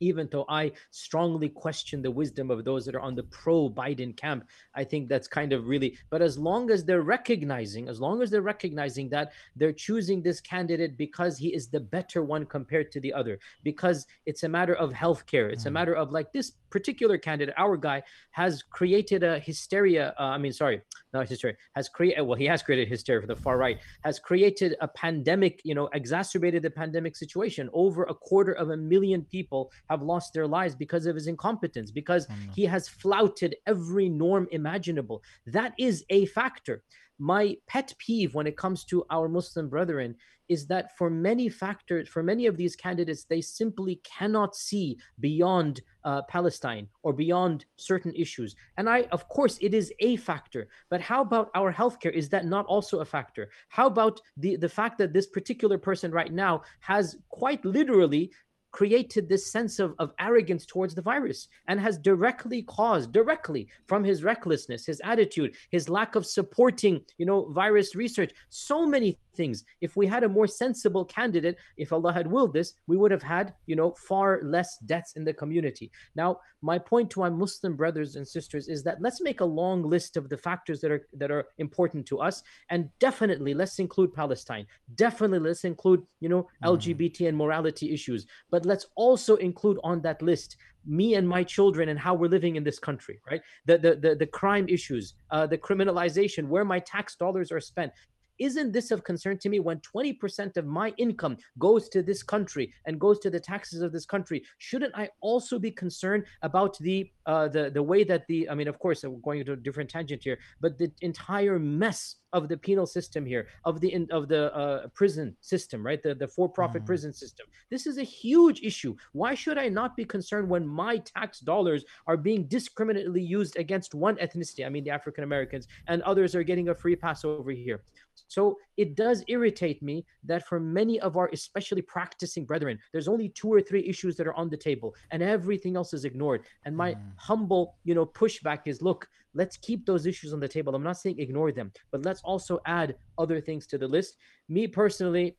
[0.00, 4.16] even though I strongly question the wisdom of those that are on the pro Biden
[4.16, 8.22] camp, I think that's kind of really, but as long as they're recognizing, as long
[8.22, 12.90] as they're recognizing that they're choosing this candidate because he is the better one compared
[12.92, 15.68] to the other, because it's a matter of healthcare, it's mm.
[15.68, 20.14] a matter of like this particular candidate, our guy, has created a hysteria.
[20.18, 20.80] Uh, I mean, sorry,
[21.12, 24.76] not hysteria, has created, well, he has created hysteria for the far right, has created
[24.80, 27.68] a pandemic, you know, exacerbated the pandemic situation.
[27.72, 31.90] Over a quarter of a million people have lost their lives because of his incompetence,
[31.90, 32.52] because mm-hmm.
[32.52, 35.22] he has flouted every norm imaginable.
[35.46, 36.82] That is a factor.
[37.18, 40.16] My pet peeve when it comes to our Muslim brethren
[40.48, 45.80] is that for many factors, for many of these candidates, they simply cannot see beyond
[46.04, 48.56] uh, Palestine or beyond certain issues.
[48.76, 50.66] And I, of course, it is a factor.
[50.90, 52.12] But how about our healthcare?
[52.12, 53.48] Is that not also a factor?
[53.68, 58.32] How about the the fact that this particular person right now has quite literally
[58.72, 64.04] created this sense of, of arrogance towards the virus and has directly caused directly from
[64.04, 69.64] his recklessness his attitude his lack of supporting you know virus research so many things.
[69.80, 73.22] If we had a more sensible candidate if allah had willed this we would have
[73.22, 75.90] had you know far less deaths in the community.
[76.14, 79.82] Now my point to my muslim brothers and sisters is that let's make a long
[79.82, 84.12] list of the factors that are that are important to us and definitely let's include
[84.12, 84.66] palestine.
[84.94, 86.76] Definitely let's include you know mm.
[86.76, 88.26] lgbt and morality issues.
[88.50, 90.56] But but let's also include on that list
[90.86, 93.42] me and my children and how we're living in this country right?
[93.66, 97.92] The the the, the crime issues uh, the criminalization where my tax dollars are spent
[98.40, 102.72] isn't this of concern to me when 20% of my income goes to this country
[102.86, 104.42] and goes to the taxes of this country?
[104.58, 108.66] Shouldn't I also be concerned about the uh, the the way that the I mean,
[108.66, 112.56] of course, we're going into a different tangent here, but the entire mess of the
[112.56, 116.02] penal system here, of the of the uh, prison system, right?
[116.02, 116.86] The the for-profit mm.
[116.86, 117.46] prison system.
[117.70, 118.96] This is a huge issue.
[119.12, 123.94] Why should I not be concerned when my tax dollars are being discriminately used against
[123.94, 124.66] one ethnicity?
[124.66, 127.82] I mean, the African Americans, and others are getting a free pass over here.
[128.30, 133.28] So it does irritate me that for many of our, especially practicing brethren, there's only
[133.30, 136.44] two or three issues that are on the table, and everything else is ignored.
[136.64, 137.00] And my mm.
[137.16, 140.76] humble, you know, pushback is, look, let's keep those issues on the table.
[140.76, 144.14] I'm not saying ignore them, but let's also add other things to the list.
[144.48, 145.36] Me personally,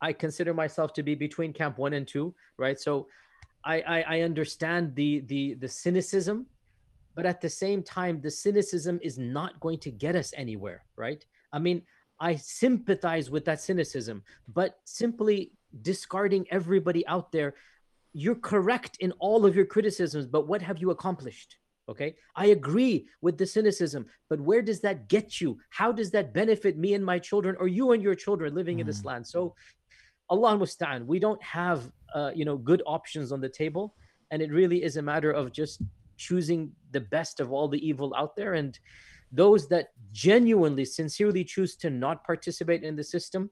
[0.00, 2.78] I consider myself to be between camp one and two, right?
[2.78, 3.06] So
[3.64, 6.46] I, I, I understand the the the cynicism,
[7.14, 11.24] but at the same time, the cynicism is not going to get us anywhere, right?
[11.52, 11.82] I mean,
[12.20, 15.52] I sympathize with that cynicism, but simply
[15.82, 17.54] discarding everybody out there,
[18.12, 21.56] you're correct in all of your criticisms, but what have you accomplished?
[21.88, 22.16] Okay.
[22.34, 25.58] I agree with the cynicism, but where does that get you?
[25.70, 28.80] How does that benefit me and my children or you and your children living mm.
[28.80, 29.06] in this mm.
[29.06, 29.26] land?
[29.26, 29.54] So,
[30.28, 33.94] Allah musta'an, we don't have, uh, you know, good options on the table.
[34.32, 35.80] And it really is a matter of just
[36.16, 38.54] choosing the best of all the evil out there.
[38.54, 38.76] And
[39.32, 43.50] those that genuinely, sincerely choose to not participate in the system,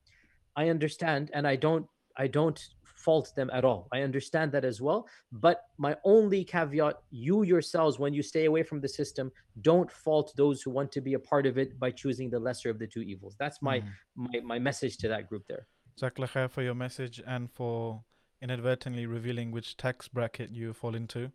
[0.57, 1.31] I understand.
[1.35, 1.87] And I don't,
[2.17, 2.61] I don't
[3.05, 3.89] fault them at all.
[3.93, 5.07] I understand that as well.
[5.31, 9.31] But my only caveat you yourselves, when you stay away from the system,
[9.61, 12.71] don't fault those who want to be a part of it by choosing the lesser
[12.71, 13.37] of the two evils.
[13.39, 13.89] That's my, mm.
[14.17, 15.67] my, my message to that group there.
[16.01, 18.03] Jazakallah for your message and for
[18.43, 21.31] inadvertently revealing which tax bracket you fall into.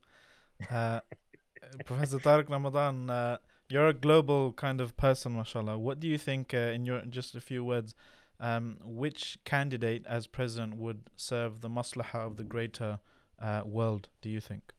[0.72, 1.00] Uh,
[1.86, 3.38] Professor Tariq Ramadan, uh,
[3.70, 5.78] you're a global kind of person, mashallah.
[5.78, 7.94] What do you think, uh, in your just a few words,
[8.40, 13.00] um, which candidate as president would serve the maslahah of the greater
[13.40, 14.74] uh, world, do you think?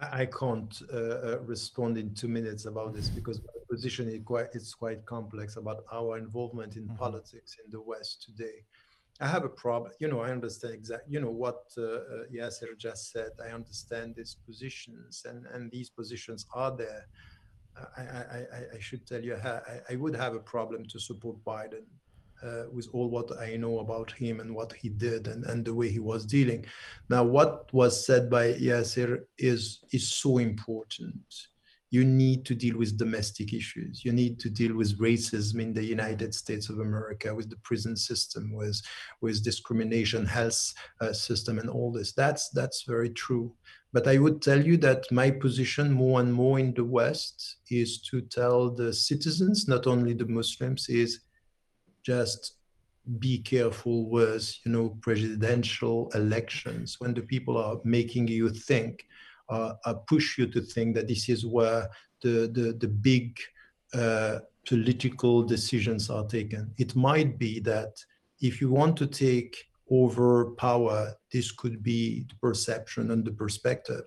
[0.00, 4.46] I can't uh, uh, respond in two minutes about this because my position is quite
[4.54, 6.96] it's quite complex about our involvement in mm-hmm.
[6.96, 8.64] politics in the West today.
[9.20, 9.92] I have a problem.
[10.00, 11.12] You know, I understand exactly.
[11.12, 12.00] You know what uh, uh,
[12.32, 13.30] Yasir just said.
[13.44, 17.06] I understand these positions, and and these positions are there.
[17.96, 18.44] I, I,
[18.76, 21.84] I should tell you, I, I would have a problem to support Biden
[22.42, 25.74] uh, with all what I know about him and what he did and, and the
[25.74, 26.66] way he was dealing.
[27.08, 31.22] Now, what was said by Yasir is, is so important.
[31.90, 34.04] You need to deal with domestic issues.
[34.04, 37.96] You need to deal with racism in the United States of America, with the prison
[37.96, 38.80] system, with,
[39.20, 42.12] with discrimination, health uh, system, and all this.
[42.12, 43.52] That's, that's very true.
[43.92, 48.00] But I would tell you that my position more and more in the West is
[48.02, 51.20] to tell the citizens, not only the Muslims, is
[52.04, 52.54] just
[53.18, 59.04] be careful with you know presidential elections when the people are making you think
[60.08, 61.88] push you to think that this is where
[62.22, 63.38] the the, the big
[63.94, 67.92] uh, political decisions are taken it might be that
[68.40, 69.56] if you want to take
[69.90, 74.04] over power, this could be the perception and the perspective.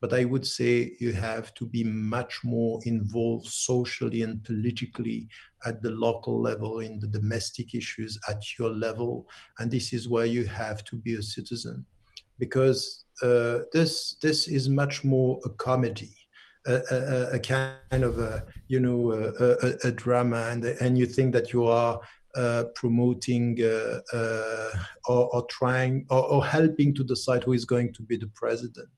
[0.00, 5.28] But I would say you have to be much more involved socially and politically
[5.66, 9.28] at the local level, in the domestic issues at your level.
[9.58, 11.84] And this is where you have to be a citizen.
[12.38, 16.14] Because uh, this, this is much more a comedy.
[16.66, 21.32] A, a, a, kind of a you know a, a, drama and and you think
[21.32, 21.98] that you are
[22.34, 24.70] uh, promoting uh, uh,
[25.06, 28.88] or, or, trying or, or, helping to decide who is going to be the president.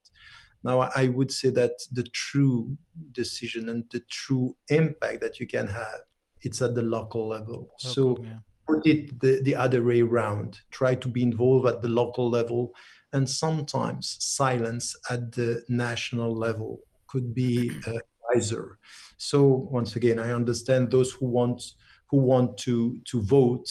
[0.62, 2.76] Now, I would say that the true
[3.12, 6.00] decision and the true impact that you can have,
[6.42, 7.54] it's at the local level.
[7.54, 8.38] Local, so yeah.
[8.66, 10.60] put it the, the other way around.
[10.70, 12.74] Try to be involved at the local level,
[13.12, 17.98] and sometimes silence at the national level could be uh,
[18.32, 18.78] wiser.
[19.16, 21.62] So once again, I understand those who want
[22.10, 23.68] who want to to vote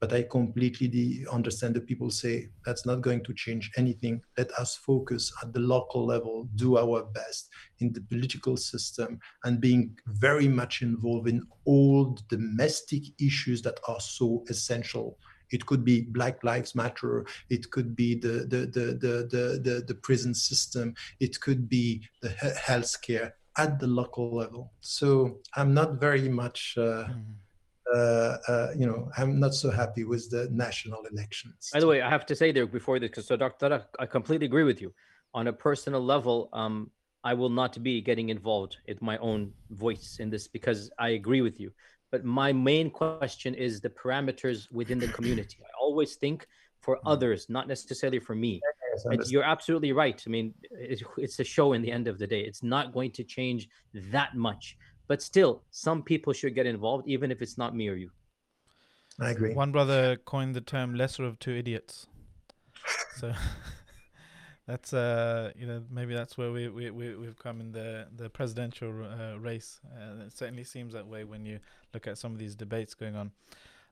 [0.00, 4.76] but i completely understand that people say that's not going to change anything let us
[4.76, 7.48] focus at the local level do our best
[7.80, 13.78] in the political system and being very much involved in all the domestic issues that
[13.86, 15.16] are so essential
[15.50, 19.84] it could be black lives matter it could be the the the the the, the,
[19.86, 22.28] the prison system it could be the
[22.68, 27.32] healthcare at the local level so i'm not very much uh, mm-hmm
[27.94, 31.70] uh, uh, you know, I'm not so happy with the national elections.
[31.72, 33.84] By the way, I have to say there before this, because so Dr.
[33.98, 34.92] I completely agree with you.
[35.34, 36.90] On a personal level, um,
[37.24, 41.40] I will not be getting involved with my own voice in this because I agree
[41.40, 41.72] with you.
[42.10, 45.58] But my main question is the parameters within the community.
[45.62, 46.46] I always think
[46.80, 47.00] for mm.
[47.06, 48.60] others, not necessarily for me.
[49.10, 50.20] Yes, you're absolutely right.
[50.26, 52.40] I mean, it's a show in the end of the day.
[52.40, 54.76] It's not going to change that much.
[55.06, 58.10] But still, some people should get involved, even if it's not me or you.
[59.20, 59.54] I agree.
[59.54, 62.06] One brother coined the term "lesser of two idiots."
[63.16, 63.32] so
[64.68, 68.30] that's uh, you know, maybe that's where we we we we've come in the the
[68.30, 69.80] presidential uh, race.
[69.92, 71.58] Uh, it certainly seems that way when you
[71.94, 73.32] look at some of these debates going on.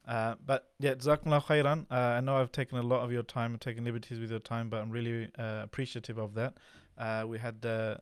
[0.08, 1.86] Uh, but yeah, Jazakumullah khairan.
[1.90, 4.40] Uh, I know I've taken a lot of your time, and taken liberties with your
[4.40, 6.54] time, but I'm really uh, appreciative of that.
[6.96, 7.96] Uh, we had uh,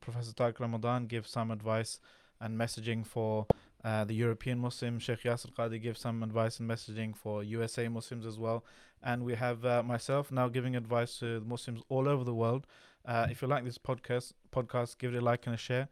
[0.00, 2.00] Professor Tariq Ramadan give some advice
[2.40, 3.46] and messaging for
[3.84, 5.02] the European Muslims.
[5.04, 8.64] Sheikh Yasir Qadhi gives some advice and messaging for USA Muslims as well.
[9.02, 12.66] And we have myself now giving advice to Muslims all over the world.
[13.06, 15.88] If you like this podcast, podcast, give it a like and a share,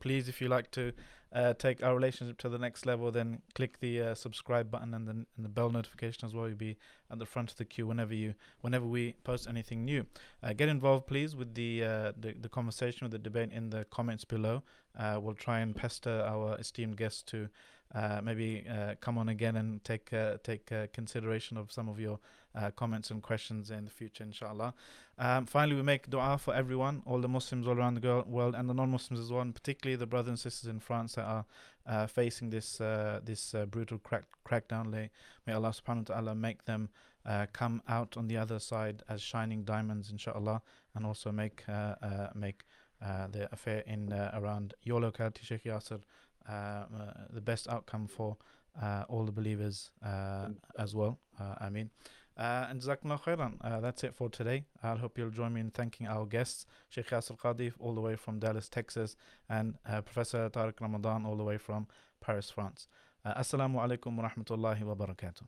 [0.00, 0.92] please, if you like to
[1.32, 5.06] uh, take our relationship to the next level, then click the uh, subscribe button and
[5.06, 6.48] then and the bell notification as well.
[6.48, 6.76] You'll be
[7.10, 10.06] at the front of the queue whenever you whenever we post anything new.
[10.42, 13.84] Uh, get involved, please, with the, uh, the the conversation, or the debate in the
[13.86, 14.62] comments below.
[14.98, 17.48] Uh, we'll try and pester our esteemed guests to
[17.94, 20.10] uh, maybe uh, come on again and take
[20.42, 22.18] take consideration of some of your
[22.58, 24.74] uh, comments and questions in the future, inshallah.
[25.18, 28.54] Um, finally, we make dua for everyone, all the Muslims all around the girl- world,
[28.54, 31.44] and the non-Muslims as well, and particularly the brothers and sisters in France that are
[31.86, 34.90] uh, facing this uh, this uh, brutal crack crackdown.
[34.90, 36.88] May, Allah Subhanahu wa Taala make them
[37.24, 40.60] uh, come out on the other side as shining diamonds, inshallah,
[40.94, 42.64] and also make uh, uh, make
[43.04, 46.00] uh, the affair in uh, around your locality, Sheikh Yasir,
[47.30, 48.36] the best outcome for
[48.82, 50.48] uh, all the believers uh,
[50.78, 51.18] as well.
[51.40, 51.90] Uh, I mean.
[52.38, 53.54] Uh, and Jazakallah khairan.
[53.60, 54.64] Uh, that's it for today.
[54.82, 58.14] I hope you'll join me in thanking our guests, Sheikh Yasir Qadhi, all the way
[58.14, 59.16] from Dallas, Texas,
[59.48, 61.88] and uh, Professor Tariq Ramadan, all the way from
[62.20, 62.86] Paris, France.
[63.24, 65.42] Uh, Assalamu alaikum wa rahmatullahi wa barakatuh.